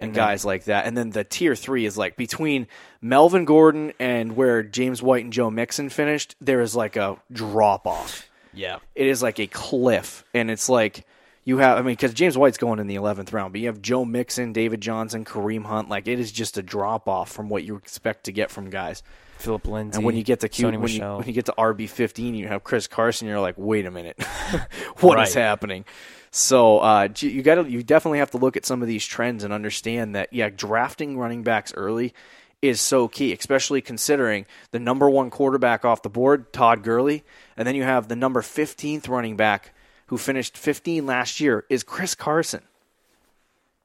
and 0.00 0.12
guys 0.14 0.44
like 0.44 0.64
that. 0.64 0.86
And 0.86 0.96
then 0.96 1.10
the 1.10 1.24
tier 1.24 1.54
three 1.54 1.86
is 1.86 1.96
like 1.96 2.16
between 2.16 2.66
Melvin 3.00 3.44
Gordon 3.44 3.92
and 3.98 4.36
where 4.36 4.62
James 4.62 5.02
White 5.02 5.24
and 5.24 5.32
Joe 5.32 5.50
Mixon 5.50 5.88
finished. 5.88 6.34
There 6.40 6.60
is 6.60 6.74
like 6.74 6.96
a 6.96 7.16
drop 7.32 7.86
off. 7.86 8.28
yeah. 8.52 8.78
It 8.94 9.06
is 9.06 9.22
like 9.22 9.38
a 9.38 9.46
cliff, 9.46 10.24
and 10.34 10.50
it's 10.50 10.68
like. 10.68 11.06
You 11.46 11.58
have, 11.58 11.76
I 11.76 11.82
mean, 11.82 11.92
because 11.92 12.14
James 12.14 12.38
White's 12.38 12.56
going 12.56 12.78
in 12.78 12.86
the 12.86 12.94
eleventh 12.94 13.30
round, 13.34 13.52
but 13.52 13.60
you 13.60 13.66
have 13.66 13.82
Joe 13.82 14.06
Mixon, 14.06 14.54
David 14.54 14.80
Johnson, 14.80 15.26
Kareem 15.26 15.66
Hunt. 15.66 15.90
Like 15.90 16.08
it 16.08 16.18
is 16.18 16.32
just 16.32 16.56
a 16.56 16.62
drop 16.62 17.06
off 17.06 17.30
from 17.30 17.50
what 17.50 17.64
you 17.64 17.76
expect 17.76 18.24
to 18.24 18.32
get 18.32 18.50
from 18.50 18.70
guys. 18.70 19.02
Philip 19.44 19.66
Lindsay. 19.68 19.96
And 19.96 20.04
when 20.04 20.16
you 20.16 20.22
get 20.22 20.40
to 20.40 20.48
Q, 20.48 20.66
when 20.66 20.74
you, 20.88 21.00
when, 21.00 21.26
you, 21.26 21.32
get 21.32 21.44
to 21.46 21.54
RB 21.56 21.88
fifteen, 21.88 22.34
you 22.34 22.48
have 22.48 22.64
Chris 22.64 22.86
Carson. 22.86 23.28
You're 23.28 23.40
like, 23.40 23.54
wait 23.58 23.86
a 23.86 23.90
minute, 23.90 24.22
what 25.00 25.20
is 25.20 25.34
Right. 25.36 25.42
happening? 25.42 25.84
So 26.30 26.78
uh, 26.78 27.08
you 27.18 27.42
got 27.42 27.56
to 27.56 27.70
you 27.70 27.82
definitely 27.82 28.18
have 28.18 28.32
to 28.32 28.38
look 28.38 28.56
at 28.56 28.66
some 28.66 28.82
of 28.82 28.88
these 28.88 29.06
trends 29.06 29.44
and 29.44 29.52
understand 29.52 30.14
that 30.16 30.32
yeah, 30.32 30.48
drafting 30.48 31.16
running 31.18 31.42
backs 31.44 31.72
early 31.76 32.12
is 32.60 32.80
so 32.80 33.06
key, 33.08 33.32
especially 33.32 33.80
considering 33.82 34.46
the 34.70 34.78
number 34.80 35.08
one 35.08 35.30
quarterback 35.30 35.84
off 35.84 36.02
the 36.02 36.08
board, 36.08 36.52
Todd 36.52 36.82
Gurley, 36.82 37.22
and 37.56 37.68
then 37.68 37.74
you 37.74 37.82
have 37.84 38.08
the 38.08 38.16
number 38.16 38.42
fifteenth 38.42 39.08
running 39.08 39.36
back 39.36 39.72
who 40.08 40.18
finished 40.18 40.56
15 40.58 41.06
last 41.06 41.40
year 41.40 41.64
is 41.70 41.82
Chris 41.82 42.14
Carson. 42.14 42.62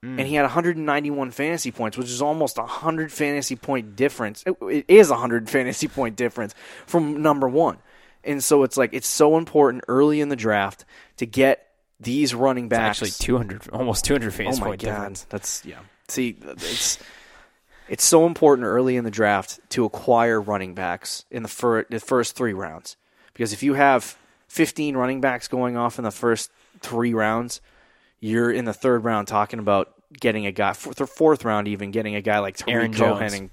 And 0.02 0.20
he 0.20 0.32
mm. 0.32 0.36
had 0.36 0.42
191 0.42 1.30
fantasy 1.30 1.70
points, 1.70 1.98
which 1.98 2.08
is 2.08 2.22
almost 2.22 2.56
a 2.56 2.62
100 2.62 3.12
fantasy 3.12 3.54
point 3.54 3.96
difference. 3.96 4.42
It, 4.46 4.56
it 4.62 4.84
is 4.88 5.10
a 5.10 5.14
100 5.14 5.50
fantasy 5.50 5.88
point 5.88 6.16
difference 6.16 6.54
from 6.86 7.20
number 7.20 7.48
one. 7.48 7.78
And 8.24 8.42
so 8.42 8.62
it's 8.62 8.76
like, 8.76 8.94
it's 8.94 9.06
so 9.06 9.36
important 9.36 9.84
early 9.88 10.20
in 10.20 10.30
the 10.30 10.36
draft 10.36 10.84
to 11.18 11.26
get 11.26 11.66
these 11.98 12.34
running 12.34 12.66
It's 12.66 12.70
backs. 12.70 13.02
actually 13.02 13.10
200, 13.10 13.68
almost 13.70 14.04
200 14.06 14.28
oh 14.28 14.30
fantasy 14.30 14.60
my 14.60 14.66
point 14.68 14.80
God. 14.82 14.90
difference. 14.90 15.26
That's, 15.28 15.64
yeah. 15.64 15.80
See, 16.08 16.36
it's. 16.42 16.98
It's 17.90 18.04
so 18.04 18.24
important 18.24 18.66
early 18.66 18.96
in 18.96 19.02
the 19.02 19.10
draft 19.10 19.58
to 19.70 19.84
acquire 19.84 20.40
running 20.40 20.74
backs 20.74 21.24
in 21.28 21.42
the, 21.42 21.48
fir- 21.48 21.86
the 21.90 21.98
first 21.98 22.36
three 22.36 22.52
rounds. 22.52 22.96
Because 23.32 23.52
if 23.52 23.64
you 23.64 23.74
have 23.74 24.16
15 24.46 24.96
running 24.96 25.20
backs 25.20 25.48
going 25.48 25.76
off 25.76 25.98
in 25.98 26.04
the 26.04 26.12
first 26.12 26.52
three 26.78 27.12
rounds, 27.12 27.60
you're 28.20 28.50
in 28.50 28.64
the 28.64 28.72
third 28.72 29.04
round 29.04 29.28
talking 29.28 29.58
about 29.58 29.92
getting 30.12 30.46
a 30.46 30.52
guy, 30.52 30.72
fourth, 30.72 31.10
fourth 31.10 31.44
round 31.44 31.68
even, 31.68 31.90
getting 31.90 32.14
a 32.14 32.20
guy 32.22 32.38
like 32.38 32.56
Tarik 32.56 32.74
Aaron 32.74 32.92
Cohen 32.94 33.20
Jones. 33.20 33.32
and 33.34 33.50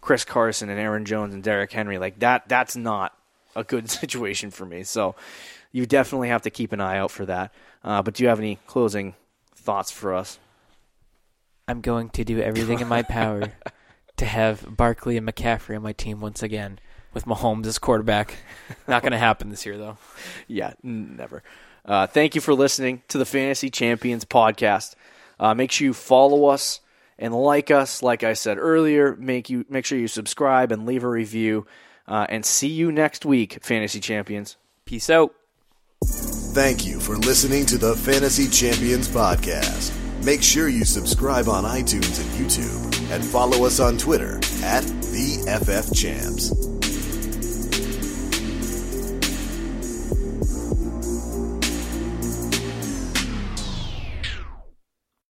Chris 0.00 0.24
Carson 0.24 0.68
and 0.68 0.78
Aaron 0.80 1.04
Jones 1.04 1.34
and 1.34 1.42
Derrick 1.42 1.72
Henry. 1.72 1.98
Like 1.98 2.18
that, 2.20 2.48
that's 2.48 2.76
not 2.76 3.16
a 3.54 3.64
good 3.64 3.90
situation 4.00 4.50
for 4.50 4.64
me. 4.64 4.82
So 4.84 5.14
you 5.72 5.86
definitely 5.86 6.28
have 6.28 6.42
to 6.42 6.50
keep 6.50 6.72
an 6.72 6.80
eye 6.80 6.98
out 6.98 7.10
for 7.10 7.26
that. 7.26 7.52
Uh, 7.84 8.02
but 8.02 8.14
do 8.14 8.22
you 8.22 8.28
have 8.28 8.38
any 8.38 8.58
closing 8.66 9.14
thoughts 9.54 9.90
for 9.90 10.14
us? 10.14 10.38
I'm 11.68 11.80
going 11.80 12.10
to 12.10 12.24
do 12.24 12.40
everything 12.40 12.80
in 12.80 12.88
my 12.88 13.02
power 13.02 13.52
to 14.16 14.24
have 14.24 14.76
Barkley 14.76 15.16
and 15.16 15.26
McCaffrey 15.28 15.76
on 15.76 15.82
my 15.82 15.92
team 15.92 16.20
once 16.20 16.42
again 16.42 16.78
with 17.12 17.24
Mahomes 17.26 17.66
as 17.66 17.78
quarterback. 17.78 18.36
Not 18.86 19.02
going 19.02 19.12
to 19.12 19.18
happen 19.18 19.48
this 19.50 19.66
year, 19.66 19.76
though. 19.76 19.98
Yeah, 20.46 20.74
n- 20.84 21.16
never. 21.16 21.42
Uh, 21.86 22.06
thank 22.06 22.34
you 22.34 22.40
for 22.40 22.52
listening 22.52 23.02
to 23.08 23.18
the 23.18 23.24
Fantasy 23.24 23.70
Champions 23.70 24.24
podcast. 24.24 24.94
Uh, 25.38 25.54
make 25.54 25.70
sure 25.70 25.86
you 25.86 25.94
follow 25.94 26.46
us 26.46 26.80
and 27.18 27.34
like 27.34 27.70
us. 27.70 28.02
Like 28.02 28.24
I 28.24 28.32
said 28.32 28.58
earlier, 28.58 29.14
make 29.16 29.48
you 29.48 29.64
make 29.68 29.86
sure 29.86 29.98
you 29.98 30.08
subscribe 30.08 30.72
and 30.72 30.84
leave 30.84 31.04
a 31.04 31.08
review. 31.08 31.66
Uh, 32.08 32.24
and 32.28 32.46
see 32.46 32.68
you 32.68 32.92
next 32.92 33.24
week, 33.24 33.58
Fantasy 33.64 33.98
Champions. 33.98 34.56
Peace 34.84 35.10
out. 35.10 35.34
Thank 36.04 36.86
you 36.86 37.00
for 37.00 37.16
listening 37.16 37.66
to 37.66 37.78
the 37.78 37.96
Fantasy 37.96 38.48
Champions 38.48 39.08
Podcast. 39.08 39.92
Make 40.24 40.42
sure 40.42 40.68
you 40.68 40.84
subscribe 40.84 41.48
on 41.48 41.64
iTunes 41.64 42.20
and 42.20 42.30
YouTube 42.38 43.10
and 43.10 43.24
follow 43.24 43.66
us 43.66 43.80
on 43.80 43.98
Twitter 43.98 44.36
at 44.62 44.84
the 44.84 45.60
FF 45.64 45.94
Champs. 45.94 46.75